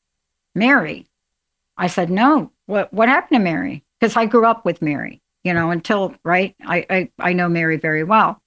Mary? 0.53 1.07
I 1.77 1.87
said, 1.87 2.09
No, 2.09 2.51
what, 2.65 2.93
what 2.93 3.09
happened 3.09 3.37
to 3.39 3.43
Mary? 3.43 3.83
Because 3.99 4.15
I 4.15 4.25
grew 4.25 4.45
up 4.45 4.65
with 4.65 4.81
Mary, 4.81 5.21
you 5.43 5.53
know, 5.53 5.71
until, 5.71 6.13
right? 6.23 6.55
I, 6.65 6.85
I, 6.89 7.11
I 7.19 7.33
know 7.33 7.47
Mary 7.47 7.77
very 7.77 8.03
well. 8.03 8.41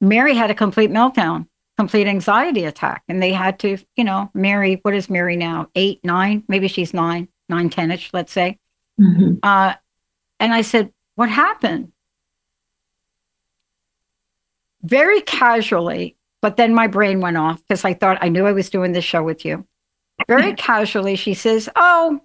Mary 0.00 0.34
had 0.34 0.50
a 0.50 0.54
complete 0.54 0.90
meltdown, 0.90 1.46
complete 1.76 2.06
anxiety 2.06 2.64
attack. 2.64 3.02
And 3.06 3.22
they 3.22 3.32
had 3.32 3.58
to, 3.60 3.76
you 3.96 4.04
know, 4.04 4.30
Mary, 4.32 4.80
what 4.82 4.94
is 4.94 5.10
Mary 5.10 5.36
now? 5.36 5.68
Eight, 5.74 6.02
nine? 6.02 6.42
Maybe 6.48 6.68
she's 6.68 6.94
nine 6.94 7.28
nine, 7.50 7.68
10 7.68 7.90
ish, 7.90 8.10
let's 8.12 8.32
say. 8.32 8.58
Mm-hmm. 8.98 9.34
Uh, 9.42 9.74
and 10.38 10.54
I 10.54 10.62
said, 10.62 10.92
What 11.16 11.28
happened? 11.28 11.92
Very 14.82 15.20
casually, 15.20 16.16
but 16.40 16.56
then 16.56 16.74
my 16.74 16.86
brain 16.86 17.20
went 17.20 17.36
off 17.36 17.60
because 17.66 17.84
I 17.84 17.92
thought 17.92 18.18
I 18.22 18.30
knew 18.30 18.46
I 18.46 18.52
was 18.52 18.70
doing 18.70 18.92
this 18.92 19.04
show 19.04 19.22
with 19.22 19.44
you. 19.44 19.66
Very 20.26 20.54
casually, 20.54 21.16
she 21.16 21.34
says, 21.34 21.68
Oh, 21.76 22.20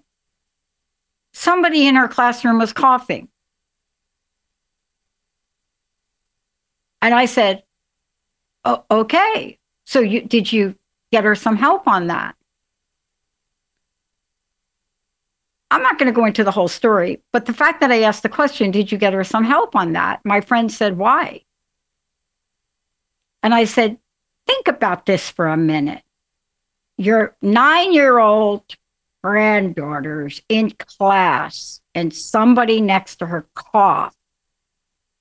somebody 1.32 1.86
in 1.86 1.96
her 1.96 2.08
classroom 2.08 2.58
was 2.58 2.72
coughing. 2.72 3.28
And 7.02 7.14
I 7.14 7.26
said, 7.26 7.62
oh, 8.64 8.84
okay. 8.90 9.58
So 9.84 10.00
you 10.00 10.22
did 10.22 10.52
you 10.52 10.74
get 11.12 11.24
her 11.24 11.34
some 11.34 11.56
help 11.56 11.86
on 11.86 12.08
that? 12.08 12.34
I'm 15.76 15.82
not 15.82 15.98
going 15.98 16.06
to 16.06 16.18
go 16.18 16.24
into 16.24 16.42
the 16.42 16.50
whole 16.50 16.68
story, 16.68 17.20
but 17.34 17.44
the 17.44 17.52
fact 17.52 17.82
that 17.82 17.92
I 17.92 18.00
asked 18.00 18.22
the 18.22 18.30
question, 18.30 18.70
did 18.70 18.90
you 18.90 18.96
get 18.96 19.12
her 19.12 19.22
some 19.22 19.44
help 19.44 19.76
on 19.76 19.92
that? 19.92 20.20
My 20.24 20.40
friend 20.40 20.72
said, 20.72 20.96
why? 20.96 21.42
And 23.42 23.52
I 23.52 23.64
said, 23.64 23.98
think 24.46 24.68
about 24.68 25.04
this 25.04 25.28
for 25.28 25.48
a 25.48 25.56
minute. 25.58 26.02
Your 26.96 27.36
nine 27.42 27.92
year 27.92 28.18
old 28.18 28.62
granddaughter's 29.22 30.40
in 30.48 30.70
class 30.70 31.82
and 31.94 32.14
somebody 32.14 32.80
next 32.80 33.16
to 33.16 33.26
her 33.26 33.46
coughed 33.54 34.16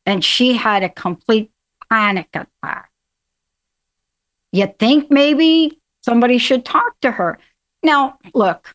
and 0.06 0.24
she 0.24 0.54
had 0.54 0.84
a 0.84 0.90
complete 0.90 1.52
panic 1.90 2.30
attack. 2.34 2.92
You 4.54 4.74
think 4.80 5.12
maybe 5.12 5.82
somebody 6.02 6.38
should 6.38 6.64
talk 6.64 6.98
to 7.02 7.12
her? 7.12 7.40
Now, 7.84 8.20
look, 8.34 8.74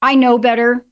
I 0.00 0.14
know 0.14 0.38
better 0.38 0.86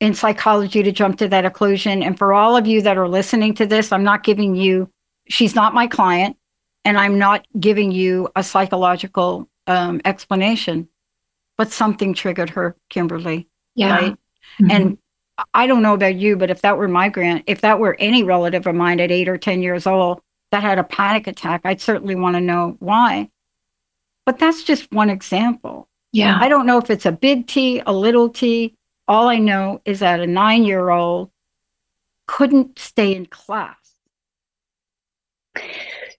in 0.00 0.14
psychology 0.14 0.82
to 0.82 0.92
jump 0.92 1.18
to 1.18 1.28
that 1.28 1.44
occlusion. 1.44 2.04
And 2.04 2.16
for 2.16 2.32
all 2.32 2.56
of 2.56 2.66
you 2.66 2.82
that 2.82 2.96
are 2.96 3.08
listening 3.08 3.54
to 3.54 3.66
this, 3.66 3.92
I'm 3.92 4.04
not 4.04 4.22
giving 4.22 4.54
you, 4.54 4.90
she's 5.28 5.54
not 5.54 5.74
my 5.74 5.86
client, 5.86 6.36
and 6.84 6.98
I'm 6.98 7.18
not 7.18 7.46
giving 7.58 7.90
you 7.90 8.28
a 8.36 8.42
psychological 8.42 9.48
um, 9.66 10.00
explanation, 10.04 10.88
but 11.56 11.72
something 11.72 12.14
triggered 12.14 12.50
her, 12.50 12.76
Kimberly. 12.88 13.48
Yeah. 13.74 13.94
Right? 13.94 14.12
Mm-hmm. 14.60 14.70
And 14.70 14.98
I 15.52 15.66
don't 15.66 15.82
know 15.82 15.94
about 15.94 16.16
you, 16.16 16.36
but 16.36 16.50
if 16.50 16.62
that 16.62 16.78
were 16.78 16.88
my 16.88 17.08
grant, 17.08 17.44
if 17.46 17.60
that 17.60 17.78
were 17.78 17.96
any 17.98 18.22
relative 18.22 18.66
of 18.66 18.74
mine 18.74 19.00
at 19.00 19.10
eight 19.10 19.28
or 19.28 19.36
10 19.36 19.62
years 19.62 19.86
old 19.86 20.20
that 20.50 20.62
had 20.62 20.78
a 20.78 20.84
panic 20.84 21.26
attack, 21.26 21.62
I'd 21.64 21.80
certainly 21.80 22.14
want 22.14 22.36
to 22.36 22.40
know 22.40 22.76
why. 22.78 23.30
But 24.24 24.38
that's 24.38 24.62
just 24.62 24.92
one 24.92 25.10
example. 25.10 25.88
Yeah. 26.12 26.38
I 26.40 26.48
don't 26.48 26.66
know 26.66 26.78
if 26.78 26.90
it's 26.90 27.06
a 27.06 27.12
big 27.12 27.46
T, 27.46 27.82
a 27.86 27.92
little 27.92 28.28
T. 28.28 28.74
All 29.08 29.28
I 29.28 29.38
know 29.38 29.80
is 29.86 30.00
that 30.00 30.20
a 30.20 30.26
nine 30.26 30.64
year 30.64 30.90
old 30.90 31.30
couldn't 32.26 32.78
stay 32.78 33.16
in 33.16 33.26
class. 33.26 33.74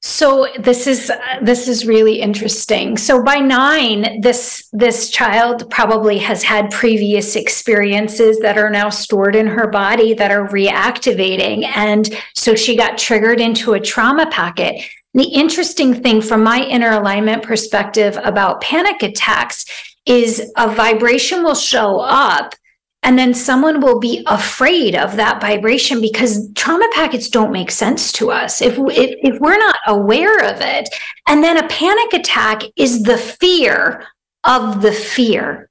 So 0.02 0.48
this 0.58 0.88
is 0.88 1.10
uh, 1.10 1.40
this 1.42 1.68
is 1.68 1.86
really 1.86 2.22
interesting. 2.22 2.98
So 2.98 3.22
by 3.22 3.36
9 3.36 4.22
this 4.22 4.70
this 4.72 5.10
child 5.10 5.70
probably 5.70 6.18
has 6.20 6.42
had 6.42 6.72
previous 6.72 7.36
experiences 7.36 8.40
that 8.40 8.58
are 8.58 8.70
now 8.70 8.90
stored 8.90 9.36
in 9.36 9.46
her 9.46 9.68
body 9.68 10.14
that 10.14 10.32
are 10.32 10.48
reactivating 10.48 11.66
and 11.76 12.18
so 12.34 12.56
she 12.56 12.78
got 12.78 12.98
triggered 12.98 13.42
into 13.42 13.74
a 13.74 13.80
trauma 13.80 14.26
packet. 14.32 14.82
The 15.14 15.28
interesting 15.28 16.02
thing 16.02 16.22
from 16.22 16.44
my 16.44 16.62
inner 16.62 16.92
alignment 16.92 17.44
perspective 17.44 18.18
about 18.24 18.62
panic 18.62 19.04
attacks 19.04 19.66
is 20.06 20.52
a 20.56 20.74
vibration 20.74 21.44
will 21.44 21.56
show 21.56 22.00
up 22.00 22.56
and 23.04 23.18
then 23.18 23.34
someone 23.34 23.80
will 23.82 24.00
be 24.00 24.24
afraid 24.28 24.96
of 24.96 25.16
that 25.16 25.40
vibration 25.40 26.02
because 26.02 26.52
trauma 26.54 26.88
packets 26.94 27.30
don't 27.30 27.52
make 27.52 27.72
sense 27.72 28.12
to 28.14 28.30
us 28.30 28.62
if, 28.62 28.78
if, 28.78 29.16
if 29.24 29.40
we're 29.40 29.58
not 29.58 29.78
aware 29.88 30.40
of 30.40 30.62
it. 30.62 30.90
And 31.28 31.44
then 31.44 31.58
a 31.58 31.68
panic 31.70 32.14
attack 32.14 32.62
is 32.76 33.04
the 33.04 33.18
fear 33.18 34.06
of 34.44 34.82
the 34.82 34.92
fear. 34.92 35.70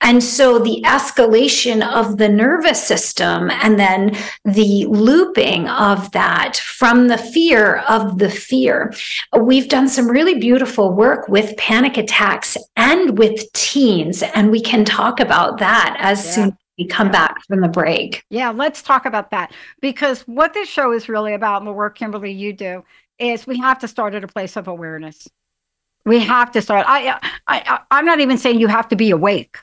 And 0.00 0.22
so 0.22 0.58
the 0.58 0.82
escalation 0.86 1.86
of 1.86 2.18
the 2.18 2.28
nervous 2.28 2.82
system 2.82 3.50
and 3.50 3.78
then 3.78 4.16
the 4.44 4.86
looping 4.86 5.68
of 5.68 6.10
that 6.12 6.56
from 6.56 7.08
the 7.08 7.18
fear 7.18 7.78
of 7.88 8.18
the 8.18 8.30
fear. 8.30 8.92
We've 9.38 9.68
done 9.68 9.88
some 9.88 10.10
really 10.10 10.38
beautiful 10.38 10.92
work 10.92 11.28
with 11.28 11.56
panic 11.56 11.96
attacks 11.96 12.56
and 12.76 13.18
with 13.18 13.52
teens, 13.52 14.22
and 14.22 14.50
we 14.50 14.60
can 14.60 14.84
talk 14.84 15.20
about 15.20 15.58
that 15.58 15.96
as 15.98 16.24
yeah. 16.24 16.32
soon 16.32 16.48
as 16.48 16.54
we 16.80 16.86
come 16.86 17.10
back 17.10 17.44
from 17.46 17.60
the 17.60 17.68
break. 17.68 18.24
Yeah, 18.30 18.50
let's 18.50 18.80
talk 18.80 19.04
about 19.04 19.30
that 19.32 19.52
because 19.82 20.22
what 20.22 20.54
this 20.54 20.66
show 20.66 20.92
is 20.92 21.10
really 21.10 21.34
about 21.34 21.60
and 21.60 21.66
the 21.66 21.72
work, 21.72 21.98
Kimberly, 21.98 22.32
you 22.32 22.54
do 22.54 22.84
is 23.18 23.46
we 23.46 23.58
have 23.58 23.78
to 23.80 23.88
start 23.88 24.14
at 24.14 24.24
a 24.24 24.28
place 24.28 24.56
of 24.56 24.66
awareness. 24.66 25.28
We 26.06 26.20
have 26.20 26.50
to 26.52 26.62
start. 26.62 26.86
I, 26.88 27.20
I, 27.46 27.80
I'm 27.90 28.06
not 28.06 28.20
even 28.20 28.38
saying 28.38 28.60
you 28.60 28.68
have 28.68 28.88
to 28.88 28.96
be 28.96 29.10
awake. 29.10 29.58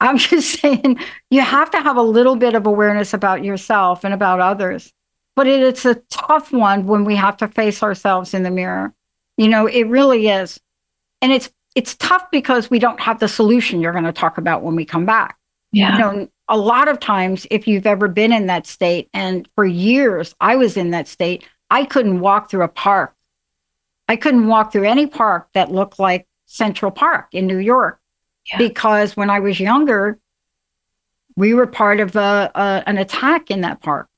I'm 0.00 0.16
just 0.32 0.58
saying 0.58 0.98
you 1.30 1.42
have 1.42 1.70
to 1.72 1.80
have 1.80 1.98
a 1.98 2.02
little 2.02 2.36
bit 2.36 2.54
of 2.54 2.64
awareness 2.66 3.12
about 3.12 3.44
yourself 3.44 4.02
and 4.02 4.14
about 4.14 4.40
others. 4.40 4.90
But 5.36 5.46
it, 5.46 5.62
it's 5.62 5.84
a 5.84 5.96
tough 6.10 6.50
one 6.50 6.86
when 6.86 7.04
we 7.04 7.16
have 7.16 7.36
to 7.38 7.48
face 7.48 7.82
ourselves 7.82 8.32
in 8.32 8.42
the 8.42 8.50
mirror. 8.50 8.94
You 9.36 9.48
know, 9.48 9.66
it 9.66 9.82
really 9.84 10.28
is. 10.28 10.58
And 11.20 11.30
it's 11.30 11.50
it's 11.74 11.94
tough 11.96 12.30
because 12.30 12.70
we 12.70 12.78
don't 12.78 13.00
have 13.00 13.18
the 13.18 13.28
solution 13.28 13.82
you're 13.82 13.92
going 13.92 14.04
to 14.04 14.12
talk 14.12 14.38
about 14.38 14.62
when 14.62 14.76
we 14.76 14.86
come 14.86 15.04
back. 15.04 15.36
Yeah. 15.72 15.92
You 15.92 15.98
know, 15.98 16.28
a 16.48 16.56
lot 16.58 16.88
of 16.88 17.00
times 17.00 17.46
if 17.50 17.66
you've 17.66 17.86
ever 17.86 18.08
been 18.08 18.32
in 18.32 18.46
that 18.46 18.66
state 18.66 19.08
and 19.14 19.48
for 19.54 19.64
years 19.64 20.34
I 20.40 20.56
was 20.56 20.76
in 20.76 20.90
that 20.90 21.08
state, 21.08 21.46
I 21.70 21.84
couldn't 21.84 22.20
walk 22.20 22.50
through 22.50 22.64
a 22.64 22.68
park. 22.68 23.14
I 24.08 24.16
couldn't 24.16 24.46
walk 24.48 24.70
through 24.72 24.84
any 24.84 25.06
park 25.06 25.48
that 25.54 25.72
looked 25.72 25.98
like 25.98 26.26
Central 26.46 26.90
Park 26.90 27.28
in 27.32 27.46
New 27.46 27.58
York 27.58 27.98
Yeah. 28.50 28.58
because 28.58 29.16
when 29.16 29.30
I 29.30 29.40
was 29.40 29.58
younger, 29.58 30.18
we 31.36 31.54
were 31.54 31.66
part 31.66 32.00
of 32.00 32.14
a, 32.16 32.50
a, 32.54 32.82
an 32.86 32.98
attack 32.98 33.50
in 33.50 33.62
that 33.62 33.80
park. 33.80 34.08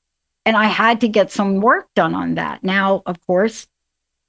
And 0.45 0.55
I 0.55 0.65
had 0.65 1.01
to 1.01 1.07
get 1.07 1.31
some 1.31 1.61
work 1.61 1.87
done 1.95 2.13
on 2.13 2.35
that. 2.35 2.63
Now, 2.63 3.01
of 3.05 3.19
course, 3.25 3.67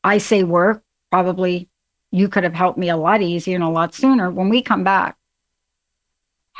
I 0.04 0.18
say 0.18 0.42
work, 0.44 0.82
probably 1.10 1.68
you 2.10 2.28
could 2.28 2.44
have 2.44 2.54
helped 2.54 2.78
me 2.78 2.88
a 2.88 2.96
lot 2.96 3.20
easier 3.22 3.56
and 3.56 3.64
a 3.64 3.68
lot 3.68 3.94
sooner 3.94 4.30
when 4.30 4.48
we 4.48 4.62
come 4.62 4.84
back. 4.84 5.16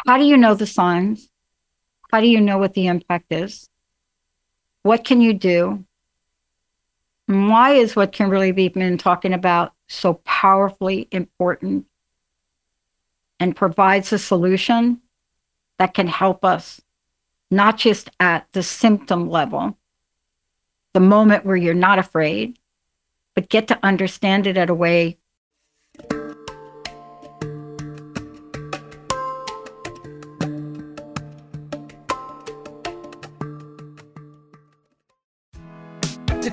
How 0.06 0.16
do 0.16 0.24
you 0.24 0.36
know 0.36 0.54
the 0.54 0.66
signs? 0.66 1.28
How 2.10 2.20
do 2.20 2.28
you 2.28 2.40
know 2.40 2.58
what 2.58 2.74
the 2.74 2.86
impact 2.86 3.32
is? 3.32 3.68
What 4.82 5.04
can 5.04 5.20
you 5.20 5.34
do? 5.34 5.84
And 7.26 7.50
why 7.50 7.72
is 7.72 7.94
what 7.94 8.12
Kimberly 8.12 8.52
Beekman 8.52 8.98
talking 8.98 9.34
about 9.34 9.72
so 9.88 10.14
powerfully 10.24 11.08
important 11.10 11.86
and 13.40 13.54
provides 13.54 14.12
a 14.12 14.18
solution 14.18 15.00
that 15.78 15.94
can 15.94 16.08
help 16.08 16.44
us, 16.44 16.80
not 17.50 17.76
just 17.76 18.10
at 18.18 18.46
the 18.52 18.62
symptom 18.62 19.28
level, 19.28 19.76
the 20.94 21.00
moment 21.00 21.44
where 21.44 21.56
you're 21.56 21.74
not 21.74 21.98
afraid, 21.98 22.58
but 23.34 23.48
get 23.48 23.68
to 23.68 23.78
understand 23.82 24.46
it 24.46 24.56
at 24.56 24.70
a 24.70 24.74
way 24.74 25.18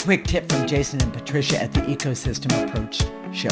quick 0.06 0.24
tip 0.24 0.48
from 0.52 0.68
Jason 0.68 1.02
and 1.02 1.12
Patricia 1.12 1.60
at 1.60 1.74
the 1.74 1.80
Ecosystem 1.82 2.52
Approach 2.64 3.06
Show. 3.36 3.50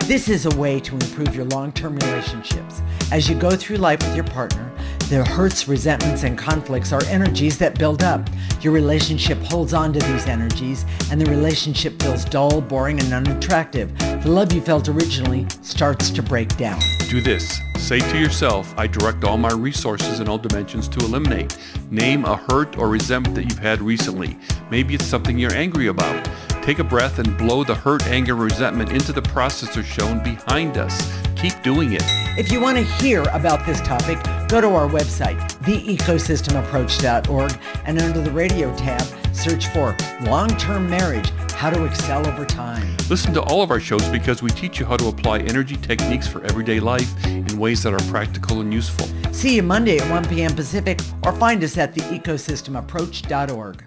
This 0.00 0.28
is 0.28 0.44
a 0.44 0.54
way 0.54 0.78
to 0.80 0.92
improve 0.92 1.34
your 1.34 1.46
long-term 1.46 1.96
relationships. 1.96 2.82
As 3.10 3.26
you 3.30 3.36
go 3.38 3.48
through 3.52 3.78
life 3.78 3.98
with 4.00 4.14
your 4.14 4.26
partner, 4.26 4.70
the 5.08 5.24
hurts, 5.24 5.68
resentments, 5.68 6.24
and 6.24 6.36
conflicts 6.36 6.92
are 6.92 7.04
energies 7.04 7.58
that 7.58 7.78
build 7.78 8.02
up. 8.02 8.28
Your 8.60 8.72
relationship 8.72 9.38
holds 9.38 9.72
on 9.72 9.92
to 9.92 10.00
these 10.00 10.26
energies, 10.26 10.84
and 11.12 11.20
the 11.20 11.30
relationship 11.30 12.02
feels 12.02 12.24
dull, 12.24 12.60
boring, 12.60 12.98
and 12.98 13.12
unattractive. 13.12 13.96
The 13.98 14.28
love 14.28 14.52
you 14.52 14.60
felt 14.60 14.88
originally 14.88 15.46
starts 15.62 16.10
to 16.10 16.22
break 16.22 16.56
down. 16.56 16.80
Do 17.08 17.20
this. 17.20 17.60
Say 17.76 18.00
to 18.00 18.18
yourself, 18.18 18.74
I 18.76 18.88
direct 18.88 19.22
all 19.22 19.36
my 19.36 19.52
resources 19.52 20.18
in 20.18 20.28
all 20.28 20.38
dimensions 20.38 20.88
to 20.88 20.98
eliminate. 20.98 21.56
Name 21.88 22.24
a 22.24 22.36
hurt 22.36 22.76
or 22.76 22.88
resentment 22.88 23.36
that 23.36 23.44
you've 23.44 23.60
had 23.60 23.80
recently. 23.80 24.36
Maybe 24.72 24.94
it's 24.94 25.06
something 25.06 25.38
you're 25.38 25.54
angry 25.54 25.86
about. 25.86 26.28
Take 26.62 26.80
a 26.80 26.84
breath 26.84 27.20
and 27.20 27.38
blow 27.38 27.62
the 27.62 27.76
hurt, 27.76 28.04
anger, 28.08 28.34
resentment 28.34 28.90
into 28.90 29.12
the 29.12 29.22
processor 29.22 29.84
shown 29.84 30.20
behind 30.24 30.78
us. 30.78 31.25
Keep 31.36 31.62
doing 31.62 31.92
it. 31.92 32.02
If 32.38 32.50
you 32.50 32.60
want 32.60 32.78
to 32.78 32.82
hear 32.82 33.22
about 33.32 33.64
this 33.66 33.80
topic, 33.80 34.18
go 34.48 34.60
to 34.60 34.68
our 34.68 34.88
website, 34.88 35.38
theecosystemapproach.org, 35.60 37.58
and 37.84 38.00
under 38.00 38.20
the 38.20 38.30
radio 38.30 38.74
tab, 38.76 39.02
search 39.34 39.66
for 39.68 39.96
Long-Term 40.22 40.88
Marriage, 40.88 41.30
How 41.52 41.70
to 41.70 41.84
Excel 41.84 42.26
Over 42.26 42.44
Time. 42.46 42.96
Listen 43.08 43.32
to 43.34 43.42
all 43.42 43.62
of 43.62 43.70
our 43.70 43.80
shows 43.80 44.06
because 44.08 44.42
we 44.42 44.50
teach 44.50 44.80
you 44.80 44.86
how 44.86 44.96
to 44.96 45.08
apply 45.08 45.40
energy 45.40 45.76
techniques 45.76 46.26
for 46.26 46.42
everyday 46.44 46.80
life 46.80 47.26
in 47.26 47.58
ways 47.58 47.82
that 47.82 47.92
are 47.92 48.10
practical 48.10 48.60
and 48.60 48.72
useful. 48.72 49.06
See 49.32 49.56
you 49.56 49.62
Monday 49.62 49.98
at 49.98 50.10
1 50.10 50.26
p.m. 50.28 50.54
Pacific, 50.54 51.00
or 51.22 51.32
find 51.32 51.62
us 51.62 51.76
at 51.76 51.94
theecosystemapproach.org. 51.94 53.84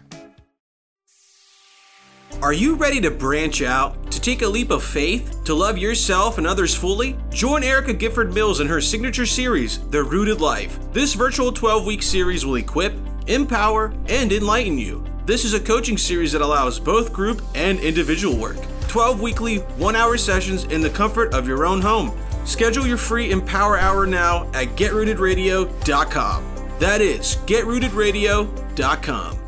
Are 2.41 2.53
you 2.53 2.75
ready 2.75 3.01
to 3.01 3.11
branch 3.11 3.61
out, 3.61 4.09
to 4.11 4.21
take 4.21 4.43
a 4.43 4.47
leap 4.47 4.71
of 4.71 4.81
faith, 4.81 5.43
to 5.43 5.53
love 5.53 5.77
yourself 5.77 6.37
and 6.37 6.47
others 6.47 6.73
fully? 6.73 7.17
Join 7.31 7.63
Erica 7.63 7.91
Gifford 7.93 8.33
Mills 8.33 8.61
in 8.61 8.67
her 8.67 8.79
signature 8.79 9.25
series, 9.25 9.79
The 9.89 10.01
Rooted 10.01 10.39
Life. 10.39 10.79
This 10.93 11.15
virtual 11.15 11.51
12 11.51 11.85
week 11.85 12.01
series 12.01 12.45
will 12.45 12.55
equip, 12.55 12.93
empower, 13.27 13.93
and 14.07 14.31
enlighten 14.31 14.77
you. 14.77 15.03
This 15.25 15.43
is 15.43 15.53
a 15.53 15.59
coaching 15.59 15.97
series 15.97 16.31
that 16.31 16.41
allows 16.41 16.79
both 16.79 17.11
group 17.11 17.41
and 17.55 17.77
individual 17.79 18.37
work. 18.37 18.57
12 18.87 19.19
weekly, 19.19 19.57
one 19.77 19.97
hour 19.97 20.17
sessions 20.17 20.63
in 20.65 20.79
the 20.81 20.89
comfort 20.89 21.33
of 21.33 21.45
your 21.45 21.65
own 21.65 21.81
home. 21.81 22.17
Schedule 22.45 22.87
your 22.87 22.97
free 22.97 23.31
Empower 23.31 23.77
Hour 23.77 24.05
now 24.05 24.49
at 24.53 24.69
getrootedradio.com. 24.77 26.45
That 26.79 27.01
is 27.01 27.35
getrootedradio.com. 27.45 29.38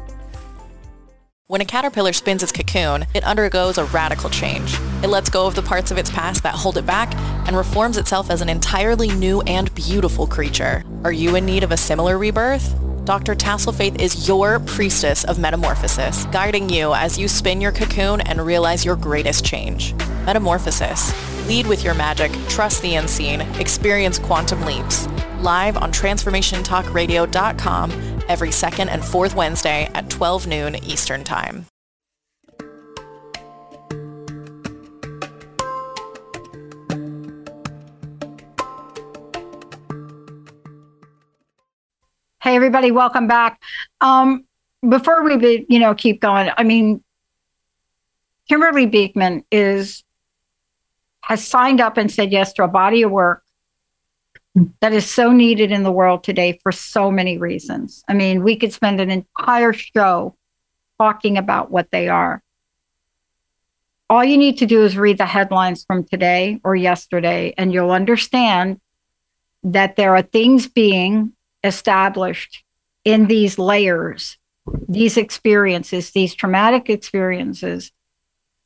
When 1.51 1.59
a 1.59 1.65
caterpillar 1.65 2.13
spins 2.13 2.43
its 2.43 2.53
cocoon, 2.53 3.05
it 3.13 3.25
undergoes 3.25 3.77
a 3.77 3.83
radical 3.83 4.29
change. 4.29 4.73
It 5.03 5.09
lets 5.09 5.29
go 5.29 5.45
of 5.45 5.53
the 5.53 5.61
parts 5.61 5.91
of 5.91 5.97
its 5.97 6.09
past 6.09 6.43
that 6.43 6.55
hold 6.55 6.77
it 6.77 6.85
back 6.85 7.13
and 7.45 7.57
reforms 7.57 7.97
itself 7.97 8.31
as 8.31 8.39
an 8.39 8.47
entirely 8.47 9.09
new 9.09 9.41
and 9.41 9.75
beautiful 9.75 10.25
creature. 10.25 10.85
Are 11.03 11.11
you 11.11 11.35
in 11.35 11.45
need 11.45 11.65
of 11.65 11.73
a 11.73 11.75
similar 11.75 12.17
rebirth? 12.17 12.73
Dr. 13.03 13.35
Tasselfaith 13.35 13.99
is 13.99 14.29
your 14.29 14.61
priestess 14.61 15.25
of 15.25 15.39
metamorphosis, 15.39 16.23
guiding 16.27 16.69
you 16.69 16.93
as 16.93 17.19
you 17.19 17.27
spin 17.27 17.59
your 17.59 17.73
cocoon 17.73 18.21
and 18.21 18.45
realize 18.45 18.85
your 18.85 18.95
greatest 18.95 19.43
change. 19.43 19.93
Metamorphosis. 20.25 21.11
Lead 21.49 21.67
with 21.67 21.83
your 21.83 21.95
magic, 21.95 22.31
trust 22.47 22.81
the 22.81 22.95
unseen, 22.95 23.41
experience 23.59 24.19
quantum 24.19 24.61
leaps. 24.61 25.05
Live 25.41 25.75
on 25.75 25.91
transformationtalkradio.com 25.91 28.10
every 28.31 28.49
second 28.49 28.87
and 28.87 29.03
fourth 29.03 29.35
Wednesday 29.35 29.89
at 29.93 30.09
12 30.09 30.47
noon 30.47 30.75
Eastern 30.85 31.21
Time. 31.21 31.65
Hey, 42.41 42.55
everybody, 42.55 42.91
welcome 42.91 43.27
back. 43.27 43.61
Um, 43.99 44.45
before 44.87 45.23
we, 45.23 45.35
be, 45.35 45.65
you 45.67 45.79
know, 45.79 45.93
keep 45.93 46.21
going, 46.21 46.49
I 46.55 46.63
mean, 46.63 47.03
Kimberly 48.47 48.85
Beekman 48.85 49.43
is 49.51 50.05
has 51.19 51.45
signed 51.45 51.81
up 51.81 51.97
and 51.97 52.09
said 52.09 52.31
yes 52.31 52.53
to 52.53 52.63
a 52.63 52.67
body 52.69 53.03
of 53.03 53.11
work 53.11 53.40
that 54.81 54.93
is 54.93 55.09
so 55.09 55.31
needed 55.31 55.71
in 55.71 55.83
the 55.83 55.91
world 55.91 56.23
today 56.23 56.59
for 56.61 56.71
so 56.71 57.09
many 57.09 57.37
reasons. 57.37 58.03
I 58.07 58.13
mean, 58.13 58.43
we 58.43 58.57
could 58.57 58.73
spend 58.73 58.99
an 58.99 59.09
entire 59.09 59.73
show 59.73 60.35
talking 60.99 61.37
about 61.37 61.71
what 61.71 61.89
they 61.91 62.09
are. 62.09 62.43
All 64.09 64.23
you 64.25 64.37
need 64.37 64.57
to 64.57 64.65
do 64.65 64.83
is 64.83 64.97
read 64.97 65.17
the 65.17 65.25
headlines 65.25 65.85
from 65.85 66.03
today 66.03 66.59
or 66.65 66.75
yesterday, 66.75 67.53
and 67.57 67.73
you'll 67.73 67.91
understand 67.91 68.81
that 69.63 69.95
there 69.95 70.15
are 70.15 70.21
things 70.21 70.67
being 70.67 71.31
established 71.63 72.63
in 73.05 73.27
these 73.27 73.57
layers, 73.57 74.37
these 74.89 75.15
experiences, 75.15 76.11
these 76.11 76.35
traumatic 76.35 76.89
experiences. 76.89 77.91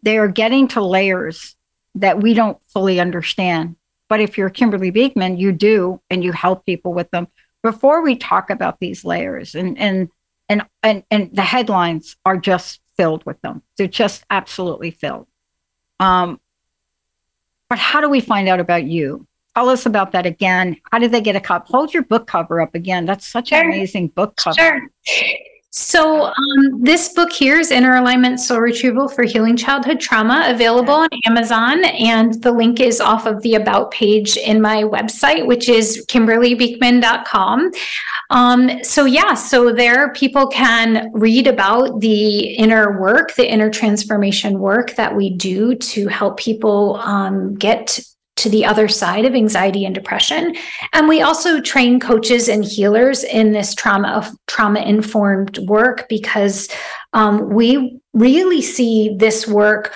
They 0.01 0.17
are 0.17 0.27
getting 0.27 0.67
to 0.69 0.83
layers 0.83 1.55
that 1.93 2.21
we 2.21 2.33
don't 2.33 2.57
fully 2.69 2.99
understand. 2.99 3.75
But 4.09 4.19
if 4.19 4.37
you're 4.37 4.49
Kimberly 4.49 4.91
Beekman, 4.91 5.37
you 5.37 5.51
do, 5.51 6.01
and 6.09 6.23
you 6.23 6.31
help 6.31 6.65
people 6.65 6.93
with 6.93 7.09
them. 7.11 7.27
Before 7.63 8.01
we 8.01 8.15
talk 8.15 8.49
about 8.49 8.79
these 8.79 9.03
layers, 9.03 9.55
and 9.55 9.77
and 9.79 10.09
and 10.47 10.63
and 10.83 11.03
and 11.09 11.35
the 11.35 11.41
headlines 11.41 12.15
are 12.25 12.37
just 12.37 12.81
filled 12.97 13.25
with 13.25 13.41
them. 13.41 13.63
They're 13.77 13.87
just 13.87 14.23
absolutely 14.29 14.91
filled. 14.91 15.27
Um, 15.99 16.39
but 17.69 17.79
how 17.79 18.01
do 18.01 18.09
we 18.09 18.21
find 18.21 18.47
out 18.47 18.59
about 18.59 18.83
you? 18.83 19.27
Tell 19.55 19.69
us 19.69 19.85
about 19.85 20.11
that 20.11 20.25
again. 20.25 20.77
How 20.91 20.99
did 20.99 21.11
they 21.11 21.21
get 21.21 21.35
a 21.35 21.39
copy? 21.39 21.71
Hold 21.71 21.93
your 21.93 22.03
book 22.03 22.27
cover 22.27 22.61
up 22.61 22.75
again. 22.75 23.05
That's 23.05 23.25
such 23.25 23.51
an 23.51 23.65
amazing 23.65 24.09
book 24.09 24.35
cover. 24.35 24.55
Sure. 24.55 24.81
So, 25.77 26.27
um, 26.27 26.81
this 26.81 27.09
book 27.09 27.33
here 27.33 27.59
is 27.59 27.69
Inner 27.69 27.97
Alignment 27.97 28.39
Soul 28.39 28.61
Retrieval 28.61 29.09
for 29.09 29.23
Healing 29.23 29.57
Childhood 29.57 29.99
Trauma, 29.99 30.45
available 30.47 30.93
on 30.93 31.09
Amazon. 31.25 31.83
And 31.83 32.41
the 32.41 32.53
link 32.53 32.79
is 32.79 33.01
off 33.01 33.25
of 33.25 33.41
the 33.41 33.55
About 33.55 33.91
page 33.91 34.37
in 34.37 34.61
my 34.61 34.83
website, 34.83 35.45
which 35.45 35.67
is 35.67 36.05
kimberlybeekman.com. 36.07 37.71
Um, 38.29 38.83
so, 38.85 39.03
yeah, 39.03 39.33
so 39.33 39.73
there 39.73 40.13
people 40.13 40.47
can 40.47 41.11
read 41.11 41.45
about 41.45 41.99
the 41.99 42.55
inner 42.55 42.97
work, 42.97 43.35
the 43.35 43.51
inner 43.51 43.69
transformation 43.69 44.59
work 44.59 44.95
that 44.95 45.13
we 45.13 45.29
do 45.29 45.75
to 45.75 46.07
help 46.07 46.37
people 46.37 47.01
um, 47.03 47.53
get 47.53 47.99
to 48.37 48.49
the 48.49 48.65
other 48.65 48.87
side 48.87 49.25
of 49.25 49.33
anxiety 49.33 49.85
and 49.85 49.95
depression. 49.95 50.55
And 50.93 51.07
we 51.07 51.21
also 51.21 51.61
train 51.61 51.99
coaches 51.99 52.49
and 52.49 52.65
healers 52.65 53.23
in 53.23 53.53
this 53.53 53.73
trauma 53.73 54.09
of 54.09 54.29
trauma 54.47 54.81
informed 54.81 55.57
work 55.59 56.07
because 56.09 56.69
um, 57.13 57.49
we 57.49 57.99
really 58.13 58.61
see 58.61 59.15
this 59.17 59.47
work 59.47 59.93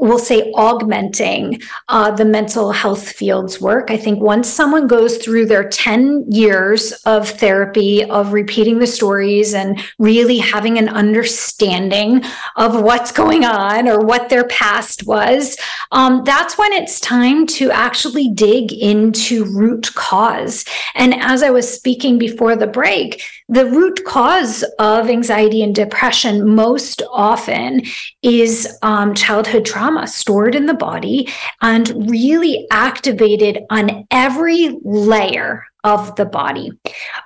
we'll 0.00 0.18
say 0.18 0.52
augmenting 0.54 1.60
uh, 1.88 2.10
the 2.10 2.24
mental 2.24 2.72
health 2.72 3.10
field's 3.10 3.60
work. 3.60 3.90
I 3.90 3.96
think 3.96 4.20
once 4.20 4.48
someone 4.48 4.86
goes 4.86 5.18
through 5.18 5.46
their 5.46 5.68
10 5.68 6.26
years 6.28 6.92
of 7.04 7.28
therapy, 7.28 8.04
of 8.04 8.32
repeating 8.32 8.78
the 8.78 8.86
stories 8.86 9.54
and 9.54 9.80
really 9.98 10.38
having 10.38 10.78
an 10.78 10.88
understanding 10.88 12.22
of 12.56 12.82
what's 12.82 13.12
going 13.12 13.44
on 13.44 13.88
or 13.88 14.00
what 14.00 14.28
their 14.28 14.44
past 14.44 15.06
was, 15.06 15.56
um, 15.92 16.22
that's 16.24 16.58
when 16.58 16.72
it's 16.72 17.00
time 17.00 17.46
to 17.46 17.70
actually 17.70 18.28
dig 18.28 18.72
into 18.72 19.44
root 19.56 19.92
cause. 19.94 20.64
And 20.94 21.14
as 21.14 21.42
I 21.42 21.50
was 21.50 21.72
speaking 21.72 22.18
before 22.18 22.56
the 22.56 22.66
break, 22.66 23.22
the 23.48 23.66
root 23.66 24.04
cause 24.04 24.62
of 24.78 25.08
anxiety 25.08 25.62
and 25.62 25.74
depression 25.74 26.54
most 26.54 27.02
often 27.10 27.82
is 28.22 28.78
um, 28.82 29.14
childhood 29.14 29.64
trauma 29.64 30.06
stored 30.06 30.54
in 30.54 30.66
the 30.66 30.74
body 30.74 31.28
and 31.62 32.10
really 32.10 32.66
activated 32.70 33.60
on 33.70 34.06
every 34.10 34.78
layer 34.84 35.64
of 35.84 36.14
the 36.16 36.24
body. 36.24 36.72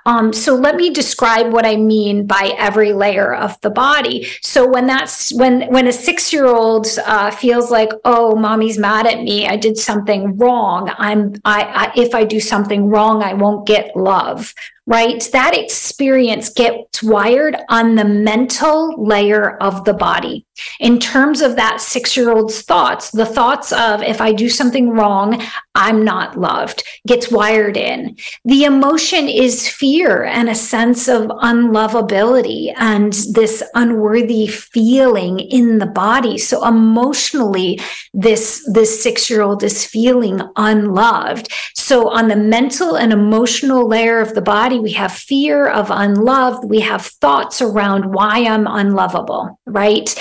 Um, 0.05 0.31
so 0.31 0.53
let 0.55 0.75
me 0.75 0.91
describe 0.91 1.51
what 1.51 1.65
I 1.65 1.75
mean 1.75 2.27
by 2.27 2.53
every 2.57 2.93
layer 2.93 3.33
of 3.33 3.59
the 3.61 3.71
body. 3.71 4.27
So 4.41 4.67
when 4.67 4.85
that's 4.85 5.33
when 5.33 5.63
when 5.73 5.87
a 5.87 5.91
six 5.91 6.31
year 6.31 6.45
old 6.45 6.87
uh, 7.05 7.31
feels 7.31 7.71
like, 7.71 7.89
oh, 8.05 8.35
mommy's 8.35 8.77
mad 8.77 9.07
at 9.07 9.23
me, 9.23 9.47
I 9.47 9.57
did 9.57 9.77
something 9.77 10.37
wrong. 10.37 10.91
I'm 10.97 11.33
I, 11.43 11.63
I 11.63 11.91
if 11.95 12.13
I 12.13 12.23
do 12.23 12.39
something 12.39 12.89
wrong, 12.89 13.23
I 13.23 13.33
won't 13.33 13.67
get 13.67 13.95
love 13.95 14.53
right? 14.85 15.27
That 15.31 15.57
experience 15.57 16.49
gets 16.49 17.01
wired 17.01 17.55
on 17.69 17.95
the 17.95 18.05
mental 18.05 18.93
layer 19.03 19.57
of 19.57 19.85
the 19.85 19.93
body. 19.93 20.45
In 20.79 20.99
terms 20.99 21.41
of 21.41 21.55
that 21.55 21.81
six 21.81 22.15
year 22.15 22.31
old's 22.31 22.61
thoughts, 22.61 23.09
the 23.09 23.25
thoughts 23.25 23.71
of 23.71 24.03
if 24.03 24.21
I 24.21 24.33
do 24.33 24.49
something 24.49 24.89
wrong, 24.89 25.41
I'm 25.73 26.03
not 26.03 26.39
loved 26.39 26.83
gets 27.07 27.31
wired 27.31 27.75
in. 27.75 28.15
The 28.45 28.65
emotion 28.65 29.27
is 29.27 29.67
fear 29.67 30.25
and 30.25 30.49
a 30.49 30.55
sense 30.55 31.07
of 31.07 31.23
unlovability 31.23 32.73
and 32.77 33.13
this 33.33 33.63
unworthy 33.73 34.47
feeling 34.47 35.39
in 35.39 35.79
the 35.79 35.87
body. 35.87 36.37
So 36.37 36.67
emotionally, 36.67 37.79
this, 38.13 38.67
this 38.71 39.01
six 39.01 39.29
year 39.29 39.41
old 39.41 39.63
is 39.63 39.85
feeling 39.85 40.41
unloved. 40.55 41.51
So 41.75 42.09
on 42.09 42.27
the 42.27 42.35
mental 42.35 42.95
and 42.95 43.11
emotional 43.11 43.87
layer 43.87 44.19
of 44.19 44.35
the 44.35 44.41
body, 44.41 44.72
we 44.79 44.93
have 44.93 45.11
fear 45.11 45.67
of 45.67 45.87
unloved. 45.89 46.65
We 46.65 46.79
have 46.81 47.05
thoughts 47.05 47.61
around 47.61 48.13
why 48.13 48.45
I'm 48.45 48.67
unlovable, 48.67 49.59
right? 49.65 50.13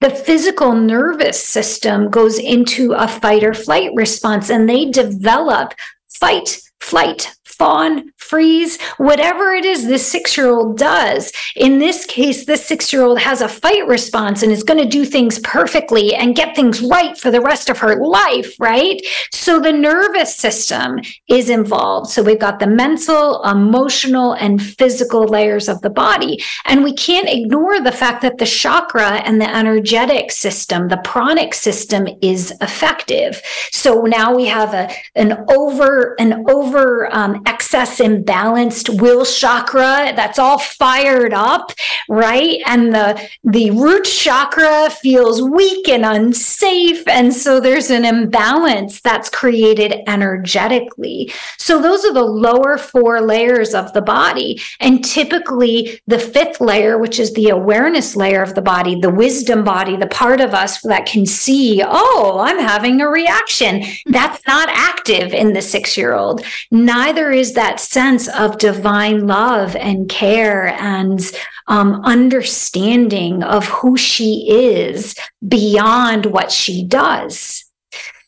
The 0.00 0.10
physical 0.10 0.74
nervous 0.74 1.42
system 1.42 2.10
goes 2.10 2.38
into 2.38 2.92
a 2.92 3.06
fight 3.06 3.44
or 3.44 3.54
flight 3.54 3.90
response 3.94 4.50
and 4.50 4.68
they 4.68 4.90
develop 4.90 5.74
fight, 6.08 6.60
flight, 6.80 7.34
fawn, 7.60 8.10
freeze, 8.16 8.80
whatever 8.96 9.52
it 9.52 9.66
is 9.66 9.86
this 9.86 10.10
six 10.10 10.34
year 10.34 10.48
old 10.48 10.78
does. 10.78 11.30
In 11.56 11.78
this 11.78 12.06
case, 12.06 12.46
this 12.46 12.64
six 12.64 12.90
year 12.90 13.02
old 13.02 13.18
has 13.18 13.42
a 13.42 13.48
fight 13.48 13.86
response 13.86 14.42
and 14.42 14.50
is 14.50 14.62
going 14.62 14.80
to 14.82 14.88
do 14.88 15.04
things 15.04 15.38
perfectly 15.40 16.14
and 16.14 16.34
get 16.34 16.56
things 16.56 16.80
right 16.80 17.18
for 17.18 17.30
the 17.30 17.42
rest 17.42 17.68
of 17.68 17.76
her 17.76 17.96
life, 17.96 18.54
right? 18.58 18.98
So 19.30 19.60
the 19.60 19.72
nervous 19.72 20.34
system 20.34 21.00
is 21.28 21.50
involved. 21.50 22.08
So 22.08 22.22
we've 22.22 22.38
got 22.38 22.60
the 22.60 22.66
mental, 22.66 23.42
emotional, 23.42 24.32
and 24.32 24.62
physical 24.62 25.24
layers 25.24 25.68
of 25.68 25.82
the 25.82 25.90
body. 25.90 26.42
And 26.64 26.82
we 26.82 26.94
can't 26.94 27.28
ignore 27.28 27.80
the 27.82 27.92
fact 27.92 28.22
that 28.22 28.38
the 28.38 28.46
chakra 28.46 29.16
and 29.26 29.38
the 29.38 29.54
energetic 29.54 30.30
system, 30.30 30.88
the 30.88 31.02
pranic 31.04 31.52
system 31.52 32.08
is 32.22 32.54
effective. 32.62 33.42
So 33.70 34.02
now 34.02 34.34
we 34.34 34.46
have 34.46 34.72
a, 34.72 34.90
an 35.14 35.44
over, 35.50 36.16
an 36.18 36.44
over 36.48 37.14
um, 37.14 37.42
excess 37.50 37.98
imbalanced 37.98 39.00
will 39.00 39.24
chakra 39.24 40.12
that's 40.14 40.38
all 40.38 40.58
fired 40.58 41.34
up, 41.34 41.72
right? 42.08 42.60
And 42.66 42.94
the 42.94 43.08
the 43.42 43.70
root 43.72 44.04
chakra 44.04 44.88
feels 44.90 45.42
weak 45.42 45.88
and 45.88 46.04
unsafe 46.04 47.02
and 47.08 47.34
so 47.34 47.58
there's 47.58 47.90
an 47.90 48.04
imbalance 48.04 49.00
that's 49.00 49.28
created 49.28 49.92
energetically. 50.06 51.32
So 51.58 51.82
those 51.82 52.04
are 52.04 52.14
the 52.14 52.32
lower 52.46 52.78
four 52.78 53.20
layers 53.20 53.74
of 53.74 53.92
the 53.94 54.02
body 54.02 54.60
and 54.78 55.04
typically 55.04 56.00
the 56.06 56.20
fifth 56.20 56.60
layer 56.60 56.98
which 56.98 57.18
is 57.18 57.32
the 57.34 57.48
awareness 57.48 58.14
layer 58.14 58.42
of 58.42 58.54
the 58.54 58.62
body, 58.74 58.94
the 59.00 59.16
wisdom 59.24 59.64
body, 59.64 59.96
the 59.96 60.06
part 60.22 60.40
of 60.40 60.54
us 60.54 60.80
that 60.82 61.06
can 61.06 61.26
see, 61.26 61.82
oh, 61.84 62.38
I'm 62.46 62.60
having 62.60 63.00
a 63.00 63.08
reaction. 63.08 63.82
That's 64.06 64.40
not 64.46 64.68
active 64.70 65.32
in 65.32 65.52
the 65.52 65.60
6-year-old. 65.60 66.44
Neither 66.70 67.32
is 67.32 67.39
that 67.54 67.80
sense 67.80 68.28
of 68.28 68.58
divine 68.58 69.26
love 69.26 69.74
and 69.76 70.08
care 70.08 70.68
and 70.68 71.20
um, 71.66 72.04
understanding 72.04 73.42
of 73.42 73.66
who 73.66 73.96
she 73.96 74.46
is 74.50 75.14
beyond 75.46 76.26
what 76.26 76.50
she 76.50 76.84
does. 76.84 77.59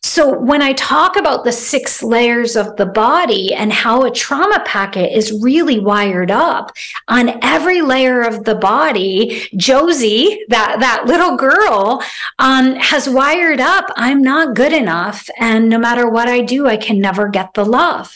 So, 0.05 0.37
when 0.37 0.63
I 0.63 0.73
talk 0.73 1.15
about 1.15 1.45
the 1.45 1.53
six 1.53 2.03
layers 2.03 2.57
of 2.57 2.75
the 2.75 2.87
body 2.87 3.55
and 3.55 3.73
how 3.73 4.03
a 4.03 4.11
trauma 4.11 4.61
packet 4.67 5.17
is 5.17 5.41
really 5.41 5.79
wired 5.79 6.31
up 6.31 6.73
on 7.07 7.39
every 7.41 7.83
layer 7.83 8.21
of 8.21 8.43
the 8.43 8.57
body, 8.57 9.49
Josie, 9.57 10.45
that, 10.49 10.81
that 10.81 11.07
little 11.07 11.37
girl, 11.37 12.03
um, 12.41 12.75
has 12.75 13.09
wired 13.09 13.61
up 13.61 13.91
I'm 13.95 14.23
not 14.23 14.57
good 14.57 14.73
enough. 14.73 15.31
And 15.39 15.69
no 15.69 15.79
matter 15.79 16.09
what 16.11 16.27
I 16.27 16.41
do, 16.41 16.67
I 16.67 16.79
can 16.79 17.01
never 17.01 17.29
get 17.29 17.55
the 17.55 17.65
love. 17.65 18.13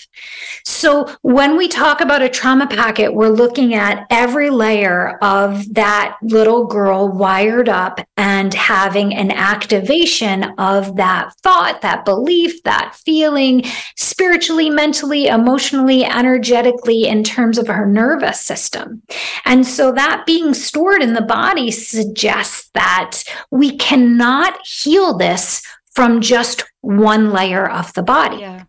So, 0.65 1.15
when 1.23 1.57
we 1.57 1.69
talk 1.69 2.01
about 2.01 2.21
a 2.21 2.29
trauma 2.29 2.67
packet, 2.67 3.15
we're 3.15 3.29
looking 3.29 3.75
at 3.75 4.07
every 4.11 4.51
layer 4.51 5.19
of 5.23 5.73
that 5.75 6.17
little 6.21 6.67
girl 6.67 7.09
wired 7.09 7.69
up 7.69 8.01
and 8.17 8.53
having 8.53 9.15
an 9.15 9.31
activation 9.31 10.43
of 10.59 10.97
that 10.97 11.33
thought 11.43 11.76
that 11.83 12.05
belief, 12.05 12.63
that 12.65 12.95
feeling, 12.95 13.65
spiritually, 13.97 14.71
mentally, 14.71 15.27
emotionally, 15.27 16.05
energetically, 16.05 17.07
in 17.07 17.25
terms 17.25 17.59
of 17.59 17.67
her 17.67 17.87
nervous 17.87 18.41
system. 18.41 19.03
And 19.45 19.67
so 19.67 19.93
that 19.93 20.25
being 20.27 20.55
stored 20.55 21.03
in 21.03 21.15
the 21.15 21.23
body 21.23 21.71
suggests 21.71 22.71
that 22.75 23.23
we 23.51 23.77
cannot 23.77 24.67
heal 24.67 25.17
this 25.17 25.67
from 25.95 26.21
just 26.21 26.65
one 26.81 27.33
layer 27.33 27.69
of 27.69 27.93
the 27.95 28.03
body. 28.03 28.39
Yeah. 28.39 28.65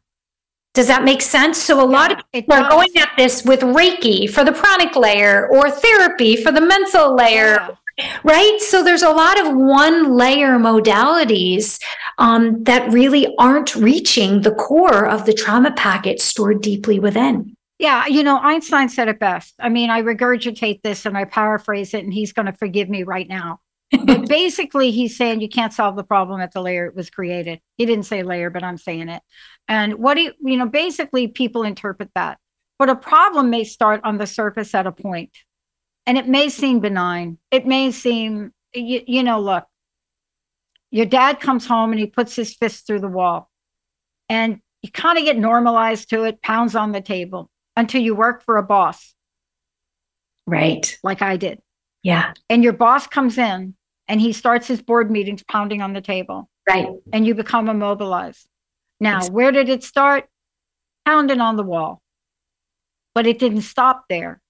Does 0.74 0.88
that 0.88 1.04
make 1.04 1.24
sense? 1.24 1.58
So 1.58 1.80
a 1.80 1.90
yeah, 1.90 1.98
lot 1.98 2.12
of 2.12 2.32
people 2.32 2.54
are 2.54 2.70
going 2.70 2.90
at 2.98 3.10
this 3.18 3.44
with 3.44 3.62
Reiki 3.62 4.30
for 4.30 4.44
the 4.44 4.52
pranic 4.52 4.96
layer 4.96 5.48
or 5.50 5.72
therapy 5.72 6.36
for 6.36 6.52
the 6.52 6.62
mental 6.62 7.16
layer. 7.16 7.58
Yeah 7.60 7.70
right? 8.24 8.58
So 8.60 8.84
there's 8.84 9.04
a 9.04 9.12
lot 9.12 9.40
of 9.40 9.56
one 9.56 10.16
layer 10.16 10.58
modalities 10.58 11.82
um, 12.18 12.64
that 12.64 12.92
really 12.92 13.34
aren't 13.38 13.76
reaching 13.76 14.42
the 14.42 14.54
core 14.54 15.08
of 15.08 15.26
the 15.26 15.34
trauma 15.34 15.72
packet 15.72 16.22
stored 16.22 16.62
deeply 16.62 17.00
within. 17.00 17.56
Yeah, 17.80 18.08
you 18.08 18.24
know, 18.24 18.40
Einstein 18.40 18.90
said 18.90 19.08
it 19.08 19.20
best. 19.20 19.54
I 19.60 19.70
mean, 19.70 19.90
I 19.90 20.02
regurgitate 20.02 20.82
this 20.82 21.06
and 21.06 21.18
I 21.18 21.26
paraphrase 21.26 21.94
it, 21.94 22.04
and 22.04 22.14
he's 22.14 22.34
going 22.34 22.48
to 22.48 22.54
forgive 22.54 22.90
me 22.90 23.04
right 23.04 23.28
now. 23.28 23.60
but 24.04 24.28
basically, 24.28 24.92
he's 24.92 25.16
saying 25.16 25.42
you 25.42 25.50
can't 25.50 25.74
solve 25.74 25.96
the 25.96 26.04
problem 26.04 26.42
at 26.42 26.52
the 26.54 26.62
layer 26.62 26.88
it 26.88 26.96
was 26.96 27.12
created. 27.12 27.62
He 27.78 27.86
didn't 27.86 28.06
say 28.06 28.24
layer, 28.24 28.50
but 28.50 28.64
I'm 28.64 28.78
saying 28.78 29.10
it. 29.10 29.22
And 29.68 29.96
what 29.96 30.18
he, 30.18 30.32
you 30.42 30.58
know, 30.58 30.68
basically, 30.68 31.28
people 31.28 31.64
interpret 31.64 32.10
that. 32.16 32.40
But 32.80 32.90
a 32.90 32.96
problem 32.96 33.50
may 33.50 33.64
start 33.64 34.02
on 34.04 34.18
the 34.18 34.28
surface 34.28 34.74
at 34.74 34.88
a 34.88 34.92
point 34.92 35.32
and 36.08 36.18
it 36.18 36.28
may 36.28 36.50
seem 36.50 36.80
benign. 36.80 37.38
It 37.52 37.68
may 37.68 37.92
seem, 37.92 38.54
you, 38.74 39.02
you 39.06 39.24
know, 39.24 39.40
look, 39.40 39.66
your 40.90 41.06
dad 41.06 41.42
comes 41.42 41.68
home 41.68 41.92
and 41.92 42.00
he 42.00 42.08
puts 42.08 42.36
his 42.36 42.56
fist 42.56 42.88
through 42.88 43.02
the 43.02 43.10
wall 43.10 43.52
and 44.30 44.62
you 44.82 44.90
kind 44.90 45.18
of 45.18 45.26
get 45.26 45.38
normalized 45.38 46.10
to 46.12 46.24
it, 46.24 46.42
pounds 46.42 46.76
on 46.76 46.94
the 46.94 47.02
table 47.02 47.50
until 47.76 48.02
you 48.02 48.16
work 48.16 48.42
for 48.44 48.56
a 48.56 48.64
boss. 48.64 49.14
Right. 50.48 50.98
Like 51.04 51.22
I 51.22 51.36
did. 51.36 51.60
Yeah. 52.04 52.34
And 52.50 52.64
your 52.64 52.74
boss 52.74 53.06
comes 53.06 53.38
in 53.38 53.76
and 54.08 54.22
he 54.22 54.32
starts 54.32 54.66
his 54.66 54.82
board 54.82 55.12
meetings 55.12 55.44
pounding 55.44 55.82
on 55.82 55.92
the 55.92 56.02
table. 56.02 56.50
Right. 56.68 56.88
And 57.12 57.28
you 57.28 57.36
become 57.36 57.68
immobilized. 57.68 58.48
Now, 59.02 59.28
where 59.28 59.52
did 59.52 59.68
it 59.68 59.84
start? 59.84 60.30
Pounding 61.06 61.42
on 61.42 61.58
the 61.58 61.64
wall. 61.64 62.02
But 63.14 63.28
it 63.28 63.40
didn't 63.40 63.62
stop 63.62 64.06
there. 64.10 64.42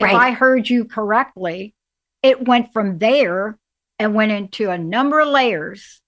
Right. 0.00 0.14
If 0.14 0.20
I 0.20 0.30
heard 0.32 0.68
you 0.68 0.84
correctly, 0.84 1.74
it 2.22 2.46
went 2.46 2.72
from 2.72 2.98
there 2.98 3.58
and 3.98 4.14
went 4.14 4.32
into 4.32 4.70
a 4.70 4.78
number 4.78 5.20
of 5.20 5.28
layers. 5.28 6.00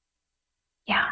Yeah. 0.86 1.10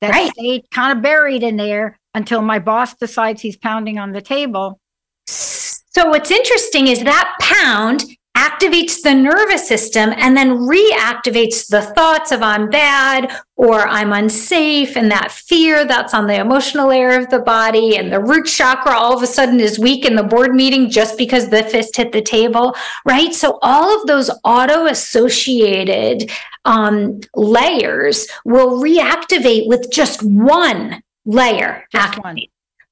That 0.00 0.10
right. 0.10 0.32
stayed 0.32 0.64
kind 0.70 0.96
of 0.96 1.02
buried 1.02 1.42
in 1.42 1.56
there 1.56 1.98
until 2.14 2.42
my 2.42 2.58
boss 2.58 2.94
decides 2.94 3.42
he's 3.42 3.56
pounding 3.56 3.98
on 3.98 4.12
the 4.12 4.22
table. 4.22 4.80
So 5.26 6.08
what's 6.08 6.30
interesting 6.30 6.86
is 6.86 7.04
that 7.04 7.36
pound 7.40 8.04
activates 8.40 9.02
the 9.02 9.14
nervous 9.14 9.68
system 9.68 10.14
and 10.16 10.34
then 10.34 10.56
reactivates 10.60 11.68
the 11.68 11.82
thoughts 11.82 12.32
of 12.32 12.42
I'm 12.42 12.70
bad 12.70 13.30
or 13.56 13.86
I'm 13.86 14.14
unsafe 14.14 14.96
and 14.96 15.10
that 15.10 15.30
fear 15.30 15.84
that's 15.84 16.14
on 16.14 16.26
the 16.26 16.40
emotional 16.40 16.88
layer 16.88 17.18
of 17.18 17.28
the 17.28 17.40
body 17.40 17.98
and 17.98 18.10
the 18.10 18.18
root 18.20 18.46
chakra 18.46 18.92
all 18.92 19.14
of 19.14 19.22
a 19.22 19.26
sudden 19.26 19.60
is 19.60 19.78
weak 19.78 20.06
in 20.06 20.16
the 20.16 20.22
board 20.22 20.54
meeting 20.54 20.88
just 20.88 21.18
because 21.18 21.50
the 21.50 21.64
fist 21.64 21.94
hit 21.96 22.12
the 22.12 22.22
table, 22.22 22.74
right? 23.04 23.34
So 23.34 23.58
all 23.60 23.94
of 24.00 24.06
those 24.06 24.30
auto 24.42 24.86
associated 24.86 26.30
um, 26.64 27.20
layers 27.34 28.26
will 28.46 28.80
reactivate 28.82 29.68
with 29.68 29.90
just 29.92 30.22
one 30.22 31.02
layer. 31.26 31.84
Just 31.92 32.18
one. 32.22 32.38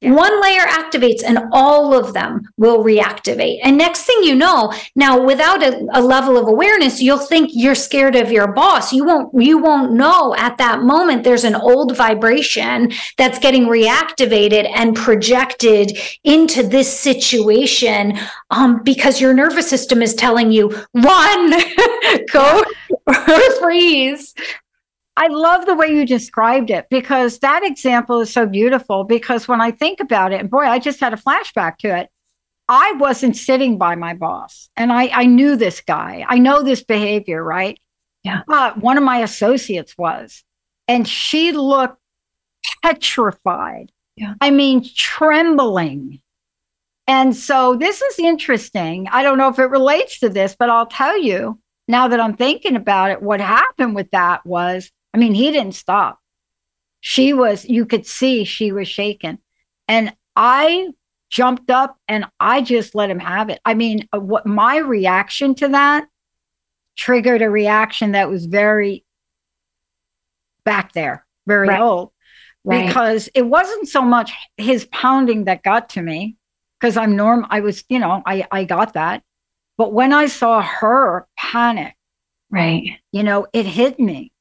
Yeah. 0.00 0.12
One 0.12 0.40
layer 0.40 0.60
activates 0.60 1.24
and 1.26 1.40
all 1.50 1.92
of 1.92 2.14
them 2.14 2.42
will 2.56 2.84
reactivate. 2.84 3.58
And 3.64 3.76
next 3.76 4.04
thing 4.04 4.22
you 4.22 4.36
know, 4.36 4.72
now 4.94 5.20
without 5.20 5.60
a, 5.60 5.84
a, 5.92 6.00
level 6.00 6.38
of 6.38 6.46
awareness, 6.46 7.02
you'll 7.02 7.18
think 7.18 7.50
you're 7.52 7.74
scared 7.74 8.14
of 8.14 8.30
your 8.30 8.52
boss. 8.52 8.92
You 8.92 9.04
won't 9.04 9.34
you 9.42 9.58
won't 9.58 9.92
know 9.92 10.36
at 10.36 10.56
that 10.58 10.82
moment 10.82 11.24
there's 11.24 11.42
an 11.42 11.56
old 11.56 11.96
vibration 11.96 12.92
that's 13.16 13.40
getting 13.40 13.64
reactivated 13.64 14.70
and 14.72 14.94
projected 14.94 15.98
into 16.22 16.62
this 16.62 16.96
situation 16.96 18.16
um, 18.50 18.84
because 18.84 19.20
your 19.20 19.34
nervous 19.34 19.68
system 19.68 20.00
is 20.00 20.14
telling 20.14 20.52
you, 20.52 20.70
run, 20.94 21.54
go 22.32 22.62
freeze. 23.60 24.32
I 25.18 25.26
love 25.26 25.66
the 25.66 25.74
way 25.74 25.88
you 25.88 26.06
described 26.06 26.70
it 26.70 26.86
because 26.90 27.40
that 27.40 27.64
example 27.64 28.20
is 28.20 28.32
so 28.32 28.46
beautiful. 28.46 29.02
Because 29.02 29.48
when 29.48 29.60
I 29.60 29.72
think 29.72 29.98
about 29.98 30.32
it, 30.32 30.40
and 30.40 30.48
boy, 30.48 30.60
I 30.60 30.78
just 30.78 31.00
had 31.00 31.12
a 31.12 31.16
flashback 31.16 31.78
to 31.78 31.96
it. 31.96 32.08
I 32.68 32.92
wasn't 32.98 33.36
sitting 33.36 33.78
by 33.78 33.96
my 33.96 34.14
boss, 34.14 34.70
and 34.76 34.92
I, 34.92 35.08
I 35.08 35.24
knew 35.24 35.56
this 35.56 35.80
guy. 35.80 36.24
I 36.28 36.38
know 36.38 36.62
this 36.62 36.84
behavior, 36.84 37.42
right? 37.42 37.80
Yeah. 38.22 38.42
But 38.46 38.78
one 38.78 38.96
of 38.96 39.02
my 39.02 39.18
associates 39.18 39.96
was, 39.98 40.44
and 40.86 41.08
she 41.08 41.50
looked 41.50 41.98
petrified. 42.84 43.90
Yeah. 44.14 44.34
I 44.40 44.50
mean, 44.50 44.84
trembling. 44.94 46.20
And 47.08 47.34
so 47.34 47.74
this 47.74 48.02
is 48.02 48.18
interesting. 48.20 49.08
I 49.10 49.24
don't 49.24 49.38
know 49.38 49.48
if 49.48 49.58
it 49.58 49.70
relates 49.70 50.20
to 50.20 50.28
this, 50.28 50.54
but 50.56 50.70
I'll 50.70 50.86
tell 50.86 51.20
you 51.20 51.58
now 51.88 52.06
that 52.06 52.20
I'm 52.20 52.36
thinking 52.36 52.76
about 52.76 53.10
it, 53.10 53.22
what 53.22 53.40
happened 53.40 53.96
with 53.96 54.10
that 54.12 54.44
was 54.46 54.92
I 55.14 55.18
mean, 55.18 55.34
he 55.34 55.50
didn't 55.50 55.74
stop. 55.74 56.18
She 57.00 57.32
was, 57.32 57.64
you 57.64 57.86
could 57.86 58.06
see 58.06 58.44
she 58.44 58.72
was 58.72 58.88
shaken. 58.88 59.38
And 59.86 60.14
I 60.36 60.88
jumped 61.30 61.70
up 61.70 61.96
and 62.08 62.26
I 62.40 62.62
just 62.62 62.94
let 62.94 63.10
him 63.10 63.18
have 63.18 63.50
it. 63.50 63.60
I 63.64 63.74
mean, 63.74 64.08
uh, 64.12 64.20
what 64.20 64.46
my 64.46 64.78
reaction 64.78 65.54
to 65.56 65.68
that 65.68 66.06
triggered 66.96 67.42
a 67.42 67.50
reaction 67.50 68.12
that 68.12 68.28
was 68.28 68.46
very 68.46 69.04
back 70.64 70.92
there, 70.92 71.24
very 71.46 71.68
right. 71.68 71.80
old. 71.80 72.12
Right. 72.64 72.86
Because 72.86 73.28
it 73.34 73.42
wasn't 73.42 73.88
so 73.88 74.02
much 74.02 74.32
his 74.56 74.86
pounding 74.86 75.44
that 75.44 75.62
got 75.62 75.90
to 75.90 76.02
me, 76.02 76.36
because 76.78 76.96
I'm 76.96 77.16
norm 77.16 77.46
I 77.48 77.60
was, 77.60 77.84
you 77.88 77.98
know, 77.98 78.22
I 78.26 78.46
I 78.50 78.64
got 78.64 78.92
that. 78.94 79.22
But 79.78 79.92
when 79.92 80.12
I 80.12 80.26
saw 80.26 80.60
her 80.60 81.26
panic, 81.38 81.94
right, 82.50 82.98
you 83.12 83.22
know, 83.22 83.46
it 83.54 83.64
hit 83.64 83.98
me. 83.98 84.32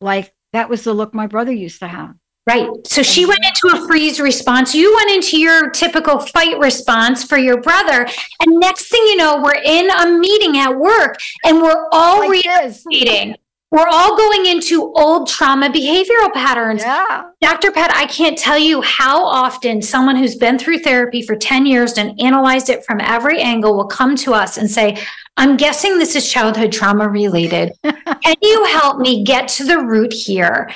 Like 0.00 0.32
that 0.52 0.68
was 0.68 0.84
the 0.84 0.94
look 0.94 1.14
my 1.14 1.26
brother 1.26 1.52
used 1.52 1.80
to 1.80 1.88
have. 1.88 2.14
Right. 2.46 2.66
So 2.86 3.02
she 3.02 3.26
went 3.26 3.40
into 3.44 3.76
a 3.76 3.86
freeze 3.86 4.18
response. 4.18 4.74
You 4.74 4.94
went 4.96 5.10
into 5.10 5.38
your 5.38 5.68
typical 5.68 6.18
fight 6.18 6.58
response 6.58 7.22
for 7.22 7.36
your 7.36 7.60
brother. 7.60 8.06
And 8.40 8.58
next 8.58 8.88
thing 8.88 9.02
you 9.02 9.16
know, 9.16 9.42
we're 9.42 9.62
in 9.62 9.90
a 9.90 10.18
meeting 10.18 10.56
at 10.56 10.74
work 10.74 11.18
and 11.44 11.60
we're 11.60 11.88
all 11.92 12.26
like 12.26 12.46
reading. 12.86 13.36
We're 13.70 13.86
all 13.86 14.16
going 14.16 14.46
into 14.46 14.94
old 14.96 15.28
trauma 15.28 15.68
behavioral 15.68 16.32
patterns. 16.32 16.80
Yeah. 16.80 17.24
Dr. 17.42 17.70
Pat, 17.70 17.90
I 17.94 18.06
can't 18.06 18.38
tell 18.38 18.58
you 18.58 18.80
how 18.80 19.22
often 19.26 19.82
someone 19.82 20.16
who's 20.16 20.36
been 20.36 20.58
through 20.58 20.78
therapy 20.78 21.20
for 21.20 21.36
10 21.36 21.66
years 21.66 21.98
and 21.98 22.18
analyzed 22.18 22.70
it 22.70 22.82
from 22.86 22.98
every 23.02 23.42
angle 23.42 23.76
will 23.76 23.86
come 23.86 24.16
to 24.16 24.32
us 24.32 24.56
and 24.56 24.70
say, 24.70 24.96
I'm 25.38 25.56
guessing 25.56 25.98
this 25.98 26.16
is 26.16 26.28
childhood 26.28 26.72
trauma 26.72 27.08
related. 27.08 27.72
Can 27.84 28.34
you 28.42 28.64
help 28.64 28.98
me 28.98 29.22
get 29.22 29.46
to 29.50 29.64
the 29.64 29.78
root 29.78 30.12
here 30.12 30.68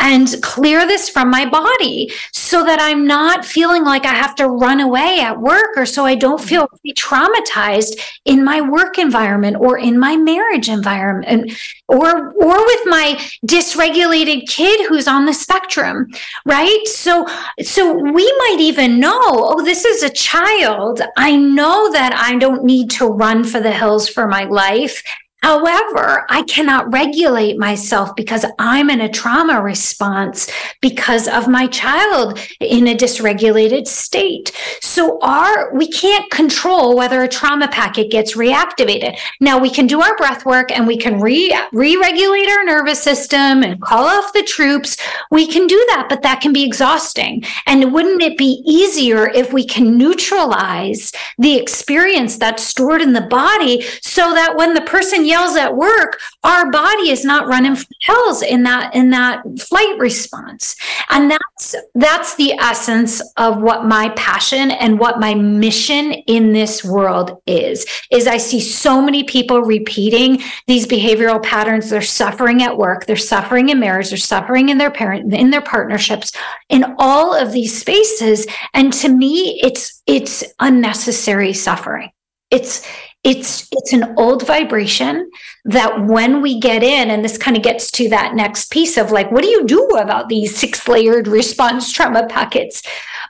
and 0.00 0.42
clear 0.42 0.86
this 0.86 1.08
from 1.08 1.30
my 1.30 1.48
body 1.48 2.10
so 2.32 2.64
that 2.64 2.80
I'm 2.80 3.06
not 3.06 3.44
feeling 3.44 3.84
like 3.84 4.04
I 4.04 4.14
have 4.14 4.34
to 4.36 4.48
run 4.48 4.80
away 4.80 5.20
at 5.20 5.40
work 5.40 5.76
or 5.76 5.86
so 5.86 6.04
I 6.04 6.14
don't 6.14 6.40
feel 6.40 6.66
mm-hmm. 6.66 6.90
traumatized 6.92 8.00
in 8.24 8.42
my 8.42 8.60
work 8.60 8.98
environment 8.98 9.58
or 9.60 9.78
in 9.78 9.98
my 9.98 10.16
marriage 10.16 10.68
environment 10.68 11.52
or 11.86 12.32
or 12.32 12.66
with 12.66 12.80
my 12.86 13.20
dysregulated 13.46 14.48
kid 14.48 14.88
who's 14.88 15.06
on 15.06 15.26
the 15.26 15.34
spectrum, 15.34 16.08
right? 16.46 16.82
So 16.86 17.26
so 17.62 17.94
we 17.94 18.32
might 18.38 18.58
even 18.58 18.98
know, 18.98 19.20
oh 19.22 19.62
this 19.64 19.84
is 19.84 20.02
a 20.02 20.10
child. 20.10 21.02
I 21.16 21.36
know 21.36 21.92
that 21.92 22.14
I 22.14 22.36
don't 22.38 22.64
need 22.64 22.90
to 22.92 23.06
run 23.06 23.44
for 23.44 23.60
the 23.60 23.72
hills 23.72 24.08
for 24.08 24.26
my 24.26 24.44
life. 24.44 25.02
However, 25.42 26.26
I 26.28 26.42
cannot 26.42 26.92
regulate 26.92 27.58
myself 27.58 28.14
because 28.14 28.44
I'm 28.58 28.90
in 28.90 29.00
a 29.00 29.08
trauma 29.08 29.62
response 29.62 30.50
because 30.82 31.28
of 31.28 31.48
my 31.48 31.66
child 31.66 32.38
in 32.60 32.88
a 32.88 32.94
dysregulated 32.94 33.86
state. 33.86 34.52
So 34.80 35.18
our 35.22 35.72
we 35.74 35.88
can't 35.88 36.30
control 36.30 36.94
whether 36.94 37.22
a 37.22 37.28
trauma 37.28 37.68
packet 37.68 38.10
gets 38.10 38.36
reactivated. 38.36 39.18
Now 39.40 39.58
we 39.58 39.70
can 39.70 39.86
do 39.86 40.02
our 40.02 40.14
breath 40.16 40.44
work 40.44 40.70
and 40.70 40.86
we 40.86 40.98
can 40.98 41.20
re 41.20 41.58
re-regulate 41.72 42.48
our 42.48 42.64
nervous 42.64 43.02
system 43.02 43.62
and 43.62 43.80
call 43.80 44.04
off 44.04 44.32
the 44.34 44.42
troops. 44.42 44.98
We 45.30 45.46
can 45.46 45.66
do 45.66 45.82
that, 45.90 46.06
but 46.08 46.22
that 46.22 46.40
can 46.42 46.52
be 46.52 46.64
exhausting. 46.64 47.44
And 47.66 47.92
wouldn't 47.94 48.22
it 48.22 48.36
be 48.36 48.62
easier 48.66 49.28
if 49.28 49.52
we 49.52 49.64
can 49.64 49.96
neutralize 49.96 51.12
the 51.38 51.56
experience 51.56 52.36
that's 52.36 52.62
stored 52.62 53.00
in 53.00 53.14
the 53.14 53.22
body 53.22 53.82
so 54.02 54.34
that 54.34 54.56
when 54.56 54.74
the 54.74 54.82
person 54.82 55.24
yells 55.30 55.56
at 55.56 55.76
work, 55.76 56.20
our 56.44 56.70
body 56.70 57.10
is 57.10 57.24
not 57.24 57.46
running 57.46 57.76
for 57.76 57.86
hills 58.02 58.42
in 58.42 58.62
that 58.64 58.94
in 58.94 59.10
that 59.10 59.42
flight 59.58 59.98
response. 59.98 60.76
And 61.08 61.30
that's 61.30 61.74
that's 61.94 62.34
the 62.34 62.52
essence 62.52 63.22
of 63.36 63.62
what 63.62 63.86
my 63.86 64.10
passion 64.10 64.70
and 64.72 64.98
what 64.98 65.20
my 65.20 65.34
mission 65.34 66.12
in 66.12 66.52
this 66.52 66.84
world 66.84 67.40
is. 67.46 67.86
Is 68.10 68.26
I 68.26 68.36
see 68.36 68.60
so 68.60 69.00
many 69.00 69.24
people 69.24 69.62
repeating 69.62 70.42
these 70.66 70.86
behavioral 70.86 71.42
patterns. 71.42 71.88
They're 71.90 72.02
suffering 72.02 72.62
at 72.62 72.76
work, 72.76 73.06
they're 73.06 73.16
suffering 73.16 73.68
in 73.70 73.80
marriage, 73.80 74.10
they're 74.10 74.18
suffering 74.18 74.68
in 74.68 74.78
their 74.78 74.90
parent 74.90 75.32
in 75.32 75.50
their 75.50 75.62
partnerships, 75.62 76.32
in 76.68 76.84
all 76.98 77.34
of 77.34 77.52
these 77.52 77.78
spaces. 77.78 78.46
And 78.74 78.92
to 78.94 79.08
me, 79.08 79.60
it's 79.62 80.02
it's 80.06 80.44
unnecessary 80.58 81.52
suffering. 81.52 82.10
It's 82.50 82.84
it's 83.22 83.68
it's 83.72 83.92
an 83.92 84.14
old 84.16 84.46
vibration 84.46 85.30
that 85.66 86.06
when 86.06 86.40
we 86.40 86.58
get 86.58 86.82
in 86.82 87.10
and 87.10 87.22
this 87.22 87.36
kind 87.36 87.56
of 87.56 87.62
gets 87.62 87.90
to 87.90 88.08
that 88.08 88.34
next 88.34 88.70
piece 88.70 88.96
of 88.96 89.10
like 89.10 89.30
what 89.30 89.42
do 89.42 89.48
you 89.48 89.66
do 89.66 89.84
about 89.88 90.28
these 90.28 90.56
six 90.56 90.88
layered 90.88 91.28
response 91.28 91.92
trauma 91.92 92.26
packets 92.28 92.82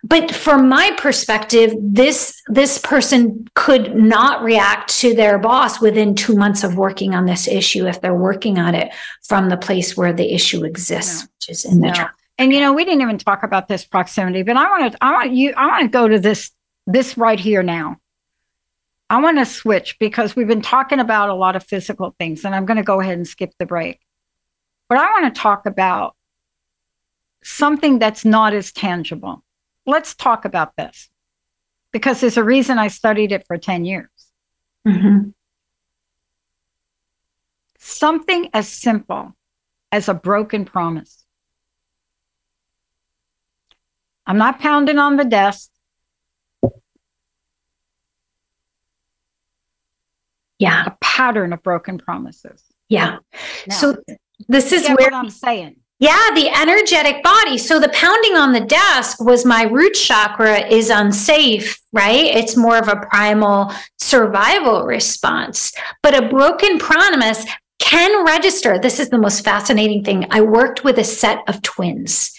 but 0.05 0.33
from 0.33 0.69
my 0.69 0.93
perspective 0.97 1.75
this 1.81 2.41
this 2.47 2.79
person 2.79 3.49
could 3.55 3.97
not 3.97 4.45
react 4.45 4.97
to 4.97 5.13
their 5.13 5.39
boss 5.39 5.81
within 5.81 6.15
2 6.15 6.37
months 6.37 6.63
of 6.63 6.77
working 6.77 7.15
on 7.15 7.27
this 7.27 7.49
issue 7.49 7.87
if 7.87 8.01
they're 8.01 8.15
working 8.15 8.59
on 8.59 8.77
it 8.77 8.93
from 9.25 9.49
the 9.49 9.57
place 9.57 9.97
where 9.97 10.13
the 10.13 10.33
issue 10.33 10.65
exists 10.65 11.23
no. 11.23 11.29
which 11.37 11.49
is 11.49 11.65
in 11.65 11.81
the 11.81 11.89
no. 11.89 11.95
trauma 11.95 12.13
and 12.39 12.53
you 12.53 12.61
know 12.61 12.73
we 12.73 12.85
didn't 12.85 13.03
even 13.03 13.19
talk 13.19 13.43
about 13.43 13.67
this 13.67 13.85
proximity 13.85 14.45
but 14.45 14.57
i 14.57 14.71
want 14.71 14.93
to 14.93 14.99
i 15.05 15.11
want 15.11 15.33
you 15.33 15.53
i 15.57 15.67
want 15.67 15.83
to 15.83 15.89
go 15.89 16.07
to 16.07 16.21
this 16.21 16.53
this 16.87 17.19
right 17.19 17.41
here 17.41 17.65
now 17.65 18.00
I 19.11 19.21
want 19.21 19.39
to 19.39 19.45
switch 19.45 19.99
because 19.99 20.37
we've 20.37 20.47
been 20.47 20.63
talking 20.63 21.01
about 21.01 21.31
a 21.31 21.35
lot 21.35 21.57
of 21.57 21.65
physical 21.65 22.15
things, 22.17 22.45
and 22.45 22.55
I'm 22.55 22.65
going 22.65 22.77
to 22.77 22.85
go 22.85 23.01
ahead 23.01 23.19
and 23.19 23.27
skip 23.27 23.53
the 23.59 23.67
break. 23.67 23.99
But 24.89 24.99
I 24.99 25.11
want 25.11 25.35
to 25.35 25.41
talk 25.41 25.67
about 25.67 26.15
something 27.43 27.99
that's 27.99 28.25
not 28.25 28.55
as 28.55 28.71
tangible. 28.71 29.43
Let's 29.85 30.15
talk 30.15 30.45
about 30.45 30.77
this 30.77 31.11
because 31.93 32.21
there's 32.21 32.37
a 32.37 32.45
reason 32.45 32.79
I 32.79 32.87
studied 32.87 33.33
it 33.33 33.45
for 33.49 33.59
10 33.59 33.85
years. 33.85 34.09
Mm-hmm. 34.87 35.31
Something 37.79 38.51
as 38.55 38.69
simple 38.69 39.35
as 39.91 40.09
a 40.09 40.15
broken 40.15 40.65
promise. 40.65 41.25
I'm 44.25 44.39
not 44.39 44.61
pounding 44.61 44.99
on 44.99 45.17
the 45.17 45.25
desk. 45.25 45.71
Yeah. 50.61 50.85
A 50.87 50.97
pattern 51.01 51.53
of 51.53 51.63
broken 51.65 51.99
promises. 51.99 52.63
Yeah. 52.89 53.19
Now, 53.67 53.75
so 53.75 53.97
this 54.49 54.73
is 54.73 54.89
where 54.89 55.13
I'm 55.13 55.31
saying. 55.31 55.77
Yeah, 56.01 56.31
the 56.35 56.49
energetic 56.49 57.23
body. 57.23 57.59
So 57.59 57.79
the 57.79 57.91
pounding 57.91 58.35
on 58.35 58.53
the 58.53 58.61
desk 58.61 59.23
was 59.23 59.45
my 59.45 59.65
root 59.65 59.93
chakra 59.93 60.67
is 60.67 60.89
unsafe, 60.89 61.79
right? 61.93 62.25
It's 62.25 62.57
more 62.57 62.79
of 62.79 62.89
a 62.89 62.97
primal 62.97 63.71
survival 63.99 64.85
response. 64.85 65.73
But 66.03 66.15
a 66.15 66.29
broken 66.29 66.79
promise 66.79 67.45
can 67.81 68.25
register. 68.25 68.79
This 68.79 69.01
is 69.01 69.09
the 69.09 69.19
most 69.19 69.43
fascinating 69.43 70.05
thing. 70.05 70.27
I 70.31 70.43
worked 70.43 70.85
with 70.85 70.99
a 70.99 71.05
set 71.05 71.43
of 71.49 71.61
twins 71.63 72.39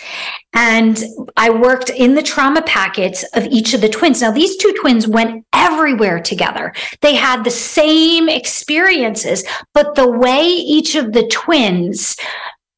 and 0.53 1.03
I 1.35 1.49
worked 1.49 1.89
in 1.89 2.13
the 2.15 2.21
trauma 2.21 2.61
packets 2.61 3.23
of 3.33 3.45
each 3.47 3.73
of 3.73 3.81
the 3.81 3.89
twins. 3.89 4.21
Now, 4.21 4.31
these 4.31 4.55
two 4.57 4.73
twins 4.79 5.07
went 5.07 5.45
everywhere 5.51 6.21
together. 6.21 6.73
They 7.01 7.15
had 7.15 7.43
the 7.43 7.51
same 7.51 8.29
experiences, 8.29 9.43
but 9.73 9.95
the 9.95 10.09
way 10.09 10.43
each 10.43 10.95
of 10.95 11.11
the 11.11 11.27
twins 11.27 12.15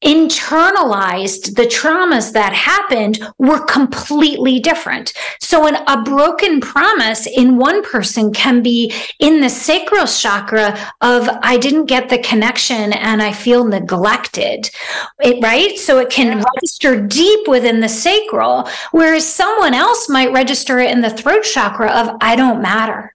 internalized 0.04 1.56
the 1.56 1.64
traumas 1.64 2.32
that 2.32 2.52
happened 2.52 3.18
were 3.38 3.64
completely 3.64 4.60
different. 4.60 5.12
So, 5.40 5.66
an, 5.66 5.76
a 5.88 6.02
broken 6.02 6.60
promise 6.60 7.26
in 7.26 7.56
one 7.56 7.82
person 7.82 8.32
can 8.32 8.62
be 8.62 8.92
in 9.18 9.40
the 9.40 9.48
sacral 9.48 10.06
chakra 10.06 10.78
of, 11.00 11.28
I 11.42 11.56
didn't 11.56 11.86
get 11.86 12.08
the 12.08 12.18
connection 12.18 12.92
and 12.92 13.22
I 13.22 13.32
feel 13.32 13.64
neglected, 13.64 14.70
it, 15.20 15.42
right? 15.42 15.78
So, 15.78 15.98
it 15.98 16.10
can 16.10 16.38
yeah. 16.38 16.44
register 16.54 17.00
deep 17.06 17.48
within 17.48 17.80
the 17.80 17.88
sacral, 17.88 18.68
whereas 18.92 19.26
someone 19.26 19.74
else 19.74 20.08
might 20.08 20.32
register 20.32 20.78
it 20.78 20.90
in 20.90 21.00
the 21.00 21.10
throat 21.10 21.44
chakra 21.44 21.90
of, 21.90 22.16
I 22.20 22.36
don't 22.36 22.60
matter. 22.60 23.14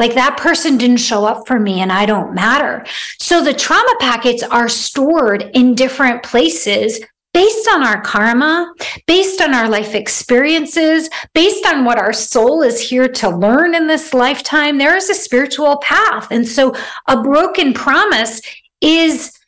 Like 0.00 0.14
that 0.14 0.38
person 0.38 0.78
didn't 0.78 0.96
show 0.96 1.26
up 1.26 1.46
for 1.46 1.60
me 1.60 1.82
and 1.82 1.92
I 1.92 2.06
don't 2.06 2.34
matter. 2.34 2.86
So 3.18 3.44
the 3.44 3.52
trauma 3.52 3.94
packets 4.00 4.42
are 4.42 4.66
stored 4.66 5.50
in 5.52 5.74
different 5.74 6.22
places 6.22 7.00
based 7.34 7.68
on 7.68 7.84
our 7.84 8.00
karma, 8.00 8.72
based 9.06 9.42
on 9.42 9.52
our 9.52 9.68
life 9.68 9.94
experiences, 9.94 11.10
based 11.34 11.66
on 11.66 11.84
what 11.84 11.98
our 11.98 12.14
soul 12.14 12.62
is 12.62 12.80
here 12.80 13.08
to 13.08 13.28
learn 13.28 13.74
in 13.74 13.86
this 13.86 14.14
lifetime. 14.14 14.78
There 14.78 14.96
is 14.96 15.10
a 15.10 15.14
spiritual 15.14 15.76
path. 15.82 16.28
And 16.30 16.48
so 16.48 16.74
a 17.06 17.22
broken 17.22 17.74
promise 17.74 18.40
is 18.80 19.38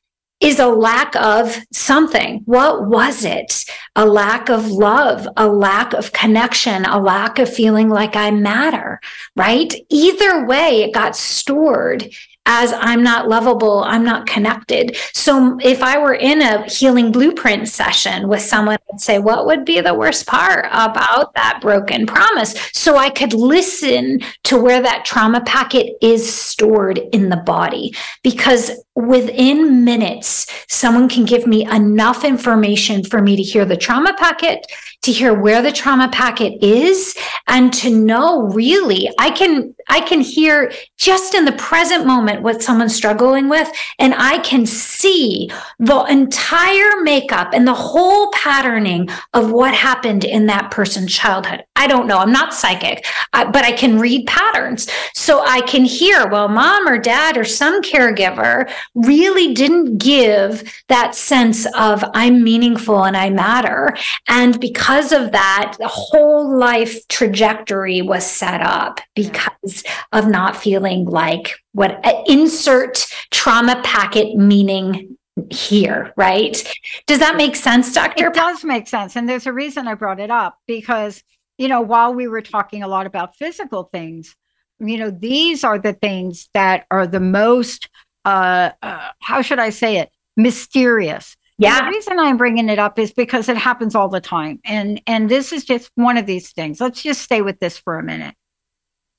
is 0.42 0.58
a 0.58 0.66
lack 0.66 1.14
of 1.16 1.56
something. 1.72 2.42
What 2.46 2.88
was 2.88 3.24
it? 3.24 3.64
A 3.94 4.04
lack 4.04 4.50
of 4.50 4.70
love, 4.70 5.28
a 5.36 5.46
lack 5.46 5.94
of 5.94 6.12
connection, 6.12 6.84
a 6.84 7.00
lack 7.00 7.38
of 7.38 7.52
feeling 7.52 7.88
like 7.88 8.16
I 8.16 8.32
matter, 8.32 9.00
right? 9.36 9.72
Either 9.88 10.44
way, 10.44 10.82
it 10.82 10.92
got 10.92 11.16
stored 11.16 12.12
as 12.46 12.72
I'm 12.72 13.02
not 13.02 13.28
lovable, 13.28 13.84
I'm 13.84 14.04
not 14.04 14.26
connected. 14.26 14.96
So 15.12 15.58
if 15.62 15.82
I 15.82 15.98
were 15.98 16.14
in 16.14 16.42
a 16.42 16.68
healing 16.68 17.12
blueprint 17.12 17.68
session 17.68 18.28
with 18.28 18.42
someone, 18.42 18.78
I'd 18.92 19.00
say, 19.00 19.18
what 19.18 19.46
would 19.46 19.64
be 19.64 19.80
the 19.80 19.94
worst 19.94 20.26
part 20.26 20.66
about 20.72 21.34
that 21.34 21.60
broken 21.60 22.04
promise? 22.04 22.54
So 22.72 22.96
I 22.96 23.10
could 23.10 23.32
listen 23.32 24.20
to 24.44 24.60
where 24.60 24.82
that 24.82 25.04
trauma 25.04 25.40
packet 25.42 25.96
is 26.02 26.32
stored 26.32 26.98
in 27.12 27.28
the 27.28 27.36
body. 27.36 27.94
Because 28.24 28.72
within 28.96 29.84
minutes, 29.84 30.46
someone 30.68 31.08
can 31.08 31.24
give 31.24 31.46
me 31.46 31.64
enough 31.66 32.24
information 32.24 33.04
for 33.04 33.22
me 33.22 33.36
to 33.36 33.42
hear 33.42 33.64
the 33.64 33.76
trauma 33.76 34.14
packet, 34.18 34.66
to 35.02 35.12
hear 35.12 35.34
where 35.34 35.62
the 35.62 35.72
trauma 35.72 36.08
packet 36.08 36.62
is, 36.62 37.16
and 37.48 37.72
to 37.74 37.90
know 37.90 38.42
really, 38.48 39.10
I 39.18 39.30
can, 39.30 39.74
I 39.88 40.00
can 40.00 40.20
hear 40.20 40.72
just 40.96 41.34
in 41.34 41.44
the 41.44 41.52
present 41.52 42.06
moment 42.06 42.42
what 42.42 42.62
someone's 42.62 42.94
struggling 42.94 43.48
with, 43.48 43.70
and 43.98 44.14
I 44.16 44.38
can 44.38 44.64
see 44.64 45.50
the 45.78 46.04
entire 46.04 47.02
makeup 47.02 47.50
and 47.52 47.66
the 47.66 47.74
whole 47.74 48.30
patterning 48.30 49.08
of 49.34 49.50
what 49.50 49.74
happened 49.74 50.24
in 50.24 50.46
that 50.46 50.70
person's 50.70 51.12
childhood. 51.12 51.64
I 51.82 51.88
don't 51.88 52.06
know. 52.06 52.18
I'm 52.18 52.30
not 52.30 52.54
psychic, 52.54 53.04
but 53.32 53.64
I 53.64 53.72
can 53.72 53.98
read 53.98 54.24
patterns. 54.28 54.88
So 55.14 55.40
I 55.44 55.62
can 55.62 55.84
hear, 55.84 56.28
well, 56.28 56.46
mom 56.46 56.86
or 56.86 56.96
dad 56.96 57.36
or 57.36 57.44
some 57.44 57.82
caregiver 57.82 58.70
really 58.94 59.52
didn't 59.52 59.98
give 59.98 60.62
that 60.86 61.16
sense 61.16 61.66
of 61.76 62.04
I'm 62.14 62.44
meaningful 62.44 63.04
and 63.04 63.16
I 63.16 63.30
matter. 63.30 63.96
And 64.28 64.60
because 64.60 65.10
of 65.10 65.32
that, 65.32 65.74
the 65.80 65.88
whole 65.88 66.56
life 66.56 67.08
trajectory 67.08 68.00
was 68.00 68.24
set 68.24 68.60
up 68.60 69.00
because 69.16 69.82
of 70.12 70.28
not 70.28 70.56
feeling 70.56 71.04
like 71.06 71.56
what 71.72 72.00
insert 72.28 73.06
trauma 73.32 73.80
packet 73.82 74.36
meaning 74.36 75.16
here, 75.50 76.12
right? 76.16 76.62
Does 77.06 77.18
that 77.18 77.36
make 77.36 77.56
sense, 77.56 77.92
Dr. 77.92 78.28
It 78.28 78.34
does 78.34 78.62
make 78.62 78.86
sense. 78.86 79.16
And 79.16 79.28
there's 79.28 79.46
a 79.46 79.52
reason 79.52 79.88
I 79.88 79.94
brought 79.94 80.20
it 80.20 80.30
up 80.30 80.58
because 80.68 81.24
you 81.62 81.68
know, 81.68 81.80
while 81.80 82.12
we 82.12 82.26
were 82.26 82.42
talking 82.42 82.82
a 82.82 82.88
lot 82.88 83.06
about 83.06 83.36
physical 83.36 83.84
things, 83.84 84.34
you 84.80 84.98
know, 84.98 85.10
these 85.10 85.62
are 85.62 85.78
the 85.78 85.92
things 85.92 86.48
that 86.54 86.86
are 86.90 87.06
the 87.06 87.20
most, 87.20 87.88
uh, 88.24 88.70
uh 88.82 89.10
how 89.20 89.42
should 89.42 89.60
I 89.60 89.70
say 89.70 89.98
it, 89.98 90.10
mysterious. 90.36 91.36
Yeah. 91.58 91.78
And 91.78 91.86
the 91.86 91.96
reason 91.96 92.18
I'm 92.18 92.36
bringing 92.36 92.68
it 92.68 92.80
up 92.80 92.98
is 92.98 93.12
because 93.12 93.48
it 93.48 93.56
happens 93.56 93.94
all 93.94 94.08
the 94.08 94.20
time, 94.20 94.58
and 94.64 95.00
and 95.06 95.28
this 95.28 95.52
is 95.52 95.64
just 95.64 95.92
one 95.94 96.16
of 96.16 96.26
these 96.26 96.50
things. 96.50 96.80
Let's 96.80 97.00
just 97.00 97.22
stay 97.22 97.42
with 97.42 97.60
this 97.60 97.78
for 97.78 97.96
a 97.96 98.02
minute. 98.02 98.34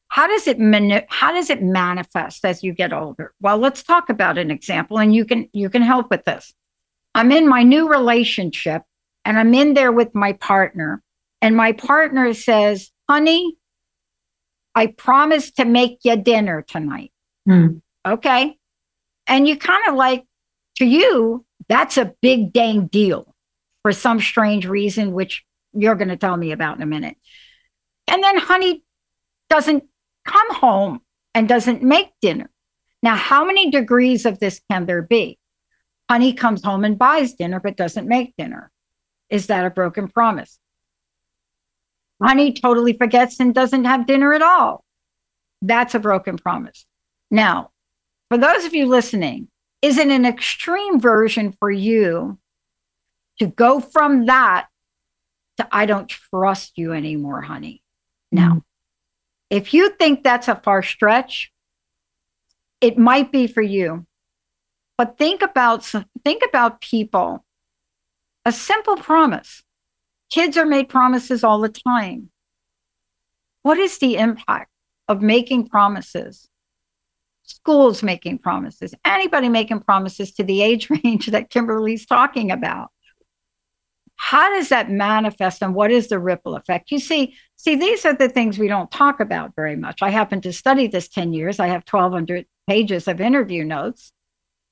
How 0.09 0.27
does 0.27 0.47
it 0.47 0.59
mani- 0.59 1.05
how 1.07 1.31
does 1.31 1.49
it 1.49 1.63
manifest 1.63 2.43
as 2.43 2.61
you 2.61 2.73
get 2.73 2.91
older? 2.91 3.33
Well, 3.39 3.57
let's 3.59 3.83
talk 3.83 4.09
about 4.09 4.37
an 4.37 4.51
example, 4.51 4.99
and 4.99 5.15
you 5.15 5.23
can 5.23 5.47
you 5.53 5.69
can 5.69 5.83
help 5.83 6.09
with 6.09 6.25
this. 6.25 6.53
I'm 7.15 7.31
in 7.31 7.47
my 7.47 7.63
new 7.63 7.87
relationship, 7.87 8.81
and 9.23 9.39
I'm 9.39 9.53
in 9.53 9.73
there 9.75 9.93
with 9.93 10.13
my 10.13 10.33
partner, 10.33 11.01
and 11.43 11.57
my 11.57 11.73
partner 11.73 12.33
says, 12.33 12.89
honey, 13.09 13.57
I 14.73 14.87
promise 14.87 15.51
to 15.51 15.65
make 15.65 15.99
you 16.03 16.15
dinner 16.15 16.61
tonight. 16.65 17.11
Mm. 17.47 17.81
Okay. 18.05 18.57
And 19.27 19.45
you 19.45 19.57
kind 19.57 19.83
of 19.89 19.95
like, 19.95 20.23
to 20.77 20.85
you, 20.85 21.45
that's 21.67 21.97
a 21.97 22.13
big 22.21 22.53
dang 22.53 22.87
deal 22.87 23.35
for 23.81 23.91
some 23.91 24.21
strange 24.21 24.65
reason, 24.65 25.11
which 25.11 25.43
you're 25.73 25.95
going 25.95 26.07
to 26.07 26.15
tell 26.15 26.37
me 26.37 26.53
about 26.53 26.77
in 26.77 26.81
a 26.81 26.85
minute. 26.85 27.17
And 28.07 28.23
then 28.23 28.37
honey 28.37 28.85
doesn't 29.49 29.83
come 30.25 30.55
home 30.55 31.01
and 31.35 31.49
doesn't 31.49 31.83
make 31.83 32.11
dinner. 32.21 32.49
Now, 33.01 33.17
how 33.17 33.43
many 33.43 33.69
degrees 33.69 34.25
of 34.25 34.39
this 34.39 34.61
can 34.71 34.85
there 34.85 35.01
be? 35.01 35.37
Honey 36.09 36.31
comes 36.31 36.63
home 36.63 36.85
and 36.85 36.97
buys 36.97 37.33
dinner, 37.33 37.59
but 37.59 37.75
doesn't 37.75 38.07
make 38.07 38.33
dinner. 38.37 38.71
Is 39.29 39.47
that 39.47 39.65
a 39.65 39.69
broken 39.69 40.07
promise? 40.07 40.57
Honey 42.23 42.53
totally 42.53 42.93
forgets 42.93 43.39
and 43.39 43.53
doesn't 43.53 43.85
have 43.85 44.07
dinner 44.07 44.33
at 44.33 44.41
all. 44.41 44.83
That's 45.61 45.95
a 45.95 45.99
broken 45.99 46.37
promise. 46.37 46.85
Now, 47.29 47.71
for 48.29 48.37
those 48.37 48.65
of 48.65 48.73
you 48.73 48.85
listening, 48.85 49.49
is 49.81 49.97
it 49.97 50.07
an 50.07 50.25
extreme 50.25 50.99
version 50.99 51.51
for 51.59 51.69
you 51.69 52.37
to 53.39 53.47
go 53.47 53.79
from 53.79 54.27
that 54.27 54.67
to 55.57 55.67
I 55.71 55.85
don't 55.85 56.07
trust 56.07 56.73
you 56.77 56.93
anymore, 56.93 57.41
honey? 57.41 57.81
Now, 58.31 58.49
mm-hmm. 58.49 58.59
if 59.49 59.73
you 59.73 59.89
think 59.89 60.23
that's 60.23 60.47
a 60.47 60.55
far 60.55 60.83
stretch, 60.83 61.51
it 62.79 62.97
might 62.97 63.31
be 63.31 63.47
for 63.47 63.61
you. 63.61 64.05
But 64.97 65.17
think 65.17 65.41
about 65.41 65.83
think 66.23 66.43
about 66.47 66.81
people. 66.81 67.43
A 68.45 68.51
simple 68.51 68.97
promise. 68.97 69.62
Kids 70.33 70.57
are 70.57 70.65
made 70.65 70.89
promises 70.89 71.43
all 71.43 71.61
the 71.61 71.69
time. 71.69 72.31
What 73.61 73.77
is 73.77 73.99
the 73.99 74.15
impact 74.15 74.71
of 75.07 75.21
making 75.21 75.67
promises? 75.67 76.49
Schools 77.43 78.01
making 78.01 78.39
promises, 78.39 78.95
anybody 79.05 79.47
making 79.47 79.81
promises 79.81 80.31
to 80.33 80.43
the 80.43 80.63
age 80.63 80.89
range 81.03 81.27
that 81.27 81.51
Kimberly's 81.51 82.07
talking 82.07 82.49
about. 82.49 82.89
How 84.15 84.49
does 84.49 84.69
that 84.69 84.89
manifest 84.89 85.61
and 85.61 85.75
what 85.75 85.91
is 85.91 86.07
the 86.07 86.17
ripple 86.17 86.55
effect? 86.55 86.89
You 86.89 86.97
see, 86.97 87.35
see, 87.55 87.75
these 87.75 88.03
are 88.03 88.15
the 88.15 88.29
things 88.29 88.57
we 88.57 88.67
don't 88.67 88.89
talk 88.89 89.19
about 89.19 89.55
very 89.55 89.75
much. 89.75 90.01
I 90.01 90.09
happen 90.09 90.41
to 90.41 90.51
study 90.51 90.87
this 90.87 91.09
10 91.09 91.33
years. 91.33 91.59
I 91.59 91.67
have 91.67 91.83
1,200 91.87 92.47
pages 92.67 93.07
of 93.07 93.21
interview 93.21 93.63
notes 93.63 94.11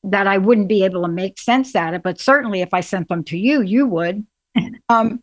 that 0.06 0.26
I 0.26 0.40
wouldn't 0.40 0.70
be 0.70 0.84
able 0.86 1.04
to 1.04 1.08
make 1.08 1.40
sense 1.40 1.76
out 1.76 1.94
of, 1.94 2.02
but 2.02 2.20
certainly 2.20 2.62
if 2.62 2.74
I 2.74 2.82
sent 2.82 3.10
them 3.10 3.24
to 3.26 3.38
you, 3.38 3.62
you 3.62 3.86
would. 3.86 4.26
Um, 4.90 5.22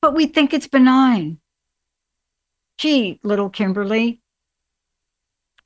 but 0.00 0.14
we 0.14 0.26
think 0.26 0.52
it's 0.52 0.68
benign. 0.68 1.38
Gee, 2.78 3.18
little 3.24 3.50
Kimberly, 3.50 4.20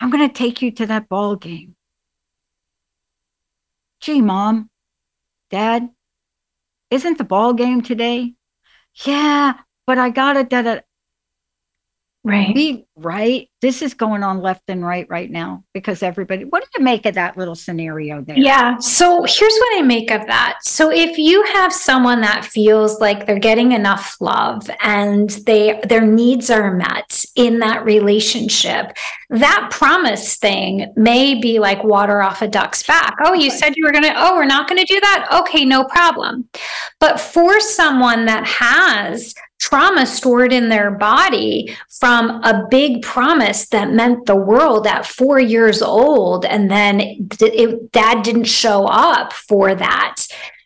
I'm 0.00 0.10
going 0.10 0.28
to 0.28 0.34
take 0.34 0.62
you 0.62 0.70
to 0.72 0.86
that 0.86 1.08
ball 1.08 1.36
game. 1.36 1.76
Gee, 4.00 4.20
mom, 4.20 4.70
dad, 5.50 5.90
isn't 6.90 7.18
the 7.18 7.24
ball 7.24 7.52
game 7.54 7.82
today? 7.82 8.34
Yeah, 9.04 9.54
but 9.86 9.98
I 9.98 10.10
got 10.10 10.36
it. 10.36 10.50
That 10.50 10.86
Right. 12.24 12.54
We, 12.54 12.84
right? 12.94 13.48
This 13.62 13.82
is 13.82 13.94
going 13.94 14.22
on 14.22 14.40
left 14.40 14.62
and 14.68 14.84
right 14.84 15.06
right 15.08 15.28
now 15.28 15.64
because 15.74 16.04
everybody, 16.04 16.44
what 16.44 16.62
do 16.62 16.68
you 16.78 16.84
make 16.84 17.04
of 17.04 17.16
that 17.16 17.36
little 17.36 17.56
scenario 17.56 18.22
there? 18.22 18.38
Yeah. 18.38 18.78
So 18.78 19.24
here's 19.24 19.56
what 19.56 19.78
I 19.78 19.82
make 19.82 20.12
of 20.12 20.24
that. 20.28 20.58
So 20.62 20.92
if 20.92 21.18
you 21.18 21.42
have 21.46 21.72
someone 21.72 22.20
that 22.20 22.44
feels 22.44 23.00
like 23.00 23.26
they're 23.26 23.40
getting 23.40 23.72
enough 23.72 24.16
love 24.20 24.70
and 24.82 25.30
they 25.46 25.80
their 25.88 26.06
needs 26.06 26.48
are 26.48 26.72
met 26.72 27.24
in 27.34 27.58
that 27.58 27.84
relationship, 27.84 28.96
that 29.30 29.68
promise 29.72 30.36
thing 30.36 30.92
may 30.94 31.40
be 31.40 31.58
like 31.58 31.82
water 31.82 32.22
off 32.22 32.40
a 32.42 32.46
duck's 32.48 32.84
back. 32.84 33.16
Oh, 33.24 33.34
you 33.34 33.50
said 33.50 33.74
you 33.76 33.84
were 33.84 33.92
going 33.92 34.04
to, 34.04 34.14
oh, 34.14 34.36
we're 34.36 34.44
not 34.44 34.68
going 34.68 34.78
to 34.78 34.92
do 34.92 35.00
that. 35.00 35.28
Okay, 35.40 35.64
no 35.64 35.84
problem. 35.84 36.48
But 37.00 37.18
for 37.18 37.58
someone 37.58 38.26
that 38.26 38.46
has 38.46 39.34
trauma 39.62 40.04
stored 40.04 40.52
in 40.52 40.68
their 40.68 40.90
body 40.90 41.74
from 41.88 42.42
a 42.42 42.66
big 42.68 43.00
promise 43.00 43.68
that 43.68 43.92
meant 43.92 44.26
the 44.26 44.34
world 44.34 44.88
at 44.88 45.06
four 45.06 45.38
years 45.38 45.80
old. 45.80 46.44
And 46.44 46.68
then 46.68 47.00
it, 47.00 47.92
dad 47.92 48.24
didn't 48.24 48.44
show 48.44 48.86
up 48.86 49.32
for 49.32 49.74
that. 49.74 50.16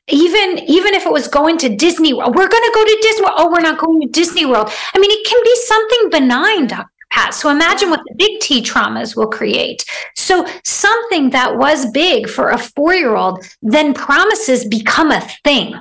Even 0.09 0.59
even 0.61 0.94
if 0.94 1.05
it 1.05 1.12
was 1.12 1.28
going 1.28 1.59
to 1.59 1.76
disney 1.76 2.14
world 2.14 2.34
we're 2.36 2.49
going 2.49 2.62
to 2.62 2.72
go 2.74 2.84
to 2.84 2.99
disney 3.03 3.24
world. 3.24 3.34
Oh 3.38 3.51
we're 3.51 3.61
not 3.61 3.78
going 3.78 4.01
to 4.01 4.09
disney 4.09 4.47
world. 4.47 4.70
I 4.94 4.99
mean 4.99 5.11
it 5.11 5.26
can 5.26 5.42
be 5.44 5.57
something 5.66 6.11
benign 6.11 6.66
dr 6.68 6.88
pat. 7.11 7.34
So 7.34 7.51
imagine 7.51 7.90
what 7.90 8.01
the 8.07 8.14
big 8.14 8.40
t 8.40 8.62
traumas 8.62 9.14
will 9.16 9.26
create. 9.26 9.84
So 10.14 10.47
something 10.64 11.30
that 11.30 11.57
was 11.57 11.90
big 11.90 12.28
for 12.28 12.51
a 12.51 12.59
four 12.59 12.94
year 12.94 13.16
old 13.16 13.44
then 13.61 13.92
promises 13.92 14.64
become 14.64 15.11
a 15.11 15.20
thing 15.44 15.74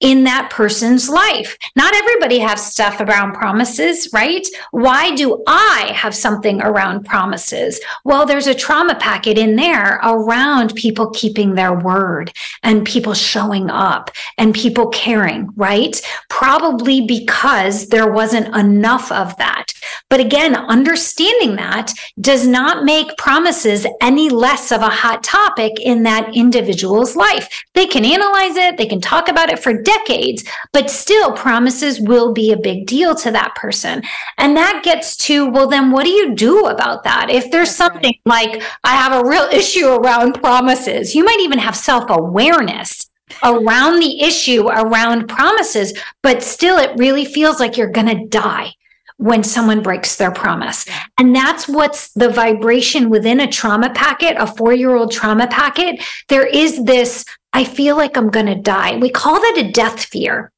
in 0.00 0.24
that 0.24 0.50
person's 0.50 1.08
life. 1.08 1.56
Not 1.74 1.94
everybody 1.94 2.38
has 2.38 2.64
stuff 2.64 3.00
around 3.00 3.32
promises, 3.32 4.08
right? 4.12 4.46
Why 4.70 5.14
do 5.14 5.42
I 5.46 5.92
have 5.94 6.14
something 6.14 6.60
around 6.60 7.06
promises? 7.06 7.80
Well, 8.04 8.26
there's 8.26 8.46
a 8.46 8.54
trauma 8.54 8.94
packet 8.96 9.38
in 9.38 9.56
there 9.56 9.98
around 10.02 10.74
people 10.74 11.10
keeping 11.10 11.54
their 11.54 11.72
word 11.72 12.32
and 12.62 12.84
people 12.84 13.14
showing 13.14 13.70
up 13.70 14.10
and 14.36 14.54
people 14.54 14.88
caring, 14.88 15.48
right? 15.56 16.00
Probably 16.28 17.06
because 17.06 17.88
there 17.88 18.12
wasn't 18.12 18.54
enough 18.54 19.10
of 19.10 19.36
that. 19.38 19.72
But 20.10 20.20
again, 20.20 20.54
understanding 20.56 21.56
that 21.56 21.92
does 22.20 22.46
not 22.46 22.84
make 22.84 23.16
promises 23.16 23.86
any 24.00 24.28
less 24.28 24.72
of 24.72 24.82
a 24.82 24.88
hot 24.88 25.24
topic 25.24 25.80
in 25.80 26.02
that 26.02 26.36
individual's 26.36 27.16
life. 27.16 27.64
They 27.74 27.86
can 27.86 28.04
analyze 28.04 28.56
it, 28.56 28.76
they 28.76 28.86
can 28.86 29.00
talk 29.00 29.28
about 29.28 29.50
it 29.50 29.58
for 29.58 29.85
decades, 29.86 30.44
but 30.72 30.90
still 30.90 31.32
promises 31.32 32.00
will 32.00 32.32
be 32.32 32.52
a 32.52 32.56
big 32.56 32.86
deal 32.86 33.14
to 33.14 33.30
that 33.30 33.54
person. 33.54 34.02
And 34.38 34.56
that 34.56 34.82
gets 34.84 35.16
to, 35.28 35.48
well, 35.48 35.68
then 35.68 35.90
what 35.90 36.04
do 36.04 36.10
you 36.10 36.34
do 36.34 36.66
about 36.66 37.04
that? 37.04 37.30
If 37.30 37.50
there's 37.50 37.68
That's 37.68 37.92
something 37.92 38.14
right. 38.26 38.52
like, 38.52 38.62
I 38.84 38.96
have 38.96 39.12
a 39.12 39.28
real 39.28 39.48
issue 39.52 39.88
around 39.88 40.34
promises, 40.34 41.14
you 41.14 41.24
might 41.24 41.40
even 41.40 41.58
have 41.58 41.76
self 41.76 42.04
awareness 42.10 43.08
around 43.42 44.00
the 44.00 44.20
issue 44.20 44.68
around 44.68 45.28
promises, 45.28 45.92
but 46.22 46.42
still 46.42 46.78
it 46.78 46.96
really 46.96 47.24
feels 47.24 47.60
like 47.60 47.76
you're 47.76 47.90
going 47.90 48.06
to 48.06 48.26
die 48.26 48.72
when 49.18 49.42
someone 49.42 49.82
breaks 49.82 50.16
their 50.16 50.30
promise. 50.30 50.86
And 51.18 51.34
that's 51.34 51.68
what's 51.68 52.12
the 52.12 52.28
vibration 52.28 53.08
within 53.08 53.40
a 53.40 53.50
trauma 53.50 53.90
packet, 53.90 54.36
a 54.38 54.46
four 54.46 54.74
year 54.74 54.94
old 54.94 55.10
trauma 55.10 55.46
packet. 55.46 56.04
There 56.28 56.46
is 56.46 56.84
this, 56.84 57.24
I 57.52 57.64
feel 57.64 57.96
like 57.96 58.16
I'm 58.16 58.30
going 58.30 58.46
to 58.46 58.54
die. 58.54 58.96
We 58.98 59.08
call 59.08 59.40
that 59.40 59.58
a 59.58 59.70
death 59.70 60.04
fear. 60.04 60.52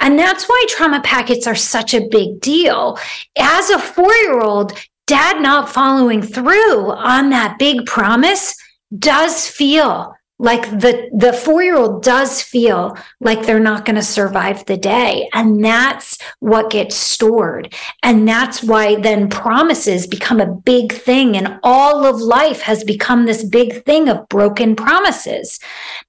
And 0.00 0.18
that's 0.18 0.44
why 0.44 0.64
trauma 0.68 1.00
packets 1.02 1.46
are 1.46 1.54
such 1.54 1.94
a 1.94 2.08
big 2.08 2.40
deal. 2.40 2.98
As 3.36 3.70
a 3.70 3.78
four 3.78 4.12
year 4.12 4.40
old, 4.40 4.72
dad 5.06 5.42
not 5.42 5.68
following 5.68 6.22
through 6.22 6.92
on 6.92 7.30
that 7.30 7.58
big 7.58 7.86
promise 7.86 8.54
does 8.98 9.46
feel 9.46 10.14
like 10.38 10.68
the 10.68 11.08
the 11.12 11.30
4-year-old 11.30 12.02
does 12.02 12.42
feel 12.42 12.98
like 13.20 13.46
they're 13.46 13.60
not 13.60 13.84
going 13.84 13.94
to 13.96 14.02
survive 14.02 14.64
the 14.66 14.76
day 14.76 15.28
and 15.32 15.64
that's 15.64 16.18
what 16.40 16.70
gets 16.70 16.96
stored. 16.96 17.72
And 18.02 18.28
that's 18.28 18.62
why 18.62 18.96
then 18.96 19.28
promises 19.28 20.06
become 20.08 20.40
a 20.40 20.52
big 20.52 20.92
thing 20.92 21.36
and 21.36 21.58
all 21.62 22.04
of 22.04 22.20
life 22.20 22.62
has 22.62 22.82
become 22.82 23.26
this 23.26 23.44
big 23.44 23.84
thing 23.84 24.08
of 24.08 24.28
broken 24.28 24.74
promises. 24.74 25.60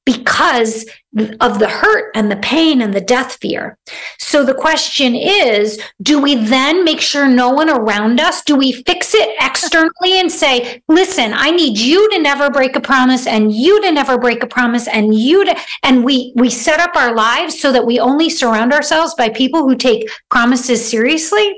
Because 0.05 0.85
of 1.39 1.59
the 1.59 1.67
hurt 1.67 2.11
and 2.15 2.29
the 2.29 2.35
pain 2.37 2.81
and 2.81 2.93
the 2.93 3.01
death 3.01 3.37
fear. 3.39 3.77
So 4.19 4.43
the 4.43 4.53
question 4.53 5.15
is 5.15 5.81
do 6.01 6.19
we 6.19 6.35
then 6.35 6.83
make 6.83 6.99
sure 6.99 7.27
no 7.27 7.49
one 7.49 7.69
around 7.69 8.19
us, 8.19 8.43
do 8.43 8.55
we 8.55 8.71
fix 8.71 9.13
it 9.13 9.29
externally 9.39 10.19
and 10.19 10.31
say, 10.31 10.81
listen, 10.87 11.31
I 11.33 11.51
need 11.51 11.77
you 11.77 12.09
to 12.11 12.19
never 12.19 12.49
break 12.49 12.75
a 12.75 12.81
promise 12.81 13.27
and 13.27 13.53
you 13.53 13.81
to 13.81 13.91
never 13.91 14.17
break 14.17 14.43
a 14.43 14.47
promise 14.47 14.87
and 14.87 15.15
you 15.15 15.45
to, 15.45 15.55
and 15.83 16.03
we, 16.03 16.33
we 16.35 16.49
set 16.49 16.79
up 16.79 16.95
our 16.95 17.15
lives 17.15 17.59
so 17.59 17.71
that 17.71 17.85
we 17.85 17.99
only 17.99 18.29
surround 18.29 18.73
ourselves 18.73 19.13
by 19.15 19.29
people 19.29 19.63
who 19.63 19.75
take 19.75 20.09
promises 20.29 20.85
seriously? 20.85 21.55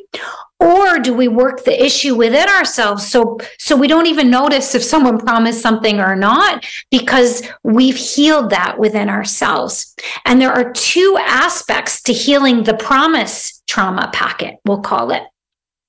Or 0.60 1.00
do 1.00 1.14
we 1.14 1.28
work 1.28 1.64
the 1.64 1.86
issue 1.86 2.16
within 2.16 2.50
ourselves 2.50 3.08
so 3.08 3.38
so 3.60 3.76
we 3.76 3.88
don't 3.88 4.08
even 4.08 4.30
notice 4.30 4.74
if 4.74 4.84
someone 4.84 5.20
promised 5.20 5.62
something 5.62 6.00
or 6.00 6.16
not 6.16 6.66
because 6.90 7.48
we've 7.64 7.98
healed 7.98 8.50
that 8.50 8.80
within 8.80 9.10
ourselves. 9.10 9.96
And 10.26 10.42
there 10.42 10.52
are 10.52 10.72
two 10.72 11.18
aspects 11.20 12.02
to 12.04 12.14
healing 12.14 12.64
the 12.64 12.74
promise 12.74 13.62
trauma 13.68 14.10
packet 14.14 14.56
we'll 14.66 14.82
call 14.82 15.12
it 15.12 15.24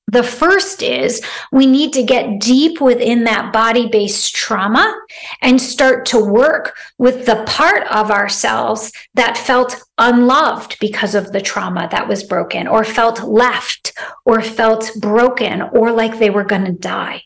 the 0.08 0.22
first 0.22 0.82
is 0.82 1.22
we 1.52 1.66
need 1.66 1.92
to 1.92 2.02
get 2.02 2.40
deep 2.40 2.80
within 2.80 3.24
that 3.24 3.52
body 3.52 3.88
based 3.88 4.34
trauma 4.34 4.98
and 5.42 5.60
start 5.60 6.06
to 6.06 6.18
work 6.18 6.76
with 6.96 7.26
the 7.26 7.44
part 7.46 7.86
of 7.88 8.10
ourselves 8.10 8.90
that 9.14 9.36
felt 9.36 9.76
unloved 9.98 10.78
because 10.80 11.14
of 11.14 11.32
the 11.32 11.40
trauma 11.42 11.88
that 11.90 12.08
was 12.08 12.24
broken, 12.24 12.66
or 12.66 12.84
felt 12.84 13.22
left, 13.22 13.92
or 14.24 14.40
felt 14.40 14.90
broken, 15.00 15.62
or 15.62 15.92
like 15.92 16.18
they 16.18 16.30
were 16.30 16.44
going 16.44 16.64
to 16.64 16.72
die. 16.72 17.22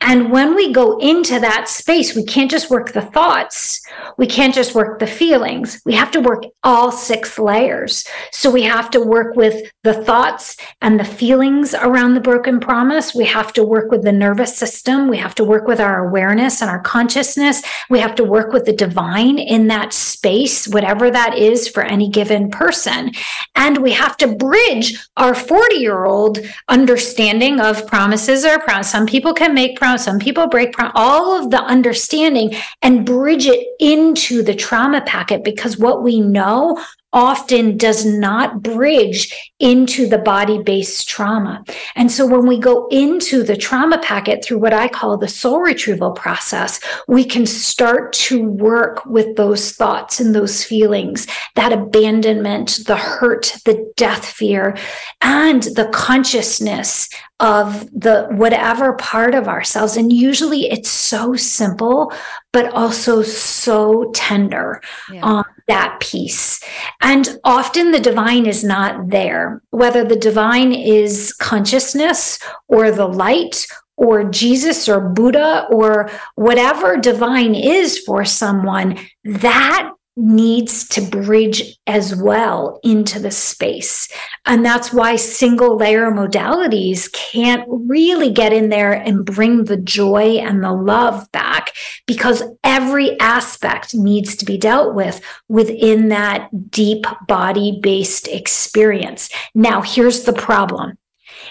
And 0.00 0.32
when 0.32 0.54
we 0.54 0.72
go 0.72 0.98
into 0.98 1.38
that 1.38 1.68
space, 1.68 2.16
we 2.16 2.24
can't 2.24 2.50
just 2.50 2.70
work 2.70 2.92
the 2.92 3.02
thoughts. 3.02 3.80
We 4.16 4.26
can't 4.26 4.54
just 4.54 4.74
work 4.74 4.98
the 4.98 5.06
feelings. 5.06 5.82
We 5.84 5.92
have 5.92 6.10
to 6.12 6.20
work 6.20 6.44
all 6.62 6.90
six 6.90 7.38
layers. 7.38 8.06
So 8.32 8.50
we 8.50 8.62
have 8.62 8.90
to 8.92 9.00
work 9.00 9.36
with 9.36 9.70
the 9.82 9.94
thoughts 9.94 10.58
and 10.82 11.00
the 11.00 11.04
feelings 11.04 11.74
around 11.74 12.12
the 12.12 12.20
broken 12.20 12.60
promise. 12.60 13.14
We 13.14 13.24
have 13.24 13.52
to 13.54 13.64
work 13.64 13.90
with 13.90 14.02
the 14.02 14.12
nervous 14.12 14.54
system. 14.54 15.08
We 15.08 15.16
have 15.16 15.34
to 15.36 15.44
work 15.44 15.66
with 15.66 15.80
our 15.80 16.06
awareness 16.06 16.60
and 16.60 16.70
our 16.70 16.80
consciousness. 16.80 17.62
We 17.88 17.98
have 18.00 18.14
to 18.16 18.24
work 18.24 18.52
with 18.52 18.66
the 18.66 18.74
divine 18.74 19.38
in 19.38 19.68
that 19.68 19.94
space, 19.94 20.68
whatever 20.68 21.10
that 21.10 21.38
is 21.38 21.66
for 21.66 21.82
any 21.82 22.10
given 22.10 22.50
person. 22.50 23.12
And 23.56 23.78
we 23.78 23.92
have 23.92 24.18
to 24.18 24.34
bridge 24.34 24.98
our 25.16 25.34
40 25.34 25.76
year 25.76 26.04
old 26.04 26.38
understanding 26.68 27.58
of 27.58 27.86
promises 27.86 28.44
or 28.44 28.58
promise. 28.58 28.90
Some 28.90 29.06
people 29.06 29.32
can 29.32 29.54
make 29.54 29.78
promise, 29.78 30.04
some 30.04 30.18
people 30.18 30.46
break 30.46 30.72
promise, 30.72 30.92
all 30.94 31.42
of 31.42 31.50
the 31.50 31.62
understanding 31.62 32.54
and 32.82 33.06
bridge 33.06 33.46
it 33.46 33.66
into 33.80 34.42
the 34.42 34.54
trauma 34.54 35.00
packet 35.02 35.42
because 35.42 35.78
what 35.78 36.02
we 36.02 36.20
know 36.20 36.78
often 37.12 37.76
does 37.76 38.06
not 38.06 38.62
bridge 38.62 39.34
into 39.58 40.06
the 40.08 40.18
body 40.18 40.62
based 40.62 41.08
trauma. 41.08 41.64
And 41.96 42.10
so 42.10 42.26
when 42.26 42.46
we 42.46 42.58
go 42.58 42.86
into 42.88 43.42
the 43.42 43.56
trauma 43.56 43.98
packet 43.98 44.44
through 44.44 44.58
what 44.58 44.72
I 44.72 44.88
call 44.88 45.18
the 45.18 45.28
soul 45.28 45.60
retrieval 45.60 46.12
process, 46.12 46.80
we 47.08 47.24
can 47.24 47.46
start 47.46 48.12
to 48.12 48.48
work 48.48 49.04
with 49.06 49.36
those 49.36 49.72
thoughts 49.72 50.20
and 50.20 50.34
those 50.34 50.64
feelings, 50.64 51.26
that 51.56 51.72
abandonment, 51.72 52.80
the 52.86 52.96
hurt, 52.96 53.56
the 53.64 53.92
death 53.96 54.24
fear, 54.24 54.76
and 55.20 55.64
the 55.64 55.90
consciousness 55.92 57.08
of 57.40 57.90
the 57.90 58.28
whatever 58.32 58.92
part 58.94 59.34
of 59.34 59.48
ourselves. 59.48 59.96
And 59.96 60.12
usually 60.12 60.70
it's 60.70 60.90
so 60.90 61.34
simple, 61.34 62.12
but 62.52 62.72
also 62.72 63.22
so 63.22 64.10
tender 64.12 64.82
yeah. 65.10 65.22
on 65.22 65.44
that 65.70 66.00
piece. 66.00 66.60
And 67.00 67.38
often 67.44 67.92
the 67.92 68.00
divine 68.00 68.44
is 68.44 68.64
not 68.64 69.08
there, 69.08 69.62
whether 69.70 70.04
the 70.04 70.16
divine 70.16 70.72
is 70.72 71.32
consciousness 71.34 72.38
or 72.68 72.90
the 72.90 73.06
light 73.06 73.66
or 73.96 74.24
Jesus 74.24 74.88
or 74.88 75.00
Buddha 75.00 75.66
or 75.70 76.10
whatever 76.34 76.96
divine 76.96 77.54
is 77.54 77.98
for 77.98 78.24
someone, 78.24 78.98
that 79.24 79.92
needs 80.16 80.86
to 80.88 81.00
bridge 81.00 81.78
as 81.86 82.14
well 82.14 82.80
into 82.82 83.18
the 83.18 83.30
space. 83.30 84.08
And 84.44 84.64
that's 84.64 84.92
why 84.92 85.16
single 85.16 85.76
layer 85.76 86.10
modalities 86.10 87.10
can't 87.12 87.64
really 87.68 88.30
get 88.30 88.52
in 88.52 88.68
there 88.68 88.92
and 88.92 89.24
bring 89.24 89.64
the 89.64 89.76
joy 89.76 90.38
and 90.38 90.62
the 90.62 90.72
love 90.72 91.30
back 91.32 91.72
because 92.06 92.42
every 92.64 93.18
aspect 93.20 93.94
needs 93.94 94.36
to 94.36 94.44
be 94.44 94.58
dealt 94.58 94.94
with 94.94 95.20
within 95.48 96.08
that 96.08 96.48
deep 96.70 97.06
body 97.26 97.78
based 97.82 98.28
experience. 98.28 99.30
Now, 99.54 99.80
here's 99.80 100.24
the 100.24 100.32
problem 100.32 100.98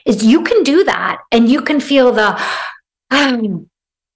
is 0.05 0.23
you 0.23 0.43
can 0.43 0.63
do 0.63 0.83
that 0.83 1.19
and 1.31 1.49
you 1.49 1.61
can 1.61 1.79
feel 1.79 2.11
the 2.11 2.41
I'm, 3.09 3.39
um, 3.45 3.69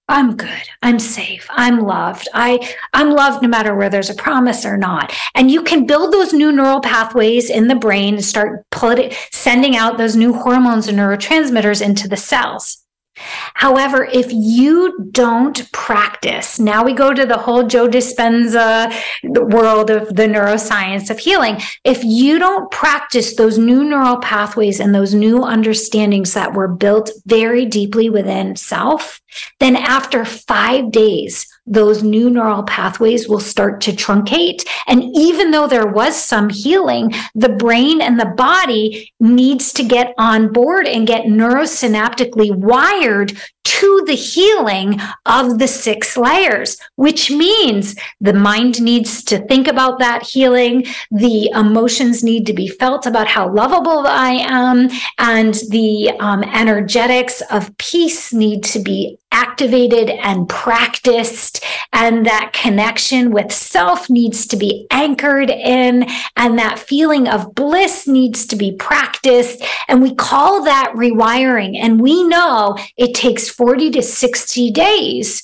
I'm 0.10 0.36
good. 0.36 0.64
I'm 0.82 1.00
safe. 1.00 1.48
I'm 1.50 1.80
loved. 1.80 2.28
I 2.34 2.76
I'm 2.92 3.12
loved 3.12 3.42
no 3.42 3.48
matter 3.48 3.74
where 3.74 3.90
there's 3.90 4.10
a 4.10 4.16
promise 4.16 4.66
or 4.66 4.76
not. 4.76 5.14
And 5.34 5.50
you 5.50 5.64
can 5.64 5.86
build 5.86 6.14
those 6.14 6.34
new 6.34 6.52
neural 6.52 6.82
pathways 6.82 7.50
in 7.50 7.70
the 7.70 7.76
brain 7.76 8.16
and 8.16 8.26
start 8.26 8.66
put, 8.70 9.14
sending 9.32 9.78
out 9.78 9.98
those 9.98 10.16
new 10.16 10.34
hormones 10.34 10.90
and 10.90 10.98
neurotransmitters 11.00 11.82
into 11.82 12.10
the 12.10 12.18
cells. 12.18 12.83
However, 13.16 14.06
if 14.12 14.28
you 14.32 15.08
don't 15.12 15.72
practice, 15.72 16.60
now 16.60 16.84
we 16.84 16.94
go 16.94 17.14
to 17.14 17.26
the 17.26 17.38
whole 17.38 17.68
Joe 17.68 17.88
Dispenza 17.88 18.92
world 19.24 19.90
of 19.90 20.08
the 20.16 20.24
neuroscience 20.24 21.10
of 21.10 21.20
healing. 21.20 21.58
If 21.84 22.04
you 22.04 22.40
don't 22.40 22.72
practice 22.72 23.36
those 23.36 23.58
new 23.58 23.84
neural 23.84 24.18
pathways 24.18 24.80
and 24.80 24.94
those 24.94 25.14
new 25.14 25.44
understandings 25.44 26.34
that 26.34 26.54
were 26.54 26.68
built 26.68 27.12
very 27.26 27.66
deeply 27.66 28.10
within 28.10 28.56
self, 28.56 29.22
then 29.60 29.76
after 29.76 30.26
five 30.26 30.92
days, 30.92 31.48
those 31.66 32.04
new 32.04 32.30
neural 32.30 32.64
pathways 32.64 33.28
will 33.28 33.40
start 33.40 33.80
to 33.82 33.92
truncate. 33.92 34.66
And 34.88 35.04
even 35.16 35.52
though 35.52 35.68
there 35.68 35.88
was 35.88 36.22
some 36.22 36.50
healing, 36.50 37.14
the 37.36 37.50
brain 37.50 38.02
and 38.02 38.20
the 38.20 38.26
body 38.26 39.12
needs 39.20 39.72
to 39.74 39.84
get 39.84 40.14
on 40.18 40.52
board 40.52 40.88
and 40.88 41.08
get 41.08 41.26
neurosynaptically 41.26 42.56
wired 42.56 43.38
to 43.80 44.04
the 44.06 44.14
healing 44.14 45.00
of 45.26 45.58
the 45.58 45.68
six 45.68 46.16
layers, 46.16 46.78
which 46.96 47.32
means 47.32 47.96
the 48.22 48.34
mind 48.34 48.80
needs 48.80 49.24
to 49.24 49.40
think 49.48 49.68
about 49.68 49.98
that 49.98 50.22
healing. 50.22 50.86
The 51.10 51.50
emotions 51.56 52.24
need 52.24 52.46
to 52.46 52.54
be 52.54 52.68
felt 52.68 53.08
about 53.08 53.28
how 53.28 53.52
lovable 53.52 54.06
I 54.06 54.46
am. 54.48 54.90
And 55.18 55.56
the 55.70 56.12
um, 56.20 56.44
energetics 56.44 57.42
of 57.50 57.76
peace 57.78 58.32
need 58.32 58.64
to 58.66 58.80
be 58.80 59.18
activated 59.34 60.12
and 60.12 60.48
practiced. 60.48 61.64
And 61.92 62.26
that 62.28 62.54
connection 62.54 63.32
with 63.32 63.52
self 63.52 64.10
needs 64.10 64.46
to 64.48 64.56
be 64.56 64.86
anchored 64.92 65.50
in. 65.50 66.08
And 66.38 66.60
that 66.60 66.80
feeling 66.80 67.28
of 67.28 67.56
bliss 67.56 68.08
needs 68.08 68.46
to 68.48 68.56
be 68.56 68.74
practiced. 68.74 69.64
And 69.88 70.02
we 70.02 70.14
call 70.14 70.64
that 70.64 70.94
rewiring. 70.96 71.78
And 71.78 72.00
we 72.00 72.24
know 72.28 72.78
it 72.96 73.16
takes 73.16 73.50
40 73.64 73.92
to 73.92 74.02
60 74.02 74.72
days 74.72 75.42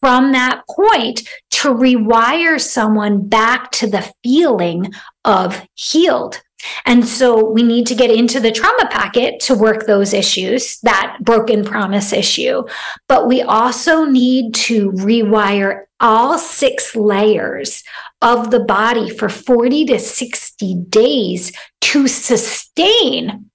from 0.00 0.32
that 0.32 0.62
point 0.68 1.22
to 1.52 1.68
rewire 1.68 2.60
someone 2.60 3.28
back 3.28 3.70
to 3.70 3.86
the 3.86 4.12
feeling 4.24 4.92
of 5.24 5.64
healed. 5.74 6.42
And 6.84 7.06
so 7.06 7.48
we 7.48 7.62
need 7.62 7.86
to 7.86 7.94
get 7.94 8.10
into 8.10 8.40
the 8.40 8.50
trauma 8.50 8.88
packet 8.90 9.38
to 9.42 9.54
work 9.54 9.86
those 9.86 10.12
issues, 10.12 10.80
that 10.80 11.18
broken 11.20 11.64
promise 11.64 12.12
issue. 12.12 12.64
But 13.06 13.28
we 13.28 13.42
also 13.42 14.04
need 14.04 14.52
to 14.54 14.90
rewire 14.90 15.84
all 16.00 16.40
six 16.40 16.96
layers 16.96 17.84
of 18.20 18.50
the 18.50 18.64
body 18.64 19.10
for 19.10 19.28
40 19.28 19.84
to 19.86 20.00
60 20.00 20.74
days 20.88 21.52
to 21.82 22.08
sustain 22.08 23.48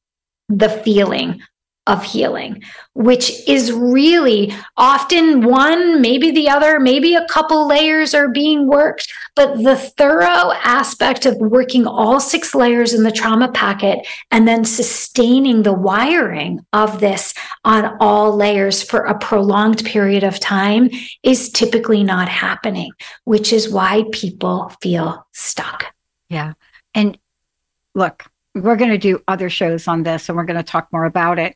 the 0.47 0.70
feeling 0.70 1.41
of 1.88 2.04
healing, 2.04 2.62
which 2.94 3.48
is 3.48 3.72
really 3.72 4.54
often 4.78 5.42
one, 5.42 6.02
maybe 6.02 6.30
the 6.30 6.48
other, 6.48 6.80
maybe 6.80 7.16
a 7.16 7.28
couple 7.28 7.68
layers 7.68 8.14
are 8.14 8.30
being 8.30 8.68
worked. 8.68 9.12
But 9.36 9.64
the 9.64 9.76
thorough 9.76 10.52
aspect 10.64 11.26
of 11.26 11.36
working 11.38 11.88
all 11.88 12.20
six 12.20 12.54
layers 12.54 12.94
in 12.94 13.04
the 13.04 13.12
trauma 13.12 13.52
packet 13.52 14.06
and 14.30 14.48
then 14.48 14.66
sustaining 14.66 15.64
the 15.64 15.74
wiring 15.74 16.60
of 16.74 17.00
this 17.00 17.34
on 17.66 17.98
all 18.00 18.36
layers 18.36 18.84
for 18.84 19.06
a 19.06 19.18
prolonged 19.18 19.84
period 19.84 20.24
of 20.24 20.40
time 20.40 20.90
is 21.24 21.52
typically 21.52 22.04
not 22.04 22.30
happening, 22.30 22.92
which 23.24 23.52
is 23.52 23.70
why 23.70 24.04
people 24.12 24.72
feel 24.82 25.26
stuck. 25.34 25.86
Yeah. 26.30 26.54
And 26.94 27.18
look, 27.96 28.26
we're 28.54 28.76
going 28.76 28.92
to 28.92 28.98
do 28.98 29.24
other 29.28 29.50
shows 29.50 29.88
on 29.88 30.04
this 30.04 30.30
and 30.30 30.38
we're 30.38 30.44
going 30.44 30.58
to 30.58 30.64
talk 30.64 30.90
more 30.92 31.06
about 31.06 31.40
it 31.40 31.56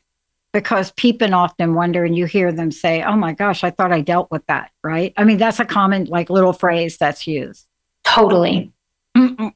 because 0.54 0.92
people 0.92 1.34
often 1.34 1.74
wonder 1.74 2.04
and 2.04 2.16
you 2.16 2.26
hear 2.26 2.52
them 2.52 2.70
say, 2.70 3.02
Oh 3.02 3.16
my 3.16 3.32
gosh, 3.32 3.64
I 3.64 3.70
thought 3.70 3.92
I 3.92 4.00
dealt 4.00 4.30
with 4.30 4.46
that, 4.46 4.70
right? 4.84 5.12
I 5.16 5.24
mean, 5.24 5.36
that's 5.36 5.58
a 5.58 5.64
common 5.64 6.04
like 6.04 6.30
little 6.30 6.52
phrase 6.52 6.96
that's 6.96 7.26
used. 7.26 7.66
Totally. 8.04 8.72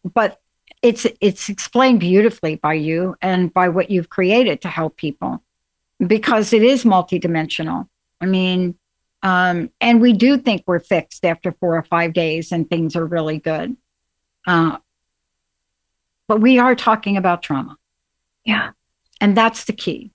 But 0.05 0.41
it's 0.83 1.07
it's 1.21 1.49
explained 1.49 2.01
beautifully 2.01 2.57
by 2.57 2.75
you 2.75 3.15
and 3.23 3.55
by 3.55 3.69
what 3.69 3.91
you've 3.91 4.11
created 4.11 4.61
to 4.63 4.69
help 4.69 4.97
people 4.97 5.43
because 6.05 6.53
it 6.53 6.65
is 6.65 6.83
multidimensional. 6.85 7.89
I 8.21 8.27
mean, 8.27 8.75
um, 9.23 9.71
and 9.81 10.01
we 10.01 10.13
do 10.13 10.37
think 10.37 10.65
we're 10.67 10.81
fixed 10.81 11.25
after 11.25 11.53
four 11.53 11.77
or 11.77 11.83
five 11.85 12.13
days 12.13 12.51
and 12.51 12.69
things 12.69 12.97
are 12.97 13.07
really 13.07 13.39
good. 13.39 13.77
Uh, 14.49 14.79
but 16.27 16.41
we 16.41 16.59
are 16.59 16.75
talking 16.75 17.17
about 17.17 17.43
trauma. 17.43 17.77
Yeah. 18.45 18.71
And 19.21 19.37
that's 19.37 19.65
the 19.65 19.73
key. 19.73 20.13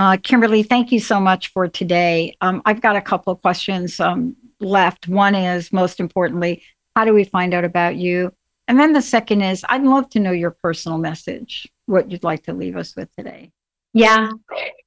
Uh, 0.00 0.16
Kimberly, 0.16 0.62
thank 0.62 0.92
you 0.92 0.98
so 0.98 1.20
much 1.20 1.48
for 1.48 1.68
today. 1.68 2.34
Um, 2.40 2.62
I've 2.64 2.80
got 2.80 2.96
a 2.96 3.02
couple 3.02 3.34
of 3.34 3.42
questions 3.42 4.00
um, 4.00 4.34
left. 4.58 5.08
One 5.08 5.34
is, 5.34 5.74
most 5.74 6.00
importantly, 6.00 6.62
how 6.96 7.04
do 7.04 7.12
we 7.12 7.24
find 7.24 7.52
out 7.52 7.66
about 7.66 7.96
you? 7.96 8.32
And 8.66 8.80
then 8.80 8.94
the 8.94 9.02
second 9.02 9.42
is, 9.42 9.62
I'd 9.68 9.82
love 9.82 10.08
to 10.10 10.18
know 10.18 10.30
your 10.30 10.52
personal 10.52 10.96
message, 10.96 11.68
what 11.84 12.10
you'd 12.10 12.24
like 12.24 12.44
to 12.44 12.54
leave 12.54 12.78
us 12.78 12.96
with 12.96 13.14
today. 13.14 13.52
Yeah. 13.92 14.30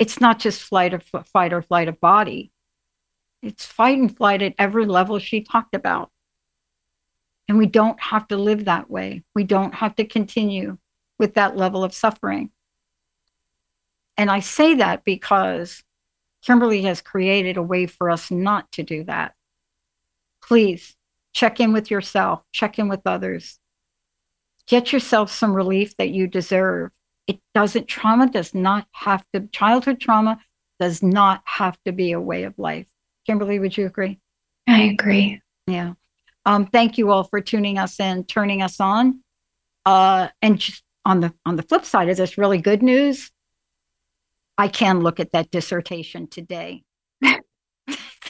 it's 0.00 0.20
not 0.20 0.40
just 0.40 0.62
flight 0.62 0.92
or 0.92 0.98
fight 0.98 1.52
or 1.52 1.62
flight 1.62 1.86
of 1.86 2.00
body. 2.00 2.50
It's 3.40 3.64
fight 3.64 3.98
and 3.98 4.16
flight 4.16 4.42
at 4.42 4.56
every 4.58 4.84
level 4.84 5.20
she 5.20 5.44
talked 5.44 5.76
about. 5.76 6.10
And 7.46 7.56
we 7.56 7.66
don't 7.66 8.00
have 8.00 8.26
to 8.28 8.36
live 8.36 8.64
that 8.64 8.90
way. 8.90 9.22
We 9.32 9.44
don't 9.44 9.76
have 9.76 9.94
to 9.94 10.04
continue 10.04 10.78
with 11.20 11.34
that 11.34 11.56
level 11.56 11.84
of 11.84 11.94
suffering. 11.94 12.50
And 14.16 14.28
I 14.28 14.40
say 14.40 14.74
that 14.74 15.04
because 15.04 15.84
Kimberly 16.44 16.82
has 16.82 17.00
created 17.00 17.58
a 17.58 17.62
way 17.62 17.86
for 17.86 18.10
us 18.10 18.28
not 18.28 18.72
to 18.72 18.82
do 18.82 19.04
that. 19.04 19.34
Please 20.42 20.96
check 21.32 21.60
in 21.60 21.72
with 21.72 21.90
yourself, 21.90 22.42
check 22.52 22.78
in 22.78 22.88
with 22.88 23.00
others. 23.06 23.58
Get 24.66 24.92
yourself 24.92 25.30
some 25.30 25.54
relief 25.54 25.96
that 25.96 26.10
you 26.10 26.26
deserve. 26.26 26.90
It 27.26 27.40
doesn't, 27.54 27.88
trauma 27.88 28.30
does 28.30 28.54
not 28.54 28.86
have 28.92 29.24
to, 29.34 29.46
childhood 29.48 30.00
trauma 30.00 30.38
does 30.78 31.02
not 31.02 31.42
have 31.44 31.76
to 31.84 31.92
be 31.92 32.12
a 32.12 32.20
way 32.20 32.44
of 32.44 32.58
life. 32.58 32.88
Kimberly, 33.26 33.58
would 33.58 33.76
you 33.76 33.86
agree? 33.86 34.18
I 34.68 34.82
agree. 34.82 35.40
Yeah. 35.66 35.94
Um, 36.44 36.66
thank 36.66 36.98
you 36.98 37.10
all 37.10 37.24
for 37.24 37.40
tuning 37.40 37.78
us 37.78 38.00
in, 38.00 38.24
turning 38.24 38.62
us 38.62 38.80
on. 38.80 39.22
Uh, 39.84 40.28
and 40.40 40.58
just 40.58 40.82
on 41.04 41.20
the 41.20 41.32
on 41.44 41.56
the 41.56 41.62
flip 41.62 41.84
side 41.84 42.08
of 42.08 42.16
this, 42.16 42.38
really 42.38 42.58
good 42.58 42.82
news. 42.82 43.30
I 44.58 44.68
can 44.68 45.00
look 45.00 45.18
at 45.18 45.32
that 45.32 45.50
dissertation 45.50 46.28
today. 46.28 46.84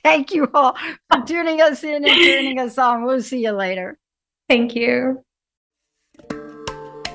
thank 0.05 0.33
you 0.33 0.51
all 0.53 0.77
for 1.11 1.23
tuning 1.27 1.61
us 1.61 1.85
in 1.85 2.05
and 2.05 2.21
turning 2.21 2.59
us 2.59 2.79
on. 2.79 3.05
We'll 3.05 3.23
see 3.23 3.43
you 3.43 3.53
later. 3.53 3.99
Thank 4.49 4.75
you. 4.75 5.25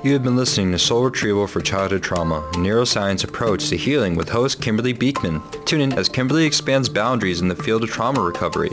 You 0.04 0.12
have 0.12 0.22
been 0.22 0.36
listening 0.36 0.70
to 0.72 0.78
Soul 0.78 1.04
Retrieval 1.04 1.48
for 1.48 1.60
Childhood 1.60 2.04
Trauma, 2.04 2.36
a 2.36 2.52
neuroscience 2.52 3.24
approach 3.24 3.68
to 3.68 3.76
healing 3.76 4.14
with 4.14 4.28
host 4.28 4.62
Kimberly 4.62 4.92
Beekman. 4.92 5.42
Tune 5.64 5.80
in 5.80 5.92
as 5.92 6.08
Kimberly 6.08 6.46
expands 6.46 6.88
boundaries 6.88 7.40
in 7.40 7.48
the 7.48 7.56
field 7.56 7.82
of 7.82 7.90
trauma 7.90 8.22
recovery. 8.22 8.70